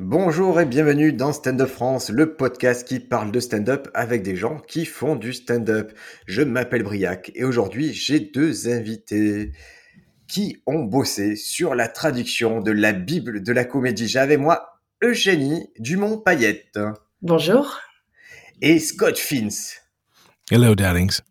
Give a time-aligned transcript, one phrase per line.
[0.00, 4.36] Bonjour et bienvenue dans Stand Up France, le podcast qui parle de stand-up avec des
[4.36, 5.92] gens qui font du stand-up.
[6.28, 9.50] Je m'appelle Briac et aujourd'hui j'ai deux invités
[10.28, 14.06] qui ont bossé sur la traduction de la Bible de la comédie.
[14.06, 16.78] J'avais moi Eugénie Dumont-Payette.
[17.20, 17.80] Bonjour.
[18.62, 19.80] Et Scott Fins.
[20.48, 21.22] Hello, darlings.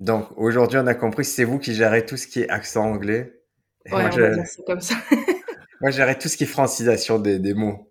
[0.00, 3.32] Donc aujourd'hui on a compris c'est vous qui gérez tout ce qui est accent anglais.
[3.86, 4.96] Et ouais, moi, on va dire ça comme ça.
[5.80, 7.88] Moi, j'arrête tout ce qui est francisation des, des mots.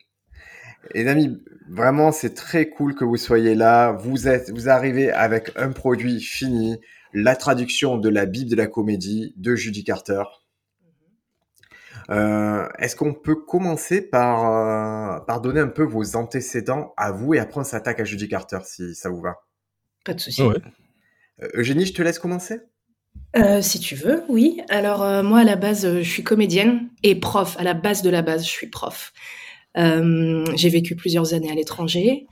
[0.93, 3.91] Et amis, vraiment, c'est très cool que vous soyez là.
[3.91, 6.79] Vous êtes, vous arrivez avec un produit fini,
[7.13, 10.23] la traduction de la Bible de la comédie de Judy Carter.
[12.09, 17.33] Euh, Est-ce qu'on peut commencer par, euh, par donner un peu vos antécédents à vous
[17.33, 19.37] et après on s'attaque à Judy Carter si ça vous va?
[20.03, 20.41] Pas de souci.
[20.41, 20.57] Ouais.
[21.41, 22.59] Euh, Eugénie, je te laisse commencer
[23.35, 24.61] euh, si tu veux, oui.
[24.69, 27.55] Alors euh, moi à la base, euh, je suis comédienne et prof.
[27.57, 29.11] À la base de la base, je suis prof.
[29.75, 32.27] J'ai vécu plusieurs années à l'étranger.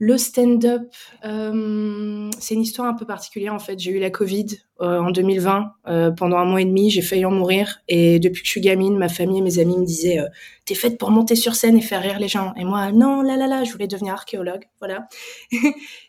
[0.00, 3.80] Le stand-up, euh, c'est une histoire un peu particulière en fait.
[3.80, 4.46] J'ai eu la Covid
[4.80, 6.88] euh, en 2020 euh, pendant un mois et demi.
[6.88, 9.76] J'ai failli en mourir et depuis que je suis gamine, ma famille et mes amis
[9.76, 10.28] me disaient euh,
[10.66, 13.36] "T'es faite pour monter sur scène et faire rire les gens." Et moi, non, là,
[13.36, 15.08] là, là, je voulais devenir archéologue, voilà.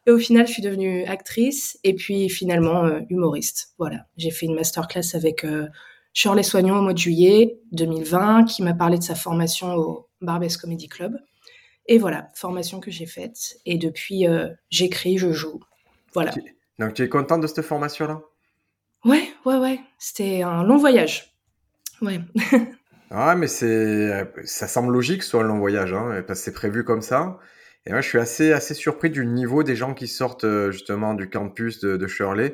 [0.06, 3.74] et au final, je suis devenue actrice et puis finalement euh, humoriste.
[3.80, 4.06] Voilà.
[4.18, 5.68] J'ai fait une masterclass avec euh,
[6.14, 10.58] Shirley Soignon au mois de juillet 2020, qui m'a parlé de sa formation au Barbès
[10.58, 11.18] Comedy Club.
[11.92, 13.58] Et voilà, formation que j'ai faite.
[13.66, 15.60] Et depuis, euh, j'écris, je joue.
[16.14, 16.32] Voilà.
[16.78, 18.22] Donc tu es contente de cette formation-là?
[19.06, 19.80] Ouais, ouais, ouais.
[19.98, 21.36] C'était un long voyage.
[22.02, 22.22] Ouais.
[23.12, 26.84] Ah, mais c'est, ça semble logique, soit un long voyage, hein, parce que c'est prévu
[26.84, 27.40] comme ça.
[27.88, 31.16] Et moi, je suis assez, assez surpris du niveau des gens qui sortent euh, justement
[31.16, 32.54] du campus de, de Shirley,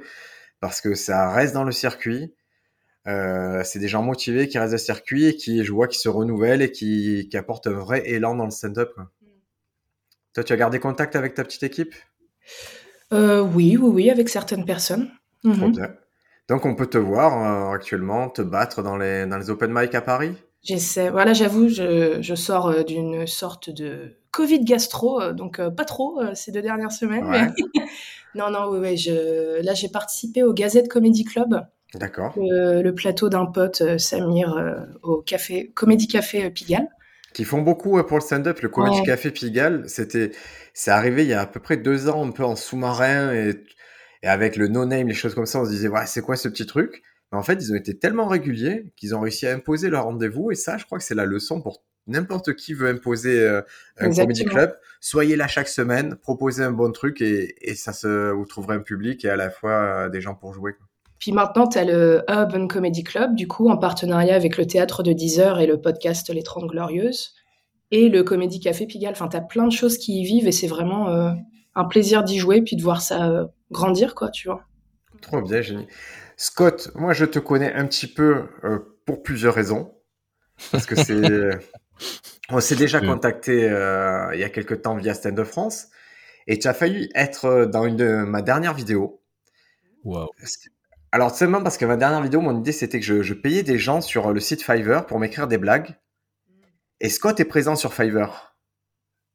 [0.62, 2.34] parce que ça reste dans le circuit.
[3.08, 6.00] Euh, c'est des gens motivés qui restent dans le circuit et qui, je vois, qui
[6.00, 8.92] se renouvellent et qui, qui apportent un vrai élan dans le stand-up.
[8.96, 9.12] quoi.
[10.36, 11.96] Toi, tu as gardé contact avec ta petite équipe?
[13.14, 15.10] Euh, oui, oui, oui, avec certaines personnes.
[15.52, 15.72] Trop Mhm.
[15.72, 15.94] bien.
[16.50, 19.96] Donc, on peut te voir euh, actuellement te battre dans les, dans les open mic
[19.96, 20.36] à Paris?
[20.64, 21.10] J'essaie.
[21.10, 26.52] Voilà, j'avoue, je, je sors euh, d'une sorte de Covid gastro, donc pas trop ces
[26.52, 27.24] deux dernières semaines.
[27.26, 27.48] Ouais.
[27.74, 27.82] mais-
[28.36, 28.98] non, non, oui, oui.
[28.98, 29.62] Je...
[29.62, 32.34] Là, j'ai participé au Gazette Comedy Club, D'accord.
[32.36, 36.90] le, le plateau d'un pote, Samir, au café Comédie Café Pigalle.
[37.36, 38.62] Qui font beaucoup pour le stand-up.
[38.62, 39.06] Le Comedy Ouais.
[39.06, 40.32] Café Pigalle, c'était,
[40.74, 43.62] c'est arrivé il y a à peu près deux ans, un peu en sous-marin et,
[44.24, 46.48] et avec le no-name, les choses comme ça, on se disait, ouais, c'est quoi ce
[46.48, 47.04] petit truc?
[47.34, 50.50] Mais en fait, ils ont été tellement réguliers qu'ils ont réussi à imposer leur rendez-vous
[50.52, 53.62] et ça, je crois que c'est la leçon pour n'importe qui veut imposer euh,
[53.98, 54.28] un Exactement.
[54.28, 54.78] comedy club.
[55.02, 58.82] Soyez là chaque semaine, proposez un bon truc et, et ça se, vous trouverez un
[58.82, 60.74] public et à la fois euh, des gens pour jouer.
[60.74, 60.88] quoi.
[61.20, 65.02] Puis maintenant, tu as le Urban Comedy Club, du coup, en partenariat avec le théâtre
[65.04, 67.34] de 10 heures et le podcast Les 30 Glorieuses,
[67.92, 69.14] et le Comédie Café Pigalle.
[69.14, 71.32] Enfin, tu as plein de choses qui y vivent et c'est vraiment euh,
[71.76, 74.64] un plaisir d'y jouer puis de voir ça euh, grandir, quoi, tu vois.
[75.22, 75.88] Trop bien, génie.
[76.38, 79.94] Scott, moi je te connais un petit peu euh, pour plusieurs raisons.
[80.72, 81.22] Parce que c'est.
[82.50, 83.08] on s'est déjà Mm.
[83.08, 85.88] contacté euh, il y a quelques temps via Stand Up France.
[86.48, 89.22] Et tu as failli être dans une de ma dernière vidéo.
[90.04, 90.30] Wow.
[91.16, 93.80] Alors, seulement parce que ma dernière vidéo, mon idée c'était que je, je payais des
[93.80, 95.96] gens sur le site Fiverr pour m'écrire des blagues.
[97.00, 98.54] Et Scott est présent sur Fiverr.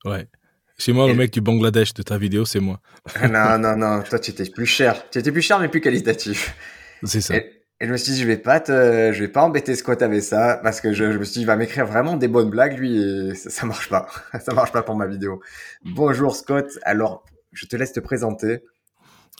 [0.05, 0.29] Ouais.
[0.77, 2.83] Chez moi, Et- le mec du Bangladesh de ta vidéo, c'est moi.
[3.15, 5.09] Ah, non, non, non, toi tu étais plus cher.
[5.09, 6.55] Tu étais plus cher mais plus qualitatif.
[7.03, 7.35] C'est ça.
[7.37, 10.03] Et, et je me suis dit, je vais pas te, je vais pas embêter Scott
[10.03, 12.51] avec ça, parce que je, je me suis dit, il va m'écrire vraiment des bonnes
[12.51, 14.07] blagues, lui, et ça, ça marche pas.
[14.45, 15.41] ça marche pas pour ma vidéo.
[15.87, 16.79] Bonjour Scott.
[16.83, 18.65] Alors, je te laisse te présenter.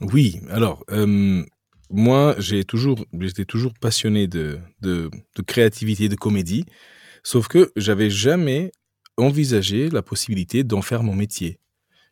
[0.01, 1.45] Oui, alors, euh,
[1.91, 4.61] moi, j'ai toujours, j'étais toujours passionné de,
[5.47, 6.65] créativité, de comédie,
[7.23, 8.73] sauf que j'avais jamais
[9.17, 11.59] envisagé la possibilité d'en faire mon métier.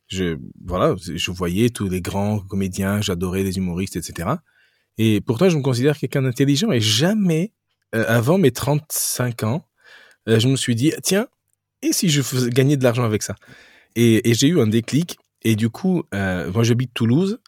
[0.08, 4.30] Je, voilà, je voyais tous les grands comédiens, j'adorais les humoristes, etc.
[4.96, 7.52] Et pourtant, je me considère quelqu'un d'intelligent et jamais,
[7.94, 9.68] euh, avant mes 35 ans,
[10.28, 11.28] euh, je me suis dit, tiens,
[11.82, 13.36] et si je faisais gagner de l'argent avec ça?
[13.94, 15.18] Et, et j'ai eu un déclic.
[15.42, 17.38] Et du coup, euh, moi, j'habite Toulouse.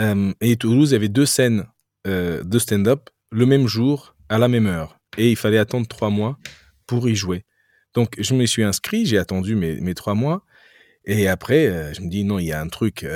[0.00, 1.66] Euh, et Toulouse, il y avait deux scènes
[2.06, 4.98] euh, de stand-up le même jour, à la même heure.
[5.18, 6.38] Et il fallait attendre trois mois
[6.86, 7.44] pour y jouer.
[7.94, 10.44] Donc, je me suis inscrit, j'ai attendu mes, trois mois.
[11.04, 13.06] Et après, euh, je me dis, non, il y a un truc.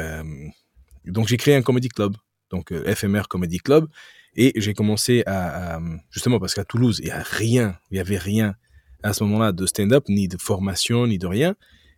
[1.05, 2.17] donc, j'ai créé un comedy club,
[2.51, 3.89] donc FMR Comedy Club.
[4.37, 8.19] Et j'ai commencé à, justement, parce qu'à Toulouse, il n'y a rien, il n'y avait
[8.19, 8.57] rien
[9.05, 11.55] à ce moment-là de stand-up, ni de formation, ni de rien.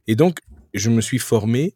[0.06, 0.41] Et donc,
[0.75, 1.75] je me suis formé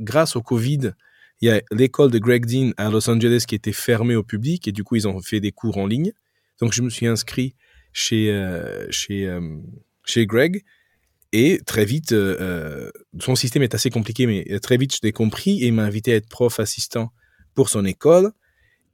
[0.00, 0.92] grâce au Covid
[1.40, 4.68] il y a l'école de Greg Dean à Los Angeles qui était fermée au public
[4.68, 6.12] et du coup ils ont fait des cours en ligne.
[6.60, 7.54] Donc je me suis inscrit
[7.92, 9.40] chez euh, chez euh,
[10.04, 10.62] chez Greg
[11.32, 15.62] Et très vite, euh, son système est assez compliqué, mais très vite, je l'ai compris
[15.62, 17.12] et il m'a invité à être prof assistant
[17.54, 18.32] pour son école.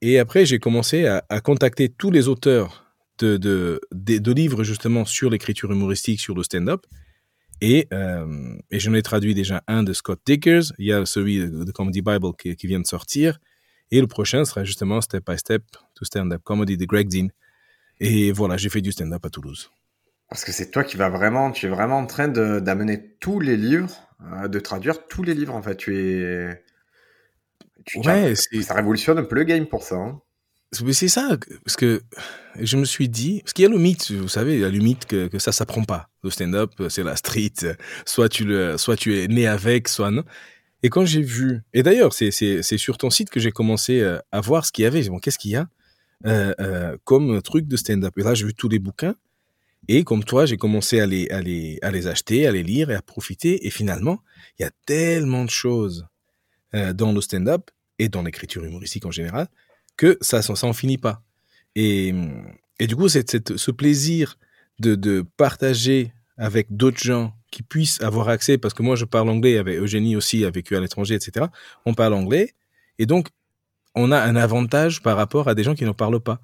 [0.02, 5.31] Et après, j'ai commencé à, contacter tous les auteurs de, de, de, livres justement sur
[5.31, 6.84] l'écriture humoristique, sur le stand-up.
[7.61, 10.73] Et, euh, et j'en ai traduit déjà un de Scott Dickers.
[10.79, 13.38] Il y a celui de Comedy Bible qui, qui, vient de sortir.
[13.91, 15.62] Et le prochain sera justement Step by Step
[15.94, 17.29] to Stand-up Comedy de Greg Dean.
[18.00, 19.70] Et voilà, j'ai fait du stand-up à Toulouse.
[20.29, 23.56] Parce que c'est toi qui vas vraiment, tu es vraiment en train d'amener tous les
[23.56, 25.76] livres, euh, de traduire tous les livres en fait.
[25.76, 26.64] Tu es.
[27.85, 29.94] Tu, ouais, ça révolutionne un peu le game pour ça.
[29.94, 30.20] Hein.
[30.93, 32.02] C'est ça, parce que
[32.61, 34.70] je me suis dit, parce qu'il y a le mythe, vous savez, il y a
[34.70, 36.08] le mythe que, que ça s'apprend pas.
[36.23, 37.52] Le stand-up, c'est la street,
[38.05, 40.25] soit tu, le, soit tu es né avec, soit non.
[40.82, 44.40] Et quand j'ai vu, et d'ailleurs, c'est sur ton site que j'ai commencé euh, à
[44.40, 45.02] voir ce qu'il y avait.
[45.08, 45.69] Bon, qu'est-ce qu'il y a
[46.26, 48.17] euh, euh, comme truc de stand-up?
[48.19, 49.17] Et là, j'ai vu tous les bouquins.
[49.88, 51.28] Et comme toi, j'ai commencé à les,
[52.06, 53.67] acheter, à les lire et à profiter.
[53.67, 54.20] Et finalement,
[54.58, 56.06] il y a tellement de choses
[56.75, 59.49] euh, dans le stand-up et dans l'écriture humoristique en général
[59.96, 61.22] que ça, ça finit pas.
[61.75, 62.14] Et,
[62.78, 64.38] et du coup, c'est ce plaisir
[64.78, 69.31] de, de partager avec d'autres gens qui puissent avoir accès, parce que moi je parle
[69.31, 71.46] anglais, avec Eugénie aussi a vécu à l'étranger, etc.
[71.87, 72.54] On parle anglais,
[72.98, 73.28] et donc
[73.94, 76.40] on a un avantage par rapport à des gens qui ne parlent pas.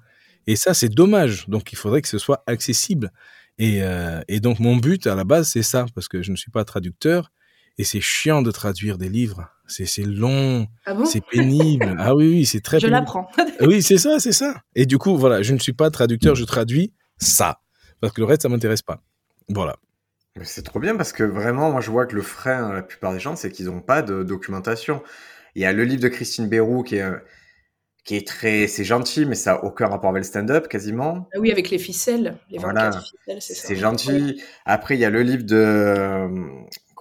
[0.47, 1.47] Et ça, c'est dommage.
[1.47, 3.11] Donc, il faudrait que ce soit accessible.
[3.59, 6.35] Et, euh, et donc, mon but à la base, c'est ça, parce que je ne
[6.35, 7.31] suis pas traducteur
[7.77, 9.49] et c'est chiant de traduire des livres.
[9.73, 11.95] C'est long, ah c'est pénible.
[11.99, 12.79] ah oui, oui, c'est très.
[12.79, 13.27] Je l'apprends.
[13.61, 14.61] oui, c'est ça, c'est ça.
[14.75, 17.61] Et du coup, voilà, je ne suis pas traducteur, je traduis ça,
[18.01, 19.01] parce que le reste, ça m'intéresse pas.
[19.49, 19.77] Voilà.
[20.41, 23.19] C'est trop bien parce que vraiment, moi, je vois que le frein, la plupart des
[23.19, 25.03] gens, c'est qu'ils n'ont pas de documentation.
[25.55, 27.05] Il y a le livre de Christine Bérou qui est
[28.03, 31.29] qui est très, c'est gentil, mais ça n'a aucun rapport avec le stand-up quasiment.
[31.33, 32.91] Ah oui, avec les ficelles, les voilà.
[32.91, 33.67] ficelles, c'est ça.
[33.67, 34.41] C'est gentil.
[34.65, 36.27] Après, il y a le livre de,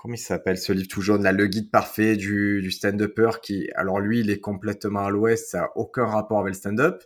[0.02, 3.68] comment il s'appelle ce livre tout jaune là, le guide parfait du, du stand-upper qui,
[3.76, 7.04] alors lui, il est complètement à l'ouest, ça n'a aucun rapport avec le stand-up.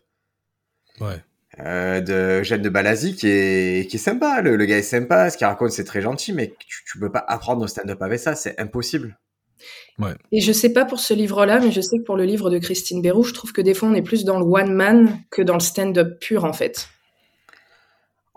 [1.02, 1.22] Ouais.
[1.58, 5.36] Euh, de Jeanne de Balazi qui est, qui est sympa, le, gars est sympa, ce
[5.36, 8.34] qu'il raconte c'est très gentil, mais tu, tu peux pas apprendre au stand-up avec ça,
[8.34, 9.18] c'est impossible.
[10.32, 12.58] Et je sais pas pour ce livre-là, mais je sais que pour le livre de
[12.58, 15.42] Christine Bérou, je trouve que des fois on est plus dans le one man que
[15.42, 16.88] dans le stand-up pur en fait.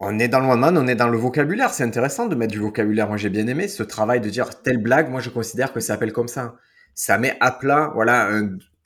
[0.02, 1.74] On est dans le one man, on est dans le vocabulaire.
[1.74, 3.08] C'est intéressant de mettre du vocabulaire.
[3.08, 5.10] Moi j'ai bien aimé ce travail de dire telle blague.
[5.10, 6.56] Moi je considère que ça s'appelle comme ça.
[6.96, 8.30] Ça met à plat, voilà,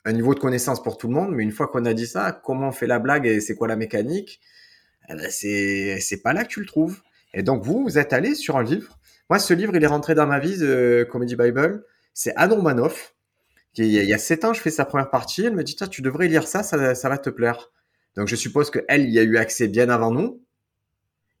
[0.04, 1.32] un, niveau de connaissance pour tout le monde.
[1.32, 3.68] Mais une fois qu'on a dit ça, comment on fait la blague et c'est quoi
[3.68, 4.40] la mécanique?
[5.08, 7.00] Eh ben, c'est pas là que tu le trouves.
[7.32, 8.98] Et donc vous, vous êtes allé sur un livre.
[9.30, 11.82] Moi, ce livre, il est rentré dans ma vie, de Comedy Bible
[12.14, 13.14] c'est Anne Romanoff.
[13.76, 15.44] Il y a sept ans, je fais sa première partie.
[15.44, 17.72] Elle me dit, tu devrais lire ça, ça, va te plaire.
[18.16, 20.40] Donc je suppose qu'elle y a eu accès bien avant nous.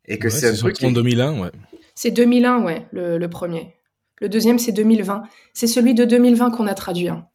[0.06, 0.82] Et que c'est un truc.
[0.82, 1.50] En 2001, ouais.
[1.94, 3.74] C'est 2001, ouais, le, premier.
[4.20, 5.22] Le deuxième, c'est 2020.
[5.52, 7.08] C'est celui de 2020 qu'on a traduit.
[7.08, 7.26] Hein.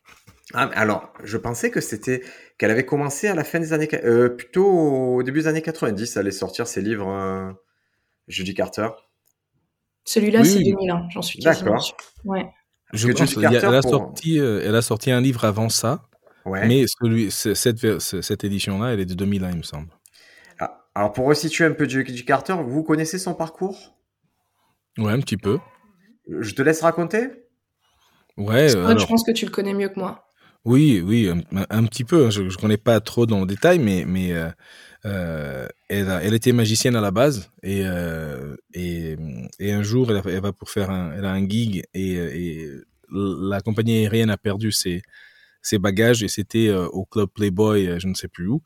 [0.54, 2.24] Ah, alors, je pensais que c'était
[2.58, 6.16] qu'elle avait commencé à la fin des années, euh, plutôt au début des années 90,
[6.16, 7.52] elle allait sortir ses livres euh,
[8.28, 8.90] Judy Carter.
[10.06, 11.96] Celui-là, c'est 2001, j'en suis D'accord.
[12.26, 12.48] Ouais.
[12.94, 16.10] Je pense qu'elle a, sorti, euh, elle a sorti un livre avant ça,
[16.46, 19.90] mais celui, cette, cette édition-là, elle est de 2001, il me semble.
[20.96, 23.96] Alors, pour resituer un peu Judy Carter, vous connaissez son parcours?
[24.98, 25.60] Ouais, un petit peu.
[26.28, 27.30] Je te laisse raconter?
[28.38, 28.70] Ouais.
[28.70, 30.26] Je pense que tu le connais mieux que moi.
[30.66, 31.30] Oui, oui,
[31.70, 32.26] un, petit peu.
[32.26, 32.30] Hein.
[32.30, 34.50] Je ne connais pas trop dans le détail, mais, mais euh,
[35.06, 39.16] euh, elle, elle, était magicienne à la base et, euh, et,
[39.60, 42.70] et, un jour elle, va pour faire un, elle a un gig et, et,
[43.12, 45.02] la compagnie aérienne a perdu ses,
[45.62, 48.62] ses bagages et c'était euh, au club Playboy, je ne sais plus où.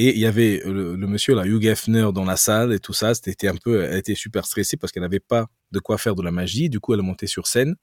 [0.00, 3.14] Et il y avait le, monsieur là, Hugh Hefner dans la salle et tout ça.
[3.14, 6.22] C'était un peu, elle était super stressée parce qu'elle n'avait pas de quoi faire de
[6.22, 6.70] la magie.
[6.70, 7.74] Du coup, elle est montée sur scène.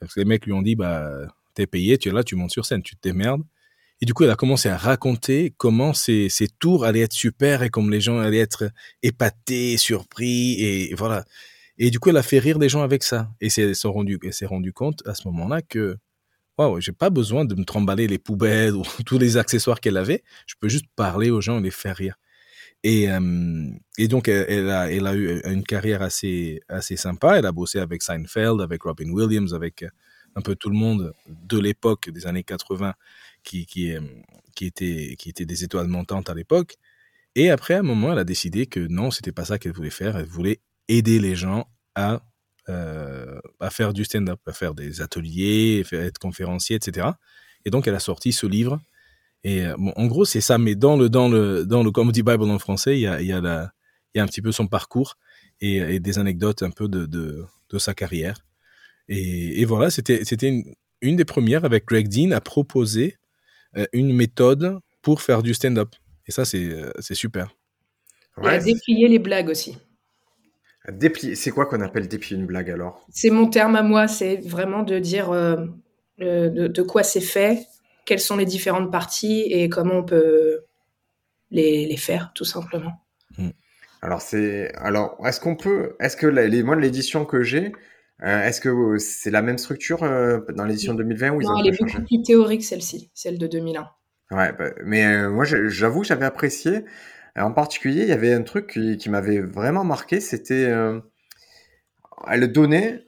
[0.00, 1.10] Que les mecs lui ont dit, bah,
[1.52, 3.42] t'es payé, tu es là, tu montes sur scène, tu te démerdes.
[4.00, 7.62] Et du coup, elle a commencé à raconter comment ces, ces tours allaient être super
[7.62, 8.70] et comme les gens allaient être
[9.02, 11.26] épatés, surpris et voilà.
[11.76, 13.28] Et du coup, elle a fait rire des gens avec ça.
[13.42, 15.98] Et elle s'est rendu compte à ce moment-là que,
[16.58, 20.22] waouh, j'ai pas besoin de me tremballer les poubelles ou tous les accessoires qu'elle avait.
[20.46, 22.16] Je peux juste parler aux gens et les faire rire.
[22.84, 27.38] Et, euh, et donc, elle, a, elle a eu une carrière assez, assez sympa.
[27.38, 29.84] Elle a bossé avec Seinfeld, avec Robin Williams, avec
[30.36, 32.94] un peu tout le monde de l'époque des années 80
[33.42, 33.92] qui, qui,
[34.54, 36.76] qui, était, qui était des étoiles montantes à l'époque.
[37.34, 40.16] Et après, un moment, elle a décidé que non, c'était pas ça qu'elle voulait faire.
[40.16, 42.22] Elle voulait aider les gens à,
[42.68, 47.08] euh, à faire du stand-up, à faire des ateliers, à être conférencier, etc.
[47.64, 48.80] Et donc, elle a sorti ce livre.
[49.44, 50.58] Et euh, bon, en gros, c'est ça.
[50.58, 53.26] Mais dans le, dans le, dans le Comedy Bible en français, il y a, il
[53.26, 53.70] y, a la,
[54.14, 55.16] il y a un petit peu son parcours.
[55.60, 58.44] et, des anecdotes un peu de, de, de sa carrière.
[59.08, 63.16] Et, et voilà, c'était c'était une, une, des premières avec Greg Dean à proposer
[63.76, 65.94] euh, une méthode pour faire du stand-up.
[66.26, 66.70] Et ça, c'est
[67.00, 67.54] c'est super.
[68.36, 69.78] Ouais, et à déplier les blagues aussi.
[70.90, 73.06] Déplier, c'est quoi qu'on appelle déplier une blague alors?
[73.10, 75.56] C'est mon terme à moi, c'est vraiment de dire euh,
[76.18, 77.66] de, de, quoi c'est fait,
[78.06, 80.60] quelles sont les différentes parties et comment on peut
[81.50, 82.92] les, les faire, tout simplement.
[83.36, 83.50] Hmm.
[84.00, 87.72] Alors c'est alors est-ce qu'on peut est-ce que les moi l'édition que j'ai
[88.22, 91.68] euh, est-ce que c'est la même structure euh, dans l'édition 2020 ou ils Non, elle
[91.68, 93.88] est beaucoup plus théorique celle-ci, celle de 2001.
[94.30, 96.84] Ouais, bah, mais euh, moi j'avoue j'avais apprécié.
[97.38, 100.72] En particulier, il y avait un truc qui, m'avait vraiment marqué, c'était
[102.26, 103.04] elle donnait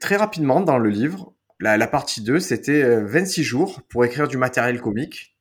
[0.00, 4.80] très rapidement dans le livre la, partie 2, c'était 26 jours pour écrire du matériel
[4.80, 5.36] comique.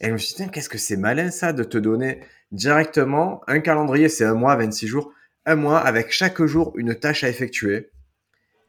[0.00, 2.20] Et je me suis dit, qu'est-ce que c'est malin ça de te donner
[2.52, 5.12] directement un calendrier, c'est un mois, 26 jours,
[5.44, 7.90] un mois avec chaque jour une tâche à effectuer.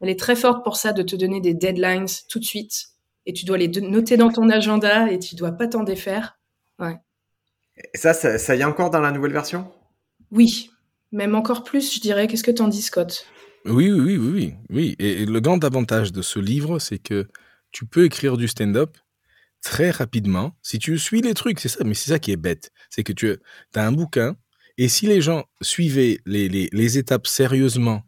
[0.02, 2.88] Elle est très forte pour ça, de te donner des deadlines tout de suite.
[3.26, 6.40] Et tu dois les noter dans ton agenda et tu dois pas t'en défaire.
[6.80, 6.98] Ouais.
[7.94, 9.72] Et ça, ça, y est encore dans la nouvelle version?
[10.32, 10.72] Oui,
[11.12, 12.28] même encore plus, je dirais.
[12.28, 13.26] Qu'est-ce que t'en dis, Scott?
[13.66, 14.96] Oui, oui, oui, oui, oui.
[15.00, 17.28] Et, le grand avantage de ce livre, c'est que
[17.72, 18.98] tu peux écrire du stand-up
[19.62, 20.54] très rapidement.
[20.62, 22.72] Si tu suis les trucs, c'est ça, mais c'est ça qui est bête.
[22.90, 23.32] C'est que tu
[23.76, 24.36] as un bouquin,
[24.78, 28.04] et si les gens suivaient les, les, les étapes sérieusement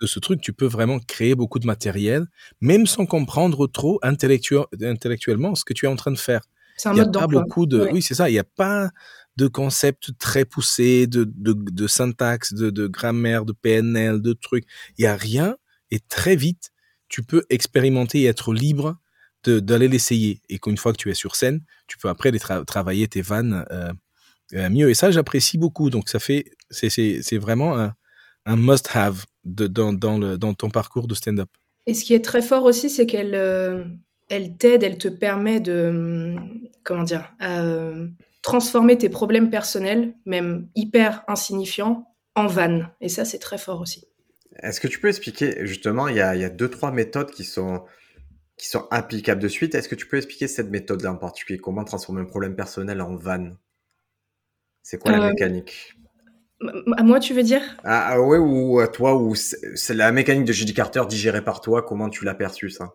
[0.00, 2.26] de ce truc, tu peux vraiment créer beaucoup de matériel,
[2.60, 6.42] même sans comprendre trop intellectuellement ce que tu es en train de faire.
[6.76, 8.28] C'est un mode pas beaucoup de, oui, c'est ça.
[8.28, 8.90] Il n'y a pas
[9.36, 14.64] de concepts très poussés, de, de, de syntaxe, de, de, grammaire, de PNL, de trucs.
[14.98, 15.56] Il n'y a rien.
[15.90, 16.70] Et très vite,
[17.08, 18.96] tu peux expérimenter et être libre
[19.44, 20.40] d'aller l'essayer.
[20.48, 23.64] Et qu'une fois que tu es sur scène, tu peux après les travailler tes vannes
[23.70, 23.92] euh,
[24.54, 24.90] euh, mieux.
[24.90, 25.90] Et ça, j'apprécie beaucoup.
[25.90, 27.94] Donc, ça fait, c'est vraiment un,
[28.46, 31.50] un must-have dans, dans, le, dans ton parcours de stand-up.
[31.86, 33.84] Et ce qui est très fort aussi, c'est qu'elle euh,
[34.28, 36.34] elle t'aide, elle te permet de,
[36.82, 38.08] comment dire, euh,
[38.42, 42.90] transformer tes problèmes personnels, même hyper insignifiants, en vannes.
[43.00, 44.06] Et ça, c'est très fort aussi.
[44.62, 47.30] Est-ce que tu peux expliquer, justement, il y a, il y a deux, trois méthodes
[47.30, 47.84] qui sont,
[48.56, 49.74] qui sont applicables de suite.
[49.74, 51.58] Est-ce que tu peux expliquer cette méthode-là en particulier?
[51.58, 53.56] Comment transformer un problème personnel en vanne?
[54.82, 55.94] C'est quoi la euh, mécanique?
[56.96, 57.62] à moi, tu veux dire?
[57.84, 61.60] Ah, ah, ouais, ou à toi, ou c'est la mécanique de Judy Carter digérée par
[61.60, 62.94] toi, comment tu l'as perçue, ça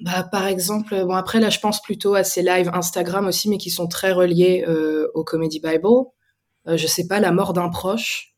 [0.00, 3.58] bah, par exemple, bon après là je pense plutôt à ces lives Instagram aussi, mais
[3.58, 5.86] qui sont très reliés euh, au Comedy Bible.
[6.68, 8.36] Euh, je sais pas, la mort d'un proche.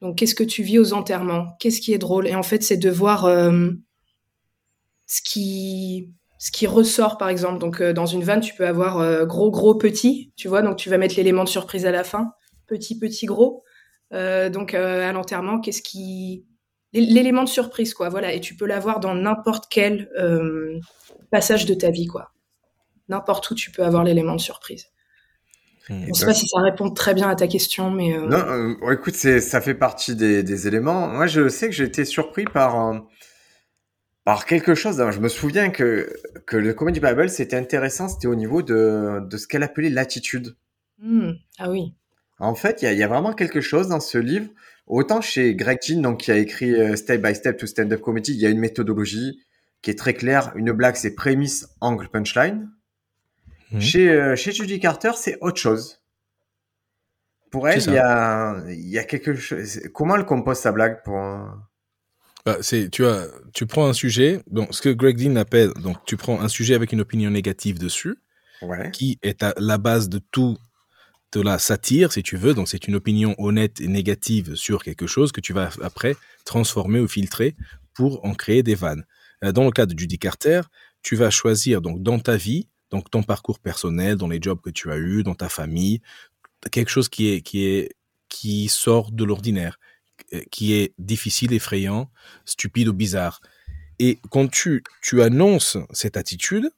[0.00, 1.56] Donc qu'est-ce que tu vis aux enterrements?
[1.60, 2.26] Qu'est-ce qui est drôle?
[2.26, 3.70] Et en fait, c'est de voir euh,
[5.06, 7.58] ce qui ce qui ressort par exemple.
[7.58, 10.32] Donc euh, dans une vanne, tu peux avoir euh, gros, gros, petit.
[10.36, 12.32] Tu vois, donc tu vas mettre l'élément de surprise à la fin.
[12.66, 13.64] Petit, petit, gros.
[14.12, 16.46] donc à l'enterrement, qu'est-ce qui
[16.92, 20.08] l'élément de surprise quoi voilà et tu peux l'avoir dans n'importe quel
[21.30, 22.32] passage de ta vie, quoi.
[23.08, 24.86] N'importe où, tu peux avoir l'élément de surprise.
[25.88, 26.02] Hmm.
[26.04, 28.16] Je ne sais pas si ça répond très bien à ta question, mais...
[28.16, 31.08] Euh, non, euh, écoute, ça fait partie des, éléments.
[31.08, 32.98] Moi, je sais que j'ai été surpris par, euh,
[34.24, 35.02] par quelque chose.
[35.10, 36.12] je me souviens que,
[36.46, 40.56] que le Comedy Bible, c'était intéressant, c'était au niveau de, de ce qu'elle appelait l'attitude.
[40.98, 41.32] Hmm.
[41.58, 41.94] Ah oui.
[42.38, 44.48] En fait, il y, a, vraiment quelque chose dans ce livre.
[44.90, 48.40] Autant chez Greg Jean, donc, qui a écrit Step by Step to Stand-Up Comedy, il
[48.40, 49.40] y a une méthodologie,
[49.82, 50.52] qui est très clair.
[50.56, 52.68] Une blague, c'est prémisse, angle, punchline.
[53.72, 53.80] Mhm.
[53.80, 56.02] Chez, euh, chez Judy Carter, c'est autre chose.
[57.50, 59.80] Pour elle, il y a, y a quelque chose.
[59.92, 61.18] Comment elle compose sa blague pour
[62.46, 65.98] bah, c'est tu as tu prends un sujet donc ce que Greg Dean appelle donc
[66.06, 68.16] tu prends un sujet avec une opinion négative dessus
[68.62, 68.90] ouais.
[68.92, 70.56] qui est à la base de tout
[71.32, 72.54] de la satire si tu veux.
[72.54, 77.00] Donc c'est une opinion honnête et négative sur quelque chose que tu vas après transformer
[77.00, 77.56] ou filtrer
[77.94, 79.04] pour en créer des vannes.
[79.44, 80.62] Euh, dans le cas de Judy Carter,
[81.02, 84.70] tu vas choisir donc dans ta vie, donc ton parcours personnel, dans les jobs que
[84.70, 86.00] tu as eus, dans ta famille,
[86.70, 87.94] quelque chose qui est qui est
[88.28, 89.78] qui sort de l'ordinaire,
[90.34, 92.10] euh, qui est difficile, effrayant,
[92.44, 93.40] stupide ou bizarre.
[93.98, 96.70] Et quand tu tu annonces cette attitude,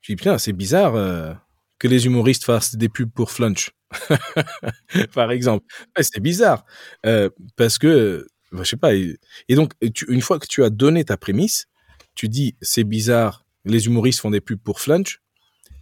[0.00, 1.32] tu dis bien c'est bizarre euh,
[1.78, 3.70] que les humoristes fassent des pubs pour Flunch,
[5.14, 5.64] par exemple.
[6.00, 6.64] c'est bizarre
[7.06, 8.94] euh, parce que je sais pas.
[8.94, 9.18] Et,
[9.50, 9.72] donc
[10.08, 11.66] une fois que tu as donné ta prémisse,
[12.14, 15.20] tu dis c'est bizarre, les humoristes font des pubs pour Flunch.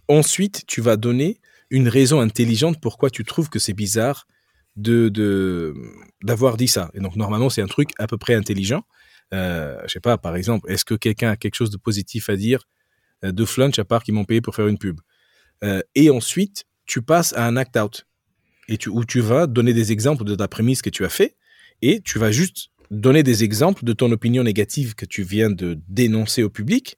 [0.07, 1.39] Ensuite, tu vas donner
[1.69, 4.27] une raison intelligente pourquoi tu trouves que c'est bizarre
[4.75, 5.73] de
[6.23, 6.91] d'avoir dit ça.
[6.93, 8.83] Et donc normalement, c'est un truc à peu près intelligent.
[9.33, 12.35] Euh, je sais pas, par exemple, est-ce que quelqu'un a quelque chose de positif à
[12.35, 12.67] dire
[13.23, 14.99] euh, de Flunch à part qu'ils m'ont payé pour faire une pub?
[15.63, 18.05] Euh, Et ensuite, tu passes à un act out
[18.67, 21.35] et tu où tu vas donner des exemples de ta prémisse que tu as fait
[21.81, 25.79] et tu vas juste donner des exemples de ton opinion négative que tu viens de
[25.87, 26.97] dénoncer au public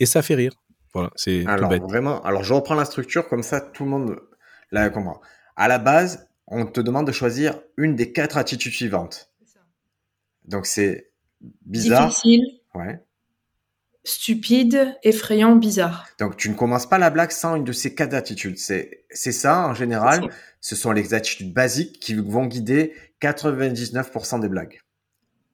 [0.00, 0.52] et ça fait rire.
[0.92, 4.20] Voilà, c'est Alors vraiment, alors je reprends la structure comme ça tout le monde
[4.70, 5.20] la comprend.
[5.56, 9.30] À la base, on te demande de choisir une des quatre attitudes suivantes.
[10.46, 11.10] Donc c'est
[11.64, 12.08] bizarre.
[12.08, 12.44] Difficile.
[12.74, 13.00] Ouais.
[14.04, 16.06] Stupide, effrayant, bizarre.
[16.18, 18.58] Donc tu ne commences pas la blague sans une de ces quatre attitudes.
[18.58, 20.28] C'est c'est ça en général.
[20.60, 22.92] Ce sont les attitudes basiques qui vont guider
[23.22, 24.80] 99% des blagues.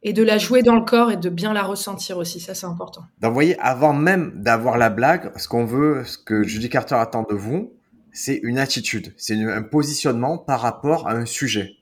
[0.02, 2.66] Et de la jouer dans le corps et de bien la ressentir aussi, ça c'est
[2.66, 3.02] important.
[3.20, 6.94] Donc vous voyez, avant même d'avoir la blague, ce qu'on veut, ce que Judy Carter
[6.94, 7.74] attend de vous,
[8.12, 11.76] c'est une attitude, c'est un positionnement par rapport à un sujet.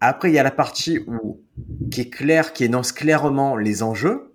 [0.00, 1.40] Après, il y a la partie où,
[1.90, 4.31] qui est claire, qui énonce clairement les enjeux.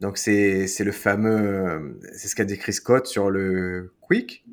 [0.00, 4.44] Donc c'est le fameux, c'est ce qu'a décrit Scott sur le quick.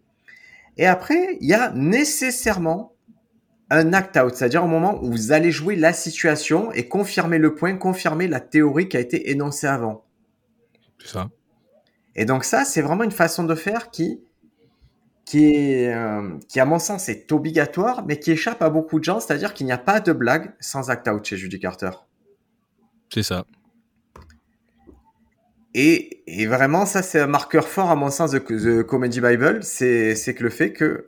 [0.77, 2.93] Et après, il y a nécessairement
[3.69, 7.75] un act-out, c'est-à-dire au moment où vous allez jouer la situation et confirmer le point,
[7.77, 10.05] confirmer la théorie qui a été énoncée avant.
[10.99, 11.29] C'est ça.
[12.15, 14.21] Et donc ça, c'est vraiment une façon de faire qui,
[15.25, 19.03] qui est, euh, qui à mon sens est obligatoire, mais qui échappe à beaucoup de
[19.03, 21.91] gens, c'est-à-dire qu'il n'y a pas de blague sans act-out chez Judy Carter.
[23.11, 23.45] C'est ça.
[25.75, 30.15] Et, vraiment, ça, c'est un marqueur fort, à mon sens, de The Comedy Bible, c'est
[30.35, 31.07] que le fait que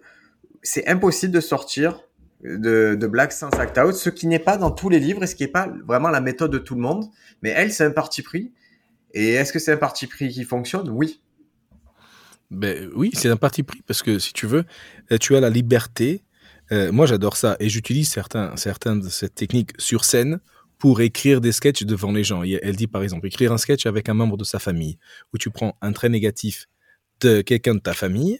[0.63, 2.01] c'est impossible de sortir
[2.43, 5.35] de, blagues sans act out, ce qui n'est pas dans tous les livres et ce
[5.35, 7.05] qui n'est pas vraiment la méthode de tout le monde.
[7.41, 8.51] Mais elle, c'est un parti pris.
[9.13, 10.89] Et est-ce que c'est un parti pris qui fonctionne?
[10.89, 11.21] Oui.
[12.51, 14.65] Ben, oui, c'est un parti pris parce que si tu veux,
[15.11, 16.23] euh, tu as la liberté.
[16.71, 20.39] Euh, moi, j'adore ça et j'utilise certains, certains de cette technique sur scène
[20.77, 22.43] pour écrire des sketchs devant les gens.
[22.43, 24.97] Elle dit par exemple écrire un sketch avec un membre de sa famille
[25.33, 26.67] où tu prends un trait négatif
[27.21, 28.39] de quelqu'un de ta famille.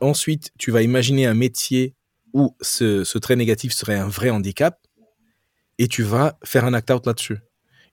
[0.00, 1.94] Ensuite, tu vas imaginer un métier
[2.32, 4.78] où ce, trait négatif serait un vrai handicap
[5.78, 7.38] et tu vas faire un act-out là-dessus.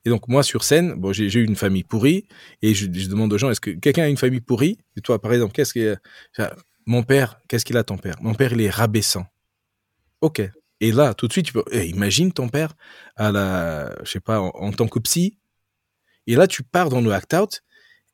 [0.04, 2.26] Et donc, moi, sur scène, bon, j'ai eu une famille pourrie
[2.62, 4.78] et je, demande aux gens, est-ce que quelqu'un a une famille pourrie?
[4.96, 5.96] Et toi, par exemple, qu'est-ce que...
[6.86, 8.16] Mon père, qu'est-ce qu'il a ton père?
[8.22, 9.26] Mon père, il est rabaissant.
[10.22, 10.42] Ok.
[10.80, 11.64] Et là, tout de suite, tu peux...
[11.70, 12.74] Eh, imagine ton père
[13.16, 13.94] à la...
[14.04, 15.38] Je sais pas, en, tant que psy.
[16.26, 17.62] Et là, tu pars dans le act-out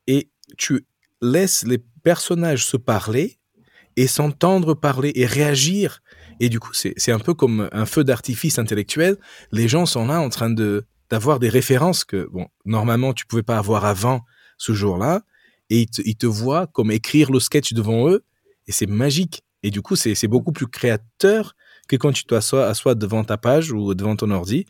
[0.07, 0.85] et tu
[1.21, 3.39] laisses les personnages se parler
[3.95, 6.01] et s'entendre parler et réagir
[6.39, 9.17] et du coup, c'est un peu comme un feu d'artifice intellectuel.
[9.51, 13.43] Les gens sont là en train de d'avoir des références que, bon, normalement, tu pouvais
[13.43, 14.25] pas avoir avant
[14.57, 15.21] ce jour-là.
[15.69, 18.25] Et ils te, ils te voient comme écrire le sketch devant eux.
[18.67, 19.43] Et c'est magique.
[19.63, 21.55] Et du coup, c'est beaucoup plus créateur
[21.87, 24.65] que quand tu t'assois assois devant ta page ou devant ton ordi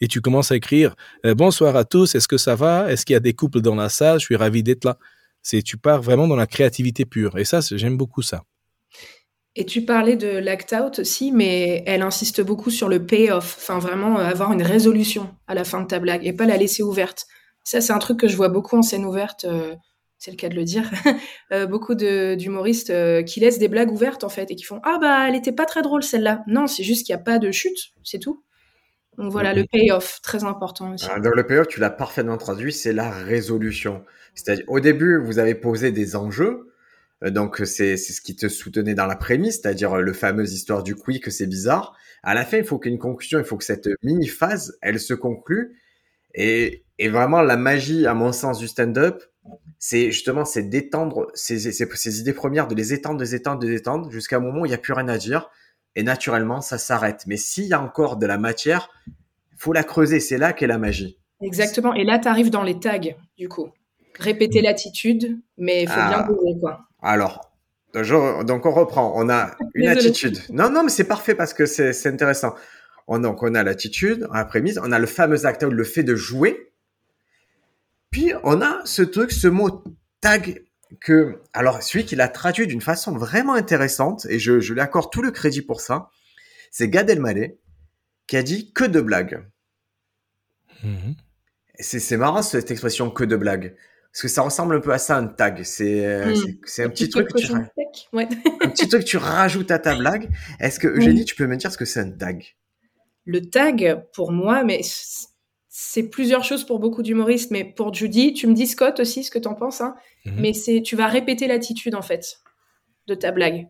[0.00, 0.94] et tu commences à écrire
[1.26, 2.90] euh, bonsoir à tous, est-ce que ça va?
[2.90, 4.20] Est-ce qu'il y a des couples dans la salle?
[4.20, 4.98] Je suis ravi d'être là.
[5.42, 8.44] C'est tu pars vraiment dans la créativité pure et ça j'aime beaucoup ça.
[9.56, 14.18] Et tu parlais de l'act-out aussi, mais elle insiste beaucoup sur le payoff, enfin vraiment
[14.18, 17.26] euh, avoir une résolution à la fin de ta blague et pas la laisser ouverte.
[17.64, 19.74] Ça, c'est un truc que je vois beaucoup en scène ouverte, euh,
[20.20, 20.88] c'est le cas de le dire.
[21.52, 24.98] euh, beaucoup d'humoristes euh, qui laissent des blagues ouvertes en fait et qui font Ah
[25.00, 26.44] bah elle était pas très drôle celle-là.
[26.46, 28.44] Non, c'est juste qu'il n'y a pas de chute, c'est tout.
[29.16, 31.06] Donc voilà, le payoff, très important aussi.
[31.10, 34.04] Ah, dans le payoff, tu l'as parfaitement traduit, c'est la résolution.
[34.34, 36.72] C'est-à-dire, au début, vous avez posé des enjeux,
[37.24, 40.94] euh, donc c'est ce qui te soutenait dans la prémisse, c'est-à-dire le fameux histoire du
[40.94, 41.96] quick, que c'est bizarre.
[42.22, 45.14] À la fin, il faut qu'une conclusion, il faut que cette mini phase, elle se
[45.14, 45.78] conclue.
[46.34, 49.22] Et, et vraiment, la magie, à mon sens, du stand-up,
[49.78, 53.58] c'est justement c'est d'étendre ces, ces, ces, idées premières, de les étendre, de les étendre,
[53.58, 55.48] de les étendre, jusqu'à un moment où il n'y a plus rien à dire.
[55.96, 57.24] Et naturellement, ça s'arrête.
[57.26, 58.90] Mais s'il y a encore de la matière,
[59.56, 60.20] faut la creuser.
[60.20, 61.16] C'est là qu'est la magie.
[61.40, 61.94] Exactement.
[61.94, 63.00] Et là, tu arrives dans les tags,
[63.38, 63.70] du coup.
[64.18, 66.60] Répéter l'attitude, mais il faut bien bouger, ah.
[66.60, 66.80] quoi.
[67.00, 67.50] Alors,
[67.94, 69.14] donc on reprend.
[69.16, 70.38] On a une attitude.
[70.50, 72.54] Non, non, mais c'est parfait parce que c'est intéressant.
[73.08, 76.14] On, donc on a l'attitude, la prémisse, on a le fameux acte, le fait de
[76.14, 76.69] jouer.
[78.10, 79.84] Puis on a ce truc, ce mot
[80.20, 80.64] tag
[81.00, 85.22] que, alors celui qui l'a traduit d'une façon vraiment intéressante, et je, lui accorde tout
[85.22, 86.10] le crédit pour ça,
[86.70, 87.58] c'est Gad Elmaleh
[88.26, 89.44] qui a dit que de blagues.
[90.84, 91.14] Mm-hmm.
[91.80, 93.74] C'est marrant cette expression que de blagues.
[94.12, 95.62] Parce que ça ressemble un peu à ça, un tag.
[95.62, 96.82] C'est hmm.
[96.82, 97.52] un petit truc que tu...
[98.12, 100.28] un petit truc que tu rajoutes à ta blague.
[100.58, 102.44] Est-ce que, Eugénie, tu peux me dire ce que c'est un tag?
[103.24, 104.80] Le tag, pour moi, mais
[105.72, 107.52] c'est plusieurs choses pour beaucoup d'humoristes.
[107.52, 109.80] Mais pour Judy, tu me dis, Scott, aussi, ce que tu en penses.
[109.80, 109.94] Hein,
[110.26, 110.34] mhm.
[110.38, 112.40] Mais c'est tu vas répéter l'attitude, en fait,
[113.06, 113.68] de ta blague.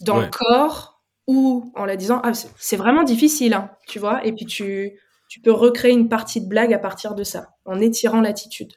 [0.00, 4.26] Dans le corps ou en la disant, ah, c'est vraiment difficile, hein, tu vois.
[4.26, 4.98] Et puis tu,
[5.28, 8.72] tu peux recréer une partie de blague à partir de ça, en étirant l'attitude.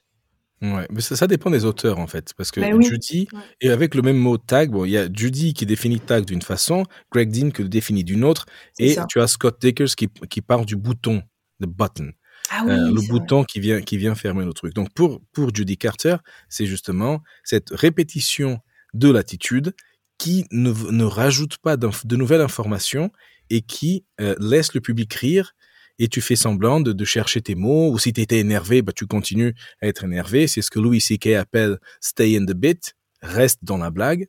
[0.62, 3.28] Ouais, mais ça, ça, dépend des auteurs en fait, parce que bah Judy
[3.60, 6.42] et avec le même mot tag, bon, il y a Judy qui définit tag d'une
[6.42, 8.46] façon, Greg Dean qui le définit d'une autre,
[8.80, 11.24] et tu as Scott Dickers qui, qui parle du bouton,
[11.62, 12.12] the button.
[12.50, 13.08] Ah euh, le vrai.
[13.08, 14.74] bouton qui vient, qui vient fermer le truc.
[14.74, 16.18] Donc pour, pour Judy Carter,
[16.50, 18.60] c'est justement cette répétition
[18.94, 19.74] de l'attitude
[20.18, 23.12] qui ne, ne rajoute pas de nouvelles informations
[23.50, 25.54] et qui euh, laisse le public rire
[26.00, 28.92] et tu fais semblant de, de chercher tes mots ou si tu étais énervé, bah,
[28.94, 30.48] tu continues à être énervé.
[30.48, 31.28] C'est ce que Louis C.K.
[31.36, 34.28] appelle stay in the bit, reste dans la blague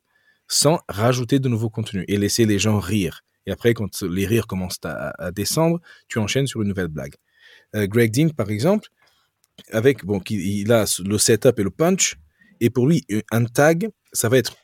[0.49, 3.23] sans rajouter de nouveaux contenus et laisser les gens rire.
[3.47, 7.15] Et après, quand les rires commencent à, à descendre, tu enchaînes sur une nouvelle blague.
[7.75, 8.89] Euh, Greg Dean, par exemple,
[9.71, 12.17] avec bon, il a le setup et le punch,
[12.61, 14.57] et pour lui, un tag, ça va être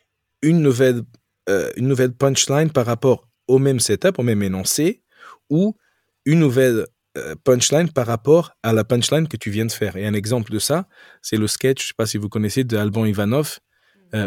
[0.42, 1.02] une nouvelle,
[1.48, 5.02] euh, une nouvelle punchline par rapport au même setup, au même énoncé,
[5.50, 5.76] ou
[6.24, 6.86] une nouvelle
[7.18, 9.96] euh, punchline par rapport à la punchline que tu viens de faire.
[9.96, 10.88] Et un exemple de ça,
[11.20, 13.58] c'est le sketch, je sais pas si vous connaissez, de Alban Ivanov,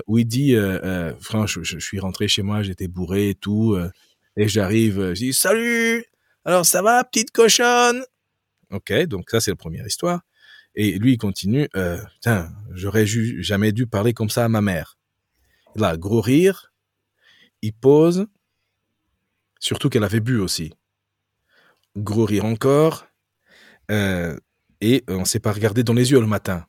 [0.07, 0.55] où il dit,
[1.19, 3.77] franchement, je, suis rentré chez moi, j'étais bourré et tout,
[4.35, 6.03] et j'arrive, je dis, salut,
[6.43, 8.03] alors ça va, petite cochonne?
[8.71, 10.21] Ok, donc ça c'est la première histoire.
[10.75, 14.97] Et lui il continue, euh, putain, j'aurais jamais dû parler comme ça à ma mère.
[15.75, 16.73] Là, gros rire,
[17.61, 18.27] il pose,
[19.59, 20.73] surtout qu'elle avait bu aussi.
[21.95, 23.07] Gros rire encore,
[23.91, 24.37] euh,
[24.81, 26.65] et on s'est pas regardé dans les yeux le matin.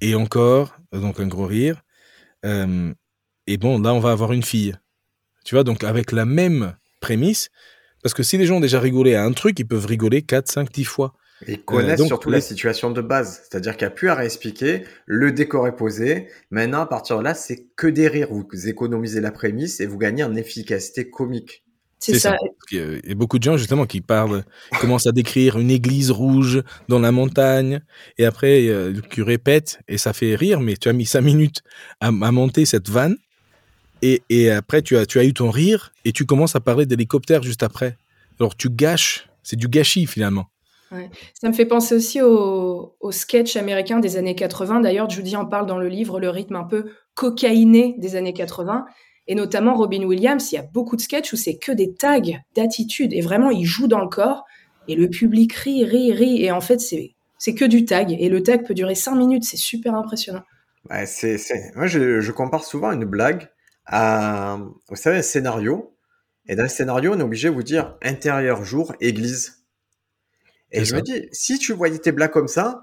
[0.00, 1.82] Et encore, donc un gros rire.
[2.44, 2.92] Euh,
[3.46, 4.76] et bon, là, on va avoir une fille.
[5.44, 7.50] Tu vois, donc avec la même prémisse,
[8.02, 10.48] parce que si les gens ont déjà rigolé à un truc, ils peuvent rigoler 4,
[10.48, 11.14] 5, 10 fois.
[11.48, 13.42] Ils connaissent donc, surtout les- la situation de base.
[13.48, 14.84] C'est-à-dire qu'il n'y a plus à réexpliquer.
[15.06, 16.28] Le décor est posé.
[16.50, 18.28] Maintenant, à partir de là, c'est que des rires.
[18.30, 21.64] Vous économisez la prémisse et vous gagnez en efficacité comique.
[21.98, 22.36] C'est ça.
[22.72, 25.12] Il y a- il y a beaucoup de gens justement qui parlent, qui commencent à
[25.12, 27.80] décrire une église rouge dans la montagne,
[28.18, 31.62] et après euh, qui répète et ça fait rire, mais tu as mis cinq minutes
[32.00, 33.16] à, à monter cette vanne,
[34.02, 36.86] et, et après tu as, tu as eu ton rire et tu commences à parler
[36.86, 37.96] d'hélicoptère juste après.
[38.40, 40.46] Alors tu gâches, c'est du gâchis finalement.
[41.34, 44.80] Ça me fait penser aussi au, au sketch américain des années 80.
[44.80, 48.86] D'ailleurs, Judy en parle dans le livre, le rythme un peu cocaïné des années 80.
[49.28, 52.20] Et notamment Robin Williams, il y a beaucoup de sketchs où c'est que des tags
[52.54, 53.12] d'attitude.
[53.12, 54.44] Et vraiment, il joue dans le corps.
[54.88, 56.44] Et le public rit, rit, rit.
[56.44, 57.14] Et en fait, c'est,
[57.54, 58.16] que du tag.
[58.18, 59.44] Et le tag peut durer 5 minutes.
[59.44, 60.42] C'est super impressionnant.
[60.90, 63.48] Moi, je, je compare souvent une blague
[63.86, 65.94] à, vous savez, un scénario.
[66.46, 69.61] Et dans le scénario, on est obligé de vous dire intérieur jour, église.
[70.72, 72.82] Et je me dis, si tu voyais tes blagues comme ça,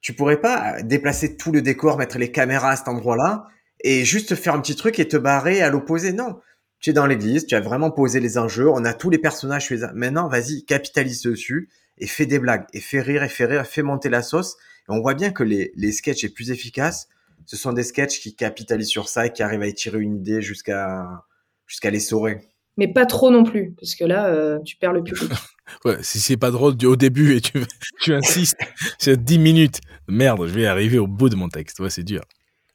[0.00, 3.46] tu pourrais pas déplacer tout le décor, mettre les caméras à cet endroit-là
[3.82, 6.12] et juste faire un petit truc et te barrer à l'opposé.
[6.12, 6.40] Non.
[6.80, 9.66] Tu es dans l'église, tu as vraiment posé les enjeux, on a tous les personnages.
[9.66, 13.28] tu les as- Maintenant, vas-y, capitalise dessus et fais des blagues et fais rire et
[13.28, 14.56] fais rire, fais monter la sauce.
[14.88, 17.08] Et on voit bien que les, les sketchs les plus efficaces,
[17.46, 20.40] ce sont des sketchs qui capitalisent sur ça et qui arrivent à étirer une idée
[20.42, 21.24] jusqu'à
[21.66, 22.47] jusqu'à les saurer.
[22.78, 23.74] Mais pas trop non plus.
[23.78, 25.30] Parce que là, euh, tu perds le public.
[25.84, 27.62] Ouais, si c'est pas drôle au début et tu,
[28.00, 28.56] tu insistes,
[28.98, 29.80] c'est 10 minutes.
[30.08, 31.78] Merde, je vais arriver au bout de mon texte.
[31.80, 32.22] Ouais, c'est dur.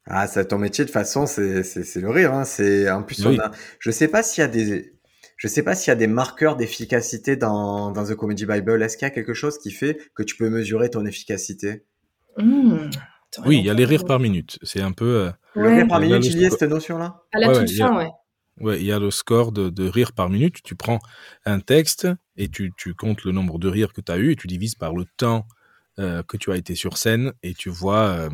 [0.05, 2.31] Ah, c'est ton métier de toute façon, c'est c'est c'est le rire.
[2.35, 2.43] Hein.
[2.43, 3.39] C'est en plus Oui.
[3.41, 3.51] on a.
[3.79, 4.93] Je sais pas s'il y a des.
[5.37, 8.83] Je sais pas s'il y a des marqueurs d'efficacité dans dans The Comedy Bible.
[8.83, 11.85] Est-ce qu'il y a quelque chose qui fait que tu peux mesurer ton efficacité?
[12.37, 12.75] Mmh.
[13.31, 14.59] Attends, Oui, il y a les rires par minute.
[14.61, 15.05] C'est un peu.
[15.05, 17.21] euh, Le rire par minute, il y cette notion-là?
[17.33, 18.09] À la Ouais, toute ouais, y a- fin, ouais.
[18.59, 20.61] Ouais, il y a le score de, de rires par minute.
[20.63, 20.99] Tu prends
[21.45, 24.35] un texte et tu, tu comptes le nombre de rires que tu as eu et
[24.35, 25.47] tu divises par le temps
[25.99, 28.29] euh, que tu as été sur scène et tu vois euh,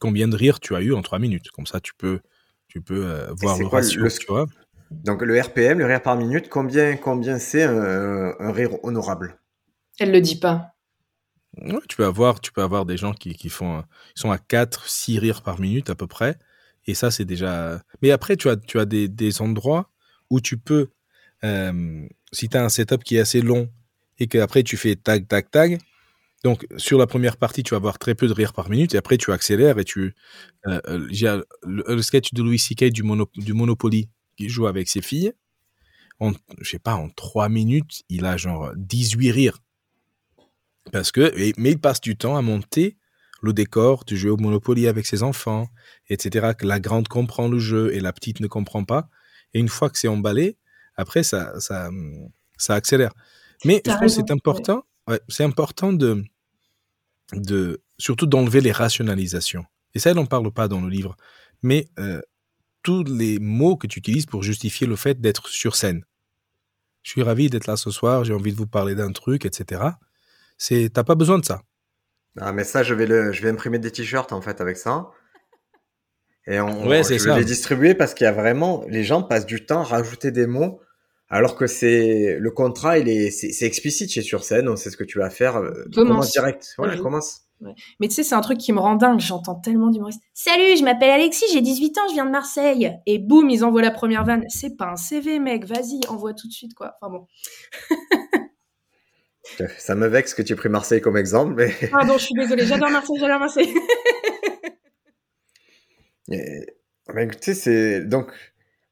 [0.00, 1.50] combien de rires tu as eu en trois minutes.
[1.50, 2.20] Comme ça, tu peux,
[2.68, 4.02] tu peux euh, voir le quoi le- ratio.
[4.04, 4.46] le tu vois.
[4.90, 9.38] Donc le RPM, le rire par minute, combien combien c'est un, un rire honorable?
[9.98, 10.74] Elle le dit pas.
[11.56, 13.84] Ouais, tu peux avoir, tu peux avoir des gens qui, qui font,
[14.16, 16.36] ils sont à 4, 6 rires par minute à peu près.
[16.86, 17.82] Et ça, c'est déjà.
[18.02, 19.90] Mais après, tu as, tu as des, des endroits
[20.30, 20.88] où tu peux,
[21.44, 23.70] euh, si tu as un setup qui est assez long
[24.18, 25.78] et qu'après tu fais tag, tag, tag.
[26.42, 28.98] Donc, sur la première partie, tu vas avoir très peu de rires par minute et
[28.98, 30.14] après tu accélères et tu.
[30.66, 32.90] Euh, euh, y a le, le sketch de Louis C.K.
[32.90, 33.02] du,
[33.36, 35.32] du Monopoly qui joue avec ses filles.
[36.20, 39.58] En, je sais pas, en 3 minutes, il a genre 18 rires.
[40.92, 42.98] Parce que, mais il passe du temps à monter
[43.44, 45.68] le décor du jeu au Monopoly avec ses enfants,
[46.08, 46.52] etc.
[46.58, 49.08] Que la grande comprend le jeu et la petite ne comprend pas.
[49.52, 50.56] Et une fois que c'est emballé,
[50.96, 51.90] après, ça, ça,
[52.56, 53.12] ça accélère.
[53.64, 56.24] Mais je pense que c'est important, ouais, c'est important de,
[57.32, 59.64] de, surtout d'enlever les rationalisations.
[59.94, 61.16] Et ça, elle n'en parle pas dans le livre.
[61.62, 62.20] Mais euh,
[62.82, 66.04] tous les mots que tu utilises pour justifier le fait d'être sur scène.
[67.02, 69.82] Je suis ravi d'être là ce soir, j'ai envie de vous parler d'un truc, etc.
[70.56, 71.62] C'est, t'as pas besoin de ça.
[72.40, 75.10] Ah, mais ça, je vais le, je vais imprimer des t-shirts en fait avec ça.
[76.46, 79.46] Et on, Ouais, je vais les distribuer parce qu'il y a vraiment, les gens passent
[79.46, 80.80] du temps à rajouter des mots
[81.28, 84.96] Alors que c'est le contrat, il est c'est explicite chez sur scène, on sait ce
[84.96, 85.56] que tu vas faire.
[85.56, 86.74] Euh, commence direct.
[86.76, 87.42] Voilà, commence.
[88.00, 89.20] Mais tu sais, c'est un truc qui me rend dingue.
[89.20, 90.20] J'entends tellement d'humoristes.
[90.34, 92.92] Salut, je m'appelle Alexis, j'ai 18 ans, je viens de Marseille.
[93.06, 94.44] Et boum, ils envoient la première vanne.
[94.48, 95.64] C'est pas un CV, mec.
[95.64, 96.96] Vas-y, envoie tout de suite, quoi.
[97.00, 97.26] Enfin bon.
[99.78, 101.72] Ça me vexe que tu aies pris Marseille comme exemple, mais.
[101.90, 102.66] Pardon, je suis désolée.
[102.66, 103.74] J'adore Marseille, j'adore Marseille.
[107.16, 108.32] écoutez, c'est donc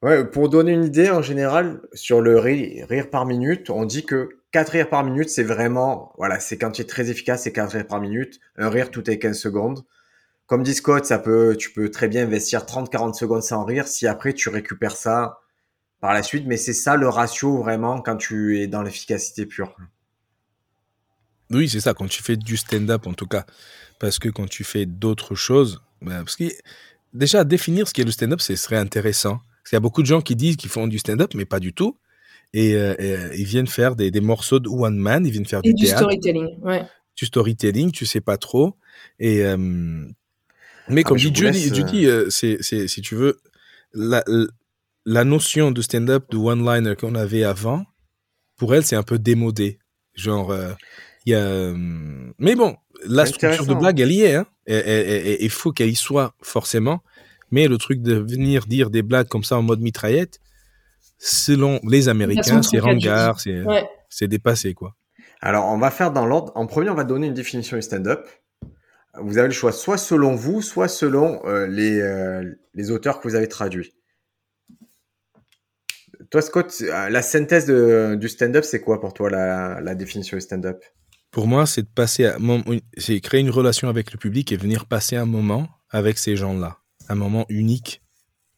[0.03, 4.05] Ouais, pour donner une idée, en général, sur le rire, rire par minute, on dit
[4.05, 7.53] que 4 rires par minute, c'est vraiment, voilà, c'est quand tu es très efficace, c'est
[7.53, 8.41] 4 rires par minute.
[8.57, 9.85] Un rire toutes les 15 secondes.
[10.47, 14.09] Comme dit Scott, ça peut, tu peux très bien investir 30-40 secondes sans rire si
[14.09, 15.39] après tu récupères ça
[16.01, 16.47] par la suite.
[16.49, 19.77] Mais c'est ça le ratio vraiment quand tu es dans l'efficacité pure.
[21.53, 23.45] Oui, c'est ça, quand tu fais du stand-up en tout cas.
[23.99, 26.45] Parce que quand tu fais d'autres choses, ben, parce que
[27.13, 29.37] déjà définir ce qu'est le stand-up, ce serait intéressant.
[29.37, 31.61] Parce qu'il y a beaucoup de gens qui disent qu'ils font du stand-up, mais pas
[31.61, 31.97] du tout.
[32.53, 35.63] Et, euh, euh, ils viennent faire des, des, morceaux de one man, ils viennent faire
[35.63, 36.83] du, du storytelling, ouais.
[37.17, 38.77] Du storytelling, tu sais pas trop.
[39.19, 39.57] Et euh,
[40.89, 43.41] mais ah, comme dit Judy, Judy c'est, c'est, si tu veux,
[43.95, 44.23] la,
[45.07, 47.85] la notion de stand-up, de one-liner qu'on avait avant,
[48.57, 49.79] pour elle, c'est un peu démodé.
[50.15, 50.55] Genre,
[51.27, 51.73] il y a.
[52.39, 54.35] Mais bon, la structure de blague, elle y est.
[54.35, 54.47] Hein.
[54.67, 57.01] Il faut qu'elle y soit forcément.
[57.51, 60.41] Mais le truc de venir dire des blagues comme ça en mode mitraillette,
[61.19, 63.39] selon les Américains, c'est ringard,
[64.09, 64.95] c'est dépassé, quoi.
[65.45, 66.53] Alors, on va faire dans l'ordre.
[66.55, 68.29] En premier, on va donner une définition du stand-up.
[69.21, 73.29] Vous avez le choix, soit selon vous, soit selon euh, les, euh, les auteurs que
[73.29, 73.93] vous avez traduits.
[76.31, 80.37] Toi, Scott, euh, la synthèse de, du stand-up, c'est quoi pour toi la, la définition
[80.37, 80.83] du stand-up?
[81.33, 82.31] Pour moi, c'est de passer,
[82.97, 86.79] c'est créer une relation avec le public et venir passer un moment avec ces gens-là
[87.09, 88.03] un moment unique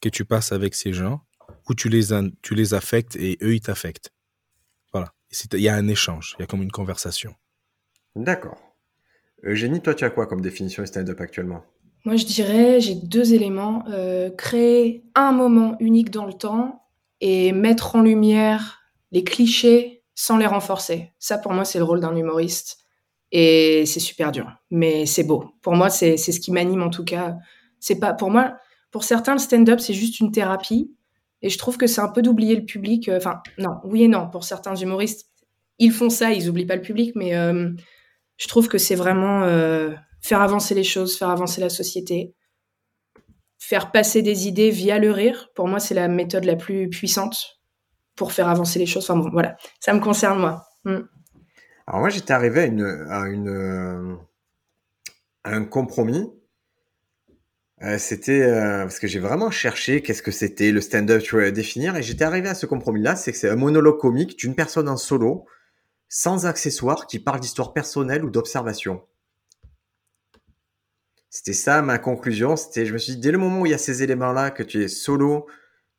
[0.01, 1.21] que tu passes avec ces gens
[1.69, 2.07] où tu les,
[2.41, 4.11] tu les affectes et eux, ils t'affectent.
[4.93, 5.13] Voilà.
[5.53, 7.33] Il y a un échange, il y a comme une conversation.
[8.15, 8.57] D'accord.
[9.43, 11.63] Eugénie, toi, tu as quoi comme définition de stand-up actuellement?
[12.05, 13.83] Moi, je dirais, j'ai deux éléments.
[13.89, 16.83] Euh, créer un moment unique dans le temps
[17.19, 21.11] et mettre en lumière les clichés sans les renforcer.
[21.19, 22.79] Ça, pour moi, c'est le rôle d'un humoriste.
[23.31, 25.51] Et c'est super dur, mais c'est beau.
[25.61, 27.35] Pour moi, c'est ce qui m'anime en tout cas
[27.85, 28.57] c'est pas pour moi.
[28.91, 30.91] Pour certains, le stand-up c'est juste une thérapie,
[31.41, 33.09] et je trouve que c'est un peu d'oublier le public.
[33.09, 34.27] Euh, enfin, non, oui et non.
[34.29, 35.29] Pour certains humoristes,
[35.77, 37.69] ils font ça, ils oublient pas le public, mais euh,
[38.37, 42.33] je trouve que c'est vraiment euh, faire avancer les choses, faire avancer la société,
[43.59, 45.49] faire passer des idées via le rire.
[45.53, 47.59] Pour moi, c'est la méthode la plus puissante
[48.15, 49.09] pour faire avancer les choses.
[49.09, 50.67] Enfin bon, voilà, ça me concerne moi.
[50.85, 50.99] Mm.
[51.87, 52.71] Alors moi, j'étais arrivé
[53.09, 53.23] à,
[55.43, 56.31] un compromis
[57.83, 61.51] euh, c'était euh, parce que j'ai vraiment cherché qu'est-ce que c'était le stand-up, tu vois,
[61.51, 64.87] définir, et j'étais arrivé à ce compromis-là, c'est que c'est un monologue comique d'une personne
[64.87, 65.45] en solo,
[66.07, 69.03] sans accessoires, qui parle d'histoire personnelle ou d'observation.
[71.29, 72.55] C'était ça ma conclusion.
[72.55, 74.63] C'était, je me suis dit, dès le moment où il y a ces éléments-là, que
[74.63, 75.47] tu es solo,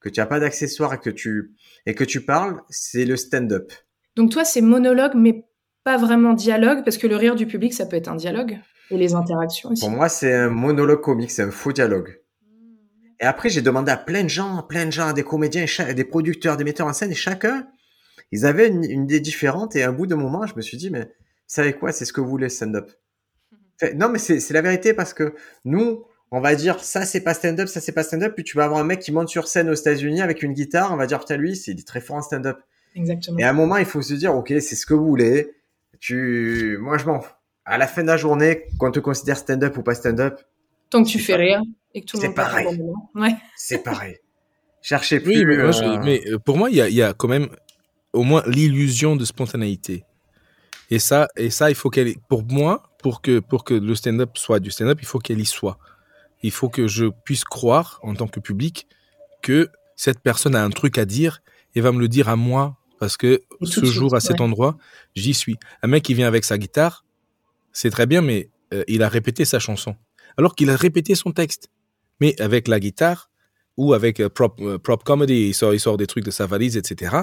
[0.01, 1.53] que tu n'as pas d'accessoires et que tu
[1.87, 3.73] et que tu parles, c'est le stand-up.
[4.17, 5.45] Donc toi, c'est monologue, mais
[5.85, 8.59] pas vraiment dialogue, parce que le rire du public, ça peut être un dialogue.
[8.91, 9.81] Et les interactions aussi.
[9.81, 12.21] Pour moi, c'est un monologue comique, c'est un faux dialogue.
[13.21, 16.57] Et après, j'ai demandé à plein de gens, plein de gens, des comédiens, des producteurs,
[16.57, 17.69] des metteurs en scène, et chacun,
[18.33, 19.77] ils avaient une, idée différente.
[19.77, 21.07] Et à un bout de moment, je me suis dit, mais vous
[21.47, 22.91] savez quoi, c'est ce que vous voulez, stand-up.
[23.95, 26.05] non, mais c'est la vérité parce que nous,
[26.37, 28.35] on va dire, ça, c'est pas stand-up, ça, c'est pas stand-up.
[28.35, 30.93] Puis tu vas avoir un mec qui monte sur scène aux États-Unis avec une guitare,
[30.93, 32.59] on va dire, putain, lui, il est très fort en stand-up.
[32.95, 33.39] Exactement.
[33.39, 35.51] Et à un moment, il faut se dire, OK, c'est ce que vous voulez.
[35.99, 37.33] Tu, moi, je m'en fous
[37.65, 40.41] à la fin de la journée, quand tu considères stand-up ou pas stand-up.
[40.91, 41.63] Tant que tu fais rien
[41.95, 42.67] et que tout le monde pareil.
[43.15, 43.35] Ouais.
[43.57, 44.19] C'est pareil.
[44.83, 45.39] Cherchez plus.
[45.39, 47.49] Oui, mais, euh, euh, pour moi, il y a, quand même
[48.13, 50.05] au moins l'illusion de spontanéité.
[50.91, 54.37] Et ça, et ça, il faut qu'elle, pour moi, pour que, pour que le stand-up
[54.37, 55.79] soit du stand-up, il faut qu'elle y soit.
[56.47, 58.87] Il faut que je puisse croire, en tant que public,
[59.43, 61.43] que cette personne a un truc à dire
[61.75, 64.79] et va me le dire à moi parce que ce jour, à cet endroit,
[65.17, 65.57] j'y suis.
[65.83, 67.05] Un mec qui vient avec sa guitare,
[67.73, 69.97] c'est très bien, mais euh, il a répété sa chanson.
[70.37, 71.69] Alors qu'il a répété son texte.
[72.21, 73.29] Mais avec la guitare
[73.77, 76.47] ou avec euh, prop, euh, prop comedy, il sort, il sort des trucs de sa
[76.47, 77.17] valise, etc.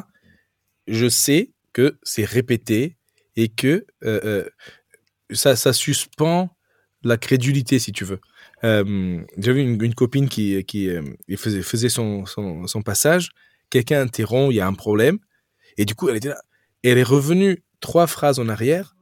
[0.86, 2.97] Je sais que c'est répété
[3.38, 3.88] et que
[5.31, 6.55] ça, ça suspend
[7.03, 8.19] la crédulité, si tu veux.
[8.63, 10.89] J'avais une, une, copine qui, qui
[11.38, 12.23] faisait, son,
[12.84, 13.32] passage.
[13.69, 15.19] Quelqu'un interrompt, il y a un problème.
[15.78, 18.95] Et du coup, elle est revenue trois phrases en arrière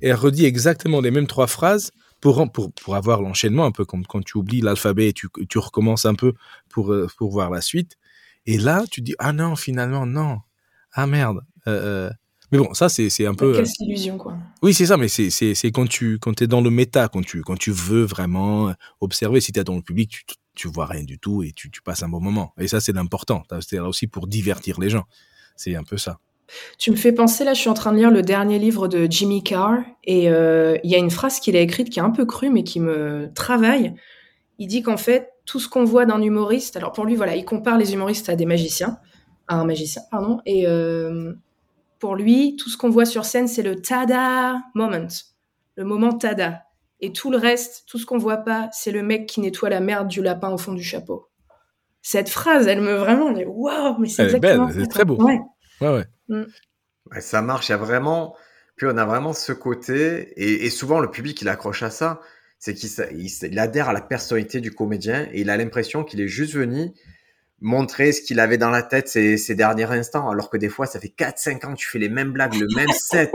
[0.00, 2.38] elle redit exactement les mêmes trois phrases pour,
[2.94, 6.34] avoir l'enchaînement, un peu comme quand tu oublies l'alphabet et tu, recommences un peu
[6.68, 7.96] pour, euh, pour voir la suite.
[8.46, 10.40] Et là, tu dis, ah non, finalement, non.
[10.92, 11.40] ah merde.
[11.66, 12.10] Euh, euh.
[12.52, 13.54] Mais bon, ça c'est un peu.
[13.54, 14.36] Quelle illusion quoi.
[14.62, 17.58] Oui, c'est ça, mais c'est quand tu quand es dans le méta, quand tu quand
[17.58, 19.40] tu veux vraiment observer.
[19.40, 21.80] Si tu es dans le public, tu tu vois rien du tout et tu tu
[21.80, 22.52] passes un bon moment.
[22.58, 23.42] Et ça c'est l'important.
[23.60, 25.04] C'est là aussi pour divertir les gens.
[25.56, 26.18] C'est un peu ça.
[26.78, 29.06] Tu me fais penser, là, je suis en train de lire le dernier livre de
[29.08, 32.24] Jimmy Carr, et il y a une phrase qu'il a écrite qui est un peu
[32.26, 33.94] crue, mais qui me travaille.
[34.58, 37.44] Il dit qu'en fait, tout ce qu'on voit d'un humoriste, alors pour lui, voilà, il
[37.44, 38.98] compare les humoristes à des magiciens,
[39.46, 40.66] à un magicien, pardon, et
[42.00, 45.06] pour lui, tout ce qu'on voit sur scène, c'est le tada moment,
[45.76, 46.64] le moment tada.
[47.00, 49.80] Et tout le reste, tout ce qu'on voit pas, c'est le mec qui nettoie la
[49.80, 51.28] merde du lapin au fond du chapeau.
[52.02, 54.70] Cette phrase, elle me vraiment, waouh, mais c'est exactement.
[54.72, 55.16] C'est très beau.
[55.22, 55.40] Ouais,
[55.80, 56.04] ouais.
[56.28, 56.44] Mm.
[57.12, 57.20] ouais.
[57.20, 57.68] ça marche.
[57.68, 58.34] Il y a vraiment,
[58.76, 62.20] puis on a vraiment ce côté, et, et souvent le public il accroche à ça,
[62.60, 62.90] c'est qu'il
[63.50, 66.92] il, adhère à la personnalité du comédien et il a l'impression qu'il est juste venu
[67.60, 70.86] montrer ce qu'il avait dans la tête ces, ces, derniers instants, alors que des fois,
[70.86, 73.32] ça fait 4-5 ans que tu fais les mêmes blagues, le même set.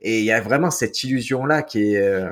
[0.00, 2.30] Et il y a vraiment cette illusion-là qui est, euh,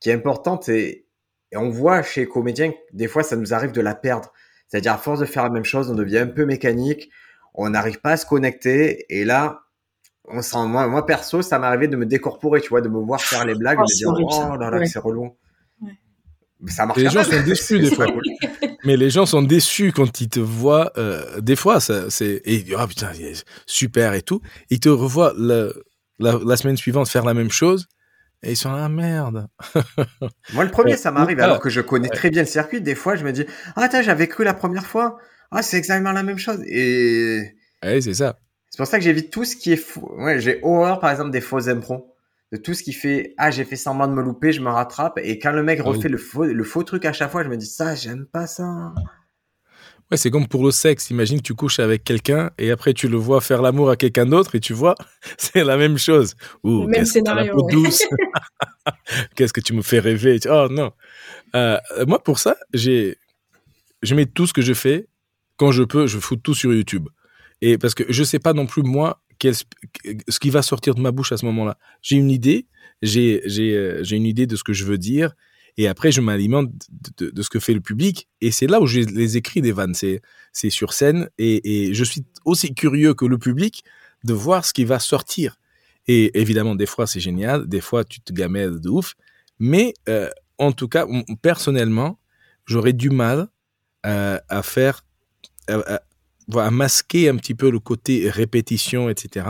[0.00, 0.68] qui est importante.
[0.68, 1.06] Et,
[1.50, 4.32] et, on voit chez les comédiens, des fois, ça nous arrive de la perdre.
[4.68, 7.10] C'est-à-dire, à force de faire la même chose, on devient un peu mécanique,
[7.54, 9.04] on n'arrive pas à se connecter.
[9.08, 9.62] Et là,
[10.24, 12.98] on sent, moi, moi perso, ça m'est arrivé de me décorporer, tu vois, de me
[13.00, 15.36] voir faire les blagues, oh, de me dire, oh là là, c'est relou.
[16.60, 18.06] Mais ça marche les gens sont déçus des fois.
[18.84, 20.92] Mais les gens sont déçus quand ils te voient.
[20.96, 23.12] Euh, des fois, c'est et oh putain,
[23.66, 24.40] super et tout.
[24.70, 25.68] Ils te revoient la,
[26.18, 27.86] la, semaine suivante faire la même chose
[28.42, 29.46] et ils sont là ah, merde.
[30.52, 32.80] Moi, le premier, ça m'arrive alors que je connais très bien le circuit.
[32.80, 33.44] Des fois, je me dis
[33.76, 35.18] ah attends, j'avais cru la première fois.
[35.50, 36.60] Ah, c'est exactement la même chose.
[36.66, 38.38] Et ouais, c'est ça.
[38.70, 40.14] C'est pour ça que j'évite tout ce qui est faux.
[40.16, 42.11] Ouais, j'ai horreur, par exemple, des fausses impros
[42.52, 45.18] de tout ce qui fait ah j'ai fait semblant de me louper, je me rattrape
[45.22, 47.56] et quand le mec refait le faux le faux truc à chaque fois, je me
[47.56, 48.92] dis ça j'aime pas ça.
[50.10, 51.08] Ouais, c'est comme pour le sexe.
[51.08, 54.26] Imagine que tu couches avec quelqu'un et après tu le vois faire l'amour à quelqu'un
[54.26, 54.94] d'autre et tu vois,
[55.38, 56.36] c'est la même chose.
[56.62, 57.56] Ouh, même scénario.
[57.56, 58.02] Que douce.
[59.34, 60.38] qu'est-ce que tu me fais rêver?
[60.50, 60.92] Oh non.
[61.56, 63.16] Euh, moi pour ça, j'ai,
[64.02, 65.06] je mets tout ce que je fais
[65.56, 67.08] quand je peux, je fous tout sur YouTube.
[67.62, 71.10] Et parce que je sais pas non plus moi ce qui va sortir de ma
[71.10, 71.78] bouche à ce moment-là.
[72.02, 72.66] J'ai une idée,
[73.02, 75.34] j'ai euh, j'ai une idée de ce que je veux dire,
[75.76, 76.70] et après je m'alimente
[77.18, 79.72] de, de, ce que fait le public, et c'est là où je les écris des
[79.72, 79.94] vannes.
[79.94, 83.84] C'est sur scène, et, et je suis aussi curieux que le public
[84.24, 85.56] de voir ce qui va sortir.
[86.06, 89.14] Et évidemment, des fois c'est génial, des fois tu te gamelles de ouf,
[89.58, 90.28] mais euh,
[90.58, 91.06] en tout cas,
[91.40, 92.18] personnellement,
[92.66, 93.48] j'aurais du mal
[94.06, 95.04] euh, à faire
[96.70, 99.46] masquer un petit peu le côté répétition, etc.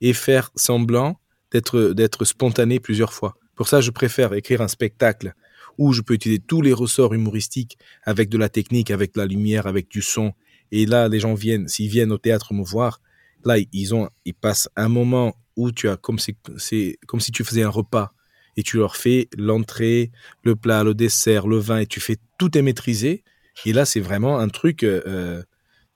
[0.00, 1.20] et faire semblant
[1.52, 3.36] d'être d'être spontané plusieurs fois.
[3.54, 5.34] Pour ça, je préfère écrire un spectacle
[5.78, 9.66] où je peux utiliser tous les ressorts humoristiques avec de la technique, avec la lumière,
[9.66, 10.32] avec du son.
[10.72, 13.00] Et là, les gens viennent, s'ils viennent au théâtre me voir,
[13.44, 17.32] là, ils ont, ils passent un moment où tu as comme c'est, c'est comme si
[17.32, 18.12] tu faisais un repas
[18.56, 20.10] et tu leur fais l'entrée,
[20.42, 23.24] le plat, le dessert, le vin et tu fais tout est maîtrisé.
[23.64, 25.42] Et là, c'est vraiment un truc euh,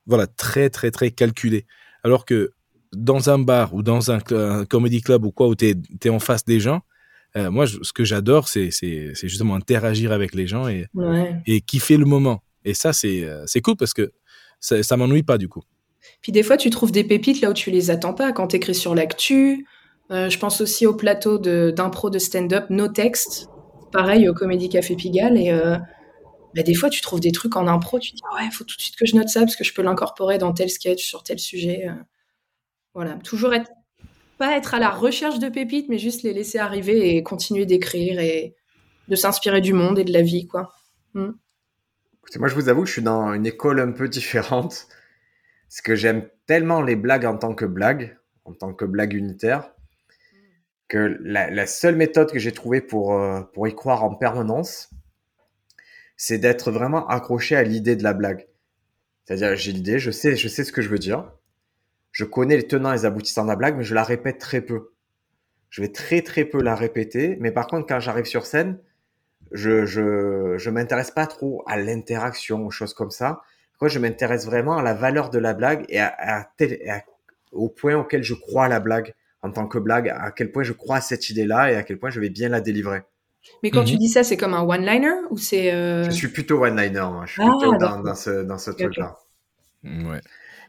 [0.07, 1.67] voilà, très, très, très calculé.
[2.03, 2.53] Alors que
[2.93, 4.21] dans un bar ou dans un,
[4.67, 6.83] comedy club ou quoi, où tu es, en face des gens,
[7.37, 8.71] euh, moi, ce que j'adore, c'est
[9.23, 10.87] justement interagir avec les gens et,
[11.47, 12.43] et kiffer le moment.
[12.65, 14.13] Et ça, c'est euh, cool parce que
[14.61, 15.63] ça, ça m'ennuie pas du coup.
[16.23, 18.33] Puis des fois, tu trouves des pépites là où tu les attends pas.
[18.33, 19.67] Quand tu écris sur l'actu,
[20.11, 23.49] euh, je pense aussi au plateau d'impro de, de stand-up, No Text,
[23.91, 25.37] pareil au Comédie Café Pigalle.
[25.37, 25.51] Et
[26.55, 28.65] bah, des fois, tu trouves des trucs en impro, tu te dis, ouais, il faut
[28.65, 31.05] tout de suite que je note ça parce que je peux l'incorporer dans tel sketch,
[31.05, 31.89] sur tel sujet.
[31.89, 31.95] Euh.
[32.95, 33.71] Voilà, toujours être,
[34.39, 38.21] pas être à la recherche de pépites, mais juste les laisser arriver et continuer d'écrire
[38.21, 38.55] et
[39.09, 40.73] de s'inspirer du monde et de la vie, quoi.
[41.15, 41.33] Hmm.
[42.37, 44.87] Moi, je vous avoue que je suis dans une école un peu différente.
[45.69, 49.73] Parce que j'aime tellement les blagues en tant que blague, en tant que blague unitaire,
[50.87, 54.91] que la, seule méthode que j'ai trouvée pour, euh, pour y croire en permanence,
[56.17, 58.47] c'est d'être vraiment accroché à l'idée de la blague.
[59.25, 61.31] C'est-à-dire, j'ai l'idée, je sais, je sais ce que je veux dire.
[62.13, 64.61] Je connais les tenants et les aboutissants de la blague, mais je la répète très
[64.61, 64.93] peu.
[65.71, 68.79] Je vais très très peu la répéter, mais par contre, quand j'arrive sur scène,
[69.51, 73.43] je je, je m'intéresse pas trop à l'interaction, aux choses comme ça.
[73.81, 76.49] Moi, je m'intéresse vraiment à la valeur de la blague et, à,
[77.53, 80.63] au point auquel je crois à la blague en tant que blague, à quel point
[80.63, 83.03] je crois à cette idée-là et à quel point je vais bien la délivrer.
[83.63, 83.99] Mais quand tu mhm.
[83.99, 87.25] dis ça, c'est comme un one-liner ou c'est euh, Je suis plutôt one-liner, moi.
[87.27, 89.19] Je suis plutôt ah, dans, dans, ce, dans ce truc-là.
[89.85, 90.21] Ouais.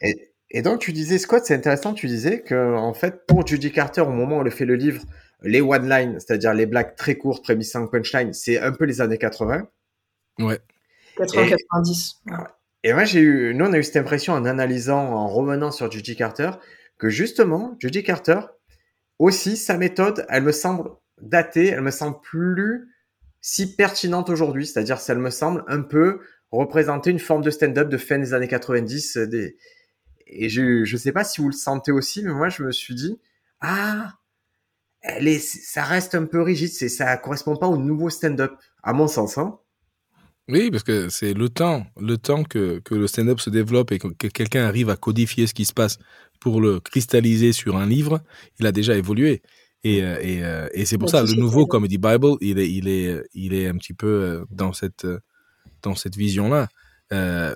[0.02, 3.72] Et, et, donc, tu disais, Scott, c'est intéressant, tu disais que, en fait, pour Judy
[3.72, 5.02] Carter, au moment où elle fait le livre,
[5.42, 9.18] les one-line, c'est-à-dire les blagues très courtes, prémices sans punchline, c'est un peu les années
[9.18, 9.68] 80.
[10.40, 10.60] Ouais.
[11.18, 12.16] 80-90.
[12.84, 15.90] Et moi, j'ai eu, nous, on a eu cette impression en analysant, en revenant sur
[15.92, 16.52] Judy Carter,
[16.98, 18.42] que justement, Judy Carter,
[19.18, 20.90] aussi, sa méthode, elle me semble
[21.22, 22.90] datée, elle me semble plus
[23.42, 24.66] si pertinente aujourd'hui.
[24.66, 26.20] C'est-à-dire, elle me semble un peu
[26.52, 29.18] représenter une forme de stand-up de fin des années 90.
[29.18, 29.56] Euh.
[30.28, 32.96] Et je ne sais pas si vous le sentez aussi, mais moi, je me suis
[32.96, 33.20] dit,
[33.62, 34.14] ah,
[35.02, 38.94] elle est, ça reste un peu rigide, c'est, ça correspond pas au nouveau stand-up, à
[38.94, 39.38] mon sens.
[39.38, 39.60] Hein.
[40.48, 44.00] Oui, parce que c'est le temps, le temps que, que le stand-up se développe et
[44.00, 45.98] que, quelqu'un arrive à codifier ce qui se passe
[46.40, 48.22] pour le cristalliser sur un livre,
[48.60, 49.42] il a déjà évolué.
[49.86, 52.88] Et, euh, et, euh, et c'est pour ça, le nouveau Comedy Bible, il est, il
[52.88, 55.06] est, il est un petit peu euh, dans cette,
[55.84, 56.68] dans cette vision-là.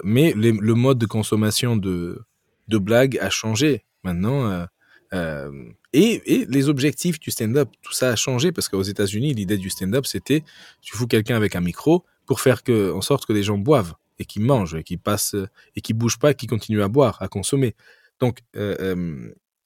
[0.04, 2.22] mais le mode de consommation de,
[2.68, 3.84] de blagues a changé.
[4.04, 4.68] Maintenant,
[5.14, 9.58] euh, et, et, les objectifs du stand-up, tout ça a changé parce qu'aux États-Unis, l'idée
[9.58, 10.44] du stand-up, c'était
[10.82, 13.96] tu fous quelqu'un avec un micro pour faire que, en sorte que les gens boivent
[14.20, 15.36] et qu'ils mangent et qu'ils passent
[15.76, 17.76] et qu'ils bougent pas, qu'ils continuent à boire, à consommer.
[18.20, 18.42] Donc,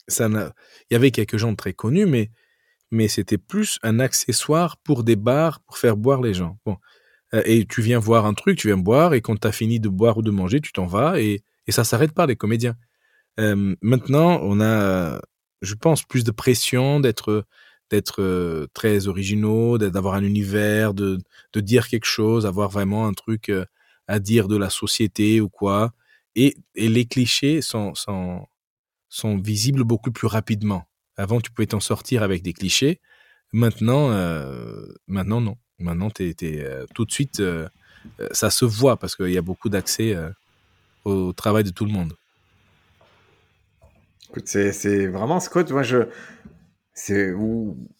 [0.07, 2.31] ça il y avait quelques gens très connus, mais
[2.93, 6.57] mais c'était plus un accessoire pour des bars pour faire boire les gens.
[6.65, 6.77] Bon,
[7.33, 9.79] euh, et tu viens voir un truc, tu viens boire et quand tu as fini
[9.79, 12.75] de boire ou de manger, tu t'en vas et et ça s'arrête pas les comédiens.
[13.39, 15.21] Euh, maintenant, on a
[15.61, 17.45] je pense, plus de pression d'être
[17.91, 21.19] d'être euh, très originaux, d'avoir un univers, de,
[21.53, 23.51] de dire quelque chose, avoir vraiment un truc
[24.07, 25.93] à dire de la société ou quoi.
[26.35, 28.45] Et, et les clichés sont, sont,
[29.09, 30.85] sont visibles beaucoup plus rapidement.
[31.17, 32.99] Avant, tu pouvais t'en sortir avec des clichés.
[33.51, 35.57] Maintenant, euh, maintenant non.
[35.79, 36.35] Maintenant, t'es,
[36.95, 37.41] tout de suite,
[38.31, 40.15] ça se voit parce qu'il y a beaucoup d'accès
[41.03, 42.13] au travail de tout le monde
[44.45, 45.71] c'est vraiment Scott.
[45.71, 46.07] Moi, je
[46.93, 47.33] c'est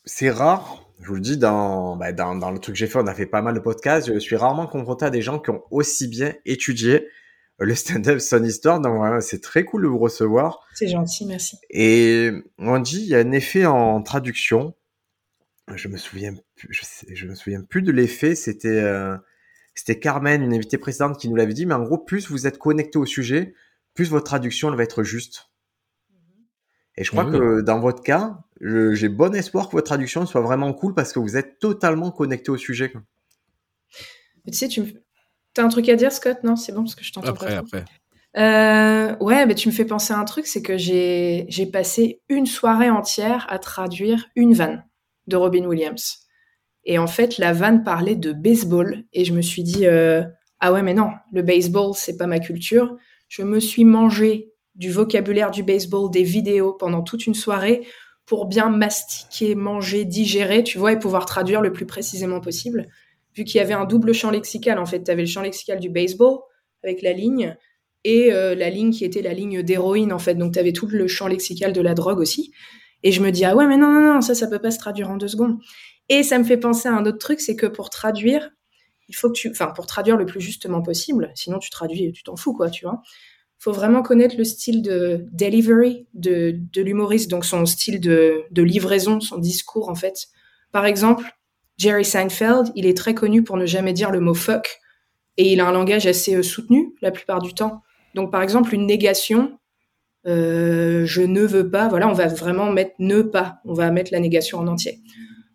[0.05, 0.89] c'est rare.
[1.01, 3.13] Je vous le dis dans, bah, dans, dans le truc que j'ai fait, on a
[3.13, 4.13] fait pas mal de podcasts.
[4.13, 7.07] Je suis rarement confronté à des gens qui ont aussi bien étudié
[7.59, 8.79] le stand-up son histoire.
[8.79, 10.59] Donc voilà, c'est très cool de vous recevoir.
[10.73, 11.57] C'est gentil, merci.
[11.69, 14.75] Et on dit il y a un effet en traduction.
[15.73, 18.35] Je me souviens plus, je, sais, je me souviens plus de l'effet.
[18.35, 19.17] C'était euh,
[19.75, 21.65] c'était Carmen, une invitée précédente, qui nous l'avait dit.
[21.65, 23.53] Mais en gros, plus vous êtes connecté au sujet,
[23.93, 25.49] plus votre traduction elle va être juste.
[26.95, 30.73] Et je crois que dans votre cas, j'ai bon espoir que votre traduction soit vraiment
[30.73, 32.93] cool parce que vous êtes totalement connecté au sujet.
[34.45, 34.81] Tu sais, tu
[35.57, 35.61] me...
[35.61, 36.37] as un truc à dire, Scott?
[36.43, 37.85] Non, c'est bon parce que je t'entends après, Après,
[38.35, 42.45] euh, ouais, mais tu me fais penser à un truc, c'est que j'ai passé une
[42.45, 44.85] soirée entière à traduire une vanne
[45.27, 46.19] de Robin Williams.
[46.85, 49.03] Et en fait, la vanne parlait de baseball.
[49.13, 50.23] Et je me suis dit, euh,
[50.59, 52.95] ah ouais, mais non, le baseball, c'est pas ma culture.
[53.29, 57.85] Je me suis mangé du vocabulaire du baseball, des vidéos pendant toute une soirée
[58.25, 62.87] pour bien mastiquer, manger, digérer, tu vois, et pouvoir traduire le plus précisément possible.
[63.35, 65.79] Vu qu'il y avait un double champ lexical, en fait, tu avais le champ lexical
[65.79, 66.39] du baseball
[66.83, 67.55] avec la ligne
[68.03, 70.35] et euh, la ligne qui était la ligne d'héroïne, en fait.
[70.35, 72.51] Donc, tu avais tout le champ lexical de la drogue aussi.
[73.03, 74.79] Et je me dis, ah ouais, mais non, non, non, ça, ça peut pas se
[74.79, 75.57] traduire en deux secondes.
[76.09, 78.49] Et ça me fait penser à un autre truc, c'est que pour traduire,
[79.09, 82.23] il faut que tu, enfin, pour traduire le plus justement possible, sinon tu traduis, tu
[82.23, 83.01] t'en fous, quoi, tu vois
[83.63, 88.61] faut vraiment connaître le style de delivery de, de l'humoriste, donc son style de, de,
[88.61, 90.27] livraison, son discours en fait.
[90.73, 91.23] Par exemple,
[91.77, 94.79] Jerry Seinfeld, il est très connu pour ne jamais dire le mot fuck
[95.37, 97.81] et il a un langage assez euh, soutenu la plupart du temps.
[98.13, 99.57] Donc par exemple, une négation,
[100.27, 104.11] euh, je ne veux pas, voilà, on va vraiment mettre ne pas, on va mettre
[104.11, 105.01] la négation en entier.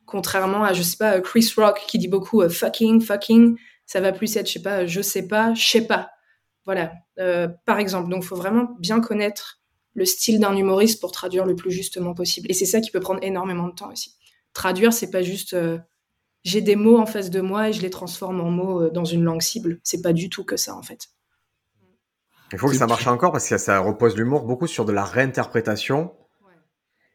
[0.04, 3.56] Contrairement à, je sais pas, Chris Rock qui dit beaucoup euh, fucking, fucking,
[3.86, 6.10] ça va plus être, je sais pas, je sais pas, je sais pas.
[6.68, 8.10] Voilà, euh, par exemple.
[8.10, 9.60] Donc, il faut vraiment bien connaître
[9.94, 12.50] le style d'un humoriste pour traduire le plus justement possible.
[12.50, 14.14] Et c'est ça qui peut prendre énormément de temps aussi.
[14.52, 15.78] Traduire, c'est pas juste euh,
[16.44, 19.04] j'ai des mots en face de moi et je les transforme en mots euh, dans
[19.04, 19.78] une langue cible.
[19.82, 21.08] C'est pas du tout que ça en fait.
[22.52, 25.04] Il faut que ça marche encore parce que ça repose l'humour beaucoup sur de la
[25.04, 26.12] réinterprétation.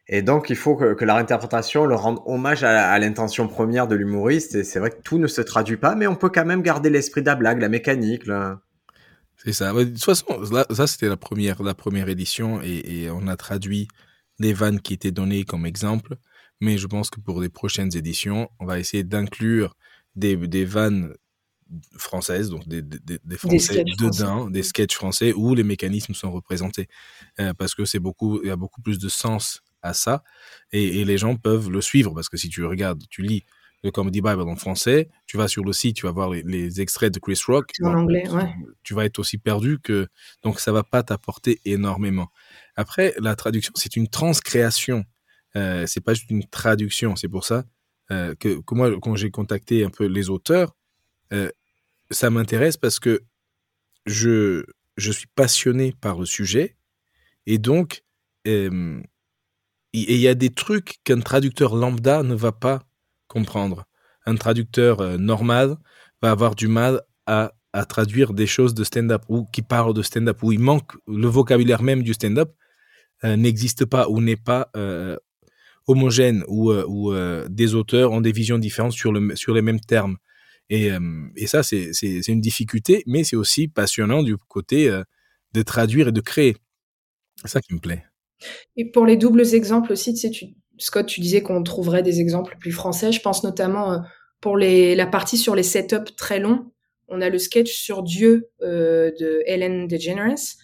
[0.06, 4.54] Et donc, il faut que, la réinterprétation le rende hommage à, l'intention première de l'humoriste.
[4.54, 6.90] Et c'est vrai que tout ne se traduit pas, mais on peut quand même garder
[6.90, 8.24] l'esprit de la blague, la mécanique.
[9.36, 9.72] C'est ça.
[9.72, 10.26] De toute façon,
[10.70, 13.88] ça c'était la première, la première édition et, on a traduit
[14.38, 16.16] les vannes qui étaient données comme exemple.
[16.60, 19.76] Mais je pense que pour les prochaines éditions, on va essayer d'inclure
[20.16, 21.14] des, des vannes
[21.96, 26.88] françaises, donc des, des, des français dedans, des sketchs français où les mécanismes sont représentés.
[27.40, 30.22] Euh, parce que c'est beaucoup, il y a beaucoup plus de sens à ça
[30.72, 33.44] et, et, les gens peuvent le suivre parce que si tu regardes, tu lis
[33.84, 37.12] le Comedy Bible en français, tu vas sur le site, tu vas voir les, extraits
[37.12, 37.70] de Chris Rock.
[37.82, 38.50] En anglais, ouais.
[38.82, 40.08] Tu vas être aussi perdu que,
[40.42, 42.28] donc ça va pas t'apporter énormément.
[42.76, 45.04] Après, la traduction, c'est une transcréation.
[45.56, 47.16] Euh, c'est pas juste une traduction.
[47.16, 47.64] C'est pour ça
[48.10, 50.74] euh, que, moi, quand j'ai contacté un peu les auteurs,
[51.32, 51.50] euh,
[52.10, 53.22] ça m'intéresse parce que
[54.06, 54.64] je,
[54.96, 56.76] je suis passionné par le sujet
[57.46, 58.02] et donc
[58.46, 59.06] il
[59.94, 62.82] y a des trucs qu'un traducteur lambda ne va pas
[63.26, 63.86] comprendre.
[64.26, 65.78] Un traducteur normal
[66.20, 70.02] va avoir du mal à, à traduire des choses de stand-up ou qui parlent de
[70.02, 72.52] stand-up, où il manque le vocabulaire même du stand-up
[73.22, 74.70] n'existe pas ou n'est pas
[75.86, 79.80] homogène ou, euh, euh, des auteurs ont des visions différentes sur, le, sur les mêmes
[79.80, 80.16] termes.
[80.70, 81.00] Et, euh,
[81.46, 81.92] ça, c'est
[82.28, 84.90] une difficulté, mais c'est aussi passionnant du côté
[85.52, 86.56] de traduire et de créer.
[87.42, 88.04] C'est ça qui me plaît.
[88.76, 90.14] Et pour les doubles exemples aussi,
[90.78, 93.12] Scott, tu disais qu'on trouverait des exemples plus français.
[93.12, 94.02] Je pense notamment
[94.40, 96.70] pour la partie sur les setups très longs.
[97.08, 100.56] On a le sketch sur Dieu de Ellen DeGeneres.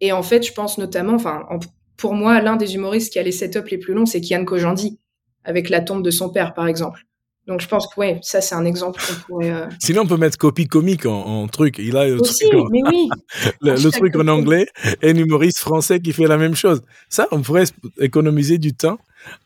[0.00, 1.60] Et en fait, je pense notamment, enfin, en-
[2.02, 4.98] pour moi, l'un des humoristes qui a les setups les plus longs, c'est Kian Kojandi,
[5.44, 7.06] avec la tombe de son père, par exemple.
[7.46, 9.50] Donc je pense que ouais, ça c'est un exemple qu'on pourrait.
[9.52, 11.78] euh, Sinon, on peut mettre copie comique en, en truc.
[11.78, 13.08] Il a le Aussi, truc, en, mais oui.
[13.60, 14.30] le, le Hashtag truc en copie.
[14.30, 14.66] anglais
[15.00, 16.82] et un humoriste français qui fait la même chose.
[17.08, 17.64] Ça, on pourrait
[17.98, 18.98] économiser du temps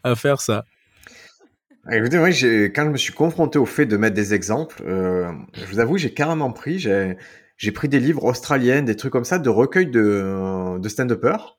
[0.03, 0.65] à faire ça.
[1.87, 5.31] Ah, Écoutez, moi, quand je me suis confronté au fait de mettre des exemples, euh,
[5.55, 7.17] je vous avoue, j'ai carrément pris, j'ai
[7.59, 11.59] j'ai pris des livres australiens, des trucs comme ça, de recueils de, de stand-uppers.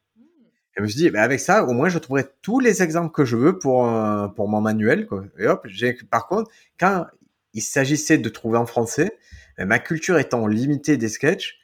[0.78, 3.26] Je me suis dit, bah, avec ça, au moins, je trouverai tous les exemples que
[3.26, 5.08] je veux pour, euh, pour mon manuel.
[5.40, 5.68] Et hop,
[6.12, 7.08] par contre, quand
[7.54, 9.18] il s'agissait de trouver en français,
[9.58, 11.58] bah, ma culture étant limitée des sketchs,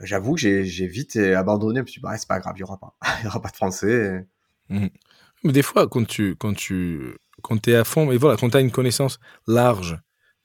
[0.00, 1.78] j'avoue que j'ai vite euh, abandonné.
[1.78, 2.96] Je me suis dit, bah, c'est pas grave, il y aura pas.
[3.26, 4.26] aura pas de français.
[4.70, 8.60] Mais des fois, quand tu, quand tu, quand t'es à fond, et voilà, quand t'as
[8.60, 9.98] une connaissance large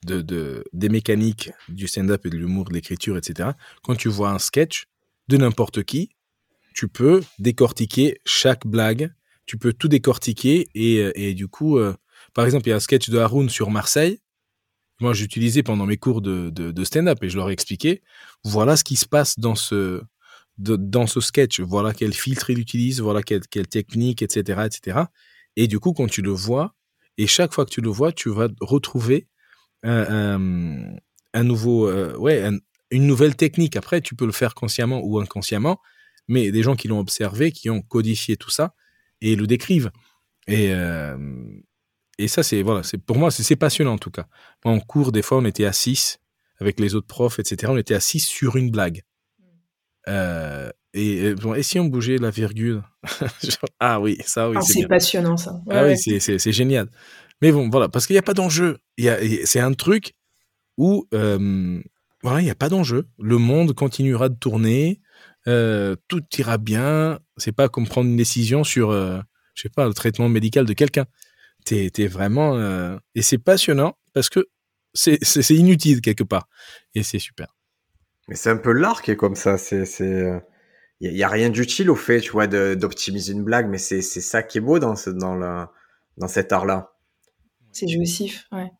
[0.06, 3.50] de, de, des mécaniques du stand-up et de l'humour, de l'écriture, etc.,
[3.82, 4.84] quand tu vois un sketch
[5.26, 6.10] de n'importe qui,
[6.74, 9.14] tu peux décortiquer chaque blague,
[9.46, 11.94] tu peux tout décortiquer et, euh, et du coup, euh,
[12.34, 14.18] par exemple, il y a un sketch de Haroun sur Marseille.
[15.00, 18.02] Moi, j'utilisais pendant mes cours de, de, stand-up et je leur ai expliqué,
[18.44, 20.02] voilà ce qui se passe dans ce,
[20.58, 25.00] dans ce sketch, voilà quel filtre il utilise, voilà quelle, quelle technique, etc., etc.
[25.56, 26.74] Et du coup, quand tu le vois,
[27.18, 29.28] et chaque fois que tu le vois, tu vas retrouver
[29.82, 30.88] un,
[31.42, 32.58] nouveau, euh, ouais, un-
[32.90, 33.76] une nouvelle technique.
[33.76, 35.80] Après, tu peux le faire consciemment ou inconsciemment,
[36.28, 38.74] mais des gens qui l'ont observé, qui ont codifié tout ça
[39.20, 39.90] et le décrivent.
[40.46, 41.16] Et, euh,
[42.18, 44.26] et ça, c'est voilà, c'est pour moi, c'est passionnant en tout cas.
[44.64, 46.18] Moi, en cours, des fois, on était à 6
[46.60, 47.70] avec les autres profs, etc.
[47.72, 49.02] On était à 6 sur une blague.
[50.08, 52.82] Euh, et, bon, et si on bougeait la virgule?
[53.80, 55.54] Ah oui, ça oui, Ah, c'est passionnant ça.
[55.66, 55.96] Ouais, Ah ouais.
[56.06, 56.88] oui, c'est- génial.
[57.42, 58.78] Mais bon, voilà, parce qu'il n'y a pas d'enjeu.
[59.44, 60.14] C'est un truc
[60.78, 61.80] où, euh,
[62.22, 63.08] voilà, il n'y a pas d'enjeu.
[63.18, 65.00] Le monde continuera de tourner,
[65.48, 67.18] euh, tout ira bien.
[67.36, 69.20] C'est pas comme prendre une décision sur, euh,
[69.54, 71.06] je sais pas, le traitement médical de quelqu'un.
[71.64, 72.56] T'es es vraiment...
[72.56, 74.48] euh, Et c'est passionnant parce que
[74.92, 76.48] c'est inutile quelque part.
[76.94, 77.54] Et c'est super.
[78.28, 79.58] Mais c'est un peu l'art qui est comme ça.
[79.58, 79.84] C'est,
[81.00, 84.42] il y, a rien d'utile au fait, tu vois, d'optimiser une blague, mais c'est, ça
[84.42, 85.70] qui est beau dans ce, dans la,
[86.16, 86.92] dans cet art-là.
[87.72, 88.46] C'est jouissif.
[88.52, 88.70] Ouais.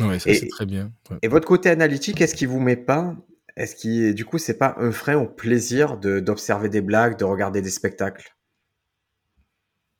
[0.00, 0.92] Ouais, ça Et- c'est très bien.
[1.10, 1.18] Ouais.
[1.22, 3.14] Et votre côté analytique, est-ce qu'il vous met pas,
[3.56, 7.24] est-ce qu'il, du coup, c'est pas un frein au plaisir de, d'observer des blagues, de
[7.24, 8.34] regarder des spectacles?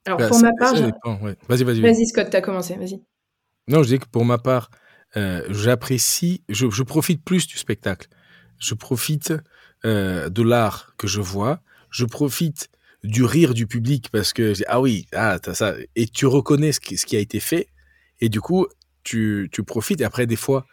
[0.06, 1.36] Alors Bah, pour ça- ma part, ça j'ai- dépend, ouais.
[1.48, 1.80] Vas-y, vas-y.
[1.80, 2.74] vas-y Scott, t'as commencé.
[2.76, 3.02] Vas-y.
[3.68, 4.70] Non, je dis que pour ma part,
[5.16, 8.08] euh, j'apprécie, je, je profite plus du spectacle.
[8.58, 9.32] Je profite
[9.84, 11.60] euh, de l'art que je vois.
[11.90, 12.68] Je profite
[13.02, 16.26] du rire du public parce que je dis, ah oui, ah t'as ça, et tu
[16.26, 17.68] reconnais ce qui, ce qui a été fait,
[18.20, 18.66] et du coup
[19.02, 20.00] tu, tu profites.
[20.00, 20.66] Et après des fois,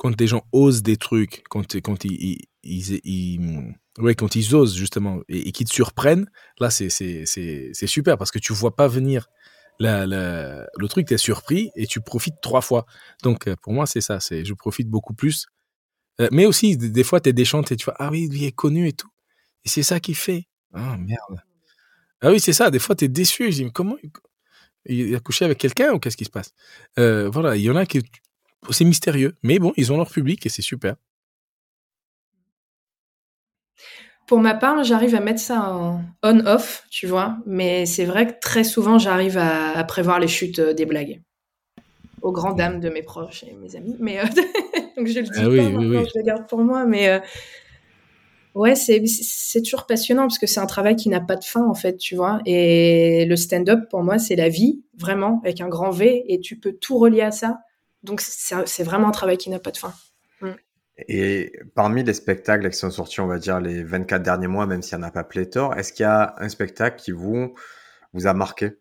[0.00, 3.74] quand les gens osent des trucs, quand ils, ils,
[4.16, 6.26] quand ils osent justement et, et qu'ils te surprennent,
[6.58, 6.88] là c'est
[7.86, 9.28] super parce que tu vois pas venir
[9.78, 12.86] le truc, t'es surpris et tu profites trois fois.
[13.22, 15.48] Donc euh, pour moi c'est ça, c'est je profite beaucoup plus.
[16.22, 18.94] Euh, mais aussi des, fois t'es déchanté, tu vois ah oui lui est connu et
[18.94, 19.10] tout,
[19.66, 20.48] et c'est ça qui fait.
[20.72, 21.42] Ah merde.
[22.22, 22.70] Ah oui c'est ça.
[22.70, 23.52] Des fois t'es déçu.
[23.52, 23.96] Je dis mais comment
[24.86, 26.54] il a couché avec quelqu'un ou qu'est-ce qui se passe?
[26.98, 28.00] Euh, Voilà, il y en a qui
[28.70, 30.96] c'est mystérieux, mais bon ils ont leur public et c'est super.
[34.30, 38.38] Pour ma part, j'arrive à mettre ça en on-off, tu vois, mais c'est vrai que
[38.40, 41.20] très souvent, j'arrive à, à prévoir les chutes euh, des blagues.
[42.22, 43.96] Aux grandes dames de mes proches et mes amis.
[43.98, 44.24] Mais euh,
[44.96, 46.06] donc je le dis Ah oui, pas oui, maintenant, oui.
[46.14, 46.84] je le garde pour moi.
[46.84, 47.18] Mais euh,
[48.54, 51.66] ouais, c'est c'est toujours passionnant parce que c'est un travail qui n'a pas de fin
[51.66, 52.40] en fait, tu vois.
[52.46, 56.56] Et le stand-up pour moi, c'est la vie, vraiment, avec un grand V, et tu
[56.56, 57.58] peux tout relier à ça.
[58.02, 59.92] Donc c'est vraiment un travail qui n'a pas de fin.
[61.08, 64.82] Et parmi les spectacles qui sont sortis, on va dire, les 24 derniers mois, même
[64.82, 67.54] s'il n'y en a pas pléthore, est-ce qu'il y a un spectacle qui vous,
[68.12, 68.72] vous a marqué?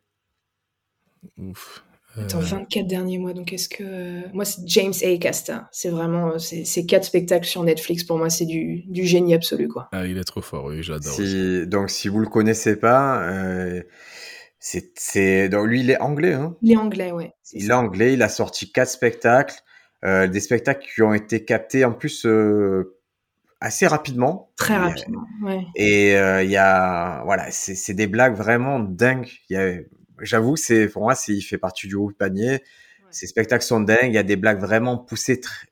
[1.37, 1.83] Ouf.
[2.17, 4.27] Attends, 24 derniers mois, donc est-ce que...
[4.33, 5.17] Moi, c'est James A.
[5.17, 5.69] Casta.
[5.71, 6.39] C'est vraiment...
[6.39, 8.03] C'est quatre spectacles sur Netflix.
[8.03, 9.89] Pour moi, c'est du, du, génie absolu, quoi.
[9.91, 11.13] Ah, il est trop fort, oui, j'adore.
[11.13, 11.67] Si...
[11.67, 13.83] Donc, si vous le connaissez pas, euh,
[14.59, 15.49] c'est...
[15.49, 16.55] Donc, lui, il est anglais, hein?
[16.61, 17.33] Il est anglais, ouais.
[17.53, 19.55] Il est anglais, il a sorti quatre spectacles.
[20.05, 22.25] Euh, des spectacles qui ont été captés, en plus...
[22.25, 22.95] Euh,
[23.61, 24.51] assez rapidement.
[24.55, 25.65] Très rapidement, ouais.
[25.75, 29.29] Et euh, il y a, voilà, c'est des blagues vraiment dingues.
[29.49, 29.73] Il y a,
[30.21, 32.63] j'avoue, c'est pour moi, c'est il fait partie du haut panier.
[33.11, 34.05] Ces spectacles sont dingues.
[34.05, 35.67] Il y a des blagues vraiment poussées très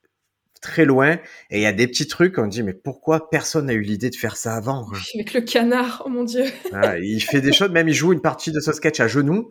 [0.62, 3.74] très loin et il y a des petits trucs on dit mais pourquoi personne n'a
[3.74, 4.86] eu l'idée de faire ça avant
[5.16, 8.22] avec le canard oh mon dieu ah, il fait des choses même il joue une
[8.22, 9.50] partie de ce sketch à genoux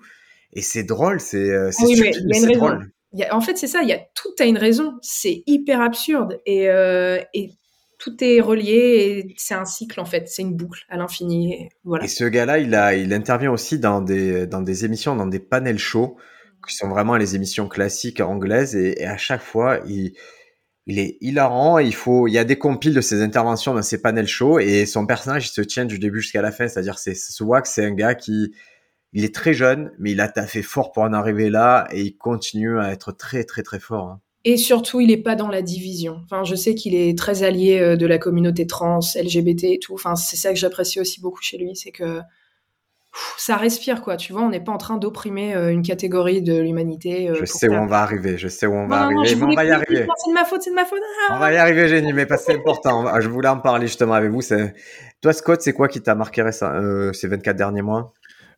[0.52, 3.66] et c'est drôle c'est euh, c'est oui, mais, drôle il y a, en fait c'est
[3.66, 7.50] ça il y a tout à une raison c'est hyper absurde et, euh, et
[7.98, 11.68] tout est relié et c'est un cycle en fait, c'est une boucle à l'infini.
[11.84, 12.04] Voilà.
[12.04, 15.40] Et ce gars-là, il, a, il intervient aussi dans des, dans des émissions, dans des
[15.40, 16.16] panels shows,
[16.66, 20.12] qui sont vraiment les émissions classiques anglaises, et, à chaque fois, il,
[20.86, 21.78] il est hilarant.
[21.78, 24.86] il faut, il y a des compiles de ses interventions dans ces panels shows, et
[24.86, 26.68] son personnage, il se tient du début jusqu'à la fin.
[26.68, 28.52] C'est-à-dire, c'est, se voit que c'est un gars qui,
[29.12, 32.16] il est très jeune, mais il a taffé fort pour en arriver là, et il
[32.16, 34.08] continue à être très, très, très fort.
[34.08, 34.20] Hein.
[34.44, 36.20] Et surtout, il n'est pas dans la division.
[36.24, 39.94] Enfin, je sais qu'il est très allié euh, de la communauté trans, LGBT et tout.
[39.94, 42.20] Enfin, c'est ça que j'apprécie aussi beaucoup chez lui, c'est que
[43.36, 44.16] ça respire, quoi.
[44.16, 47.28] Tu vois, on n'est pas en train d'opprimer euh, une catégorie de l'humanité.
[47.30, 49.54] Euh, je sais où on va arriver, je sais où on va arriver, mais on
[49.54, 50.06] va y arriver.
[50.16, 51.00] C'est de ma faute, c'est de ma faute.
[51.30, 53.20] On va y arriver, Génie, mais pas c'est important.
[53.20, 54.40] Je voulais en parler justement avec vous.
[55.22, 58.12] Toi, Scott, c'est quoi qui t'a marqué ces 24 derniers mois?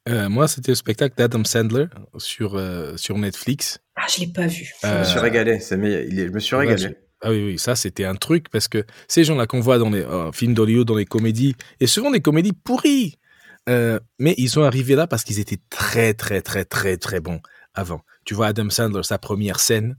[0.08, 1.86] Euh, moi, c'était le spectacle d'Adam Sandler
[2.16, 3.78] sur, euh, sur Netflix.
[3.96, 4.72] Ah, je l'ai pas vu.
[4.82, 5.58] Je me suis régalé.
[5.60, 6.96] je me suis régalé.
[7.20, 10.02] ah oui, oui, ça, c'était un truc parce que ces gens-là qu'on voit dans les
[10.02, 13.18] euh, films d'Hollywood, dans les comédies, et souvent des comédies pourries,
[14.18, 17.40] mais ils sont arrivés là parce qu'ils étaient très, très, très, très, très bons
[17.74, 18.02] avant.
[18.24, 19.96] Tu vois Adam Sandler, sa première scène,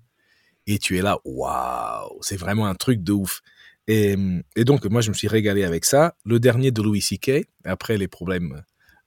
[0.67, 3.41] et tu es là, waouh, c'est vraiment un truc de ouf.
[3.87, 4.15] Et,
[4.57, 6.15] donc, moi, je me suis régalé avec ça.
[6.23, 8.61] Le dernier de Louis C.K., après les problèmes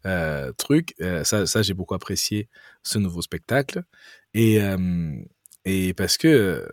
[0.05, 0.97] euh, truc.
[1.01, 2.49] Euh, ça, ça j'ai beaucoup apprécié
[2.83, 3.85] ce nouveau spectacle.
[4.35, 5.15] Et, euh,
[5.65, 6.69] et parce que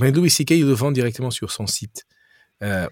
[0.00, 0.52] mais Louis C.K.
[0.52, 2.04] il le vend directement sur son site.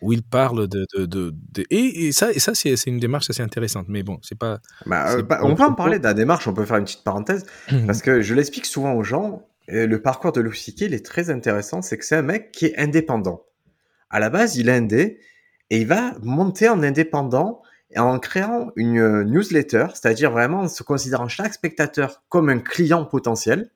[0.00, 1.34] Où il parle de, de, de,
[1.70, 5.54] et, ça et ça c'est une démarche assez intéressante mais bon c'est pas, bah, on
[5.54, 8.20] peut en parler de la démarche on peut faire une petite parenthèse mmh parce que
[8.20, 10.82] je l'explique souvent aux gens le parcours de Louis C.K.
[10.82, 13.44] il est très intéressant c'est que c'est un mec qui est indépendant
[14.10, 15.18] à la base il est indé
[15.70, 17.62] et il va monter en indépendant
[17.96, 23.04] en créant une euh, newsletter, c'est-à-dire vraiment en se considérant chaque spectateur comme un client
[23.04, 23.70] potentiel.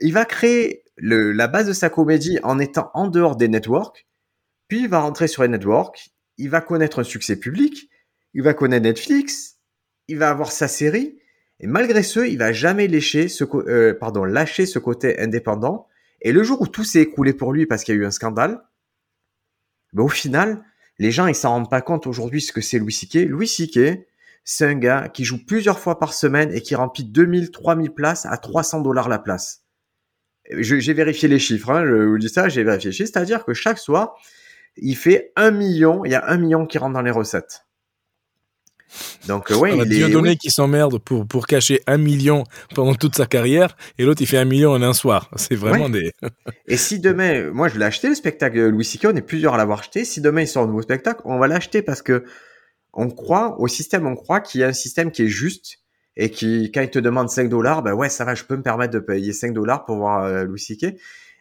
[0.00, 4.06] Il va créer la base de sa comédie en étant en dehors des networks,
[4.80, 7.88] il va rentrer sur les networks, il va connaître un succès public,
[8.34, 9.58] il va connaître Netflix,
[10.08, 11.18] il va avoir sa série,
[11.60, 15.86] et malgré ce, il va jamais lâcher ce, euh, lâcher ce côté indépendant.
[16.20, 18.10] Et le jour où tout s'est écoulé pour lui parce qu'il y a eu un
[18.10, 18.62] scandale,
[19.92, 20.64] ben au final,
[20.98, 23.28] les gens, ils s'en rendent pas compte aujourd'hui ce que c'est Louis C.K.
[23.28, 24.06] Louis C.K.,
[24.44, 28.26] c'est un gars qui joue plusieurs fois par semaine et qui remplit 2000, 3000 places
[28.26, 29.64] à 300 dollars la place.
[30.50, 34.16] J'ai vérifié les chiffres, hein, je vous dis ça, j'ai vérifié c'est-à-dire que chaque soir,
[34.76, 37.66] il fait un million, il y a un million qui rentre dans les recettes.
[39.26, 40.10] Donc, euh, ouais, il est.
[40.10, 42.44] donné qui s'emmerde pour, pour cacher un million
[42.74, 45.30] pendant toute sa carrière et l'autre il fait un million en un soir.
[45.36, 46.12] C'est vraiment des.
[46.66, 49.54] et si demain, moi je l'ai acheté le spectacle de Louis C.K., on est plusieurs
[49.54, 50.04] à l'avoir acheté.
[50.04, 52.24] Si demain il sort un nouveau spectacle, on va l'acheter parce que
[52.92, 55.78] on croit au système, on croit qu'il y a un système qui est juste
[56.16, 58.62] et qui, quand il te demande 5 dollars, ben ouais, ça va, je peux me
[58.62, 60.94] permettre de payer 5 dollars pour voir euh, Louis C.K.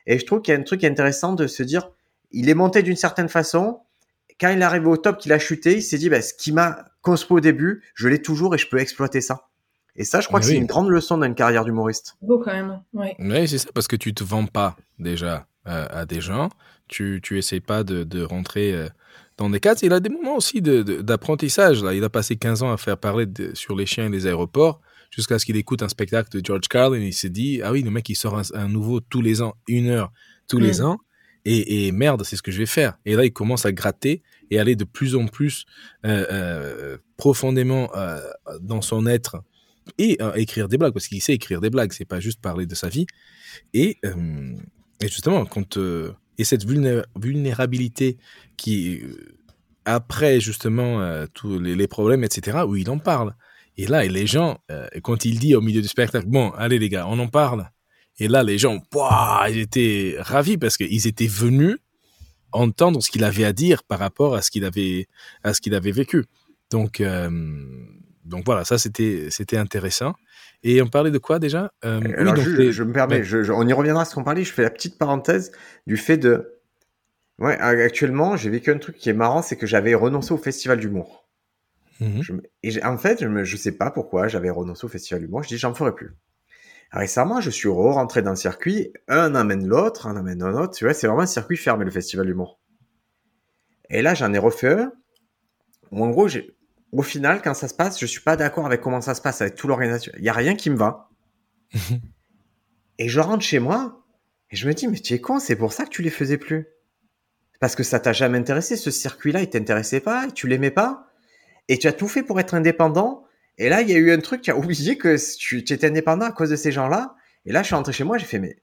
[0.08, 1.92] Et je trouve qu'il y a un truc intéressant de se dire,
[2.32, 3.80] il est monté d'une certaine façon,
[4.40, 6.52] quand il est arrivé au top, qu'il a chuté, il s'est dit, bah, ce qui
[6.52, 9.48] m'a construit au début, je l'ai toujours et je peux exploiter ça.
[9.96, 12.16] Et ça, je crois que c'est une grande leçon d'une carrière d'humoriste.
[12.22, 12.82] Beau quand même.
[12.94, 13.10] Oui,
[13.48, 16.50] c'est ça, parce que tu te vends pas déjà euh, à des gens,
[16.88, 18.88] tu tu essaies pas de, de rentrer euh,
[19.38, 19.82] dans des cadres.
[19.84, 21.84] Il a des moments aussi d'apprentissage.
[21.84, 24.82] Là, il a passé 15 ans à faire parler sur les chiens et les aéroports
[25.12, 27.84] jusqu'à ce qu'il écoute un spectacle de George Carlin et il s'est dit ah oui
[27.84, 30.12] le mec il sort un, nouveau tous les ans une heure
[30.48, 30.86] tous les mm.
[30.86, 30.98] ans
[31.46, 32.98] et, merde, c'est ce que je vais faire.
[33.06, 34.22] Et là, il commence à gratter
[34.52, 35.66] et aller de plus en plus
[36.06, 38.20] euh, euh, profondément euh,
[38.60, 39.42] dans son être
[39.98, 41.94] et écrire des blagues parce qu'il sait écrire des blagues.
[41.94, 43.08] C'est pas juste parler de sa vie.
[43.74, 43.98] Et,
[45.02, 45.78] justement, quand
[46.38, 48.18] et cette vulnérabilité
[48.58, 49.02] qui
[49.86, 53.34] après justement tous les, les, problèmes, etc., où il en parle.
[53.78, 54.60] Et là, et les gens,
[55.02, 57.72] quand il dit au milieu du spectacle, bon, allez les gars, on en parle
[58.22, 58.78] et là, les gens,
[59.50, 61.80] ils étaient ravis parce qu'ils étaient venus
[62.52, 65.08] entendre ce qu'il avait à dire par rapport à ce qu'il avait,
[65.44, 66.26] à ce qu'il avait vécu.
[66.70, 67.32] Donc, euh,
[68.24, 70.14] donc voilà, ça c'était c'était intéressant.
[70.62, 71.74] Et on parlait de quoi déjà?
[71.84, 74.44] Euh, Alors, je, me permets, on y reviendra à ce qu'on parlait.
[74.44, 75.52] Je fais la petite parenthèse
[75.88, 76.62] du fait de.
[77.40, 80.80] Ouais, actuellement, j'ai vécu un truc qui est marrant, c'est que j'avais renoncé au festival
[80.80, 81.28] d'humour.
[82.00, 82.22] Mmh
[82.62, 85.42] et en fait, je ne sais pas pourquoi j'avais renoncé au festival d'humour.
[85.42, 86.12] Je dis, j'en ferai plus.
[86.92, 90.76] Récemment, je suis rentré dans le circuit, un amène l'autre, un amène un autre.
[90.76, 92.60] Tu vois, c'est vraiment un circuit fermé, le festival d'humour.
[93.90, 94.92] Et là, j'en ai refait un,
[95.92, 96.28] où en gros,
[96.92, 99.42] au final, quand ça se passe, je suis pas d'accord avec comment ça se passe,
[99.42, 100.12] avec toute l'organisation.
[100.18, 101.10] Il y a rien qui me va.
[102.98, 104.04] et je rentre chez moi,
[104.50, 106.38] et je me dis, mais tu es con, c'est pour ça que tu les faisais
[106.38, 106.68] plus.
[107.62, 111.08] Parce que ça t'a jamais intéressé, ce circuit-là, il t'intéressait pas, tu l'aimais pas,
[111.70, 113.24] et tu as tout fait pour être indépendant.
[113.58, 116.26] Et là, il y a eu un truc, tu as oublié que tu, étais indépendant
[116.26, 117.16] à cause de ces gens-là.
[117.46, 118.62] Et là, je suis rentré chez moi, j'ai fait, mais,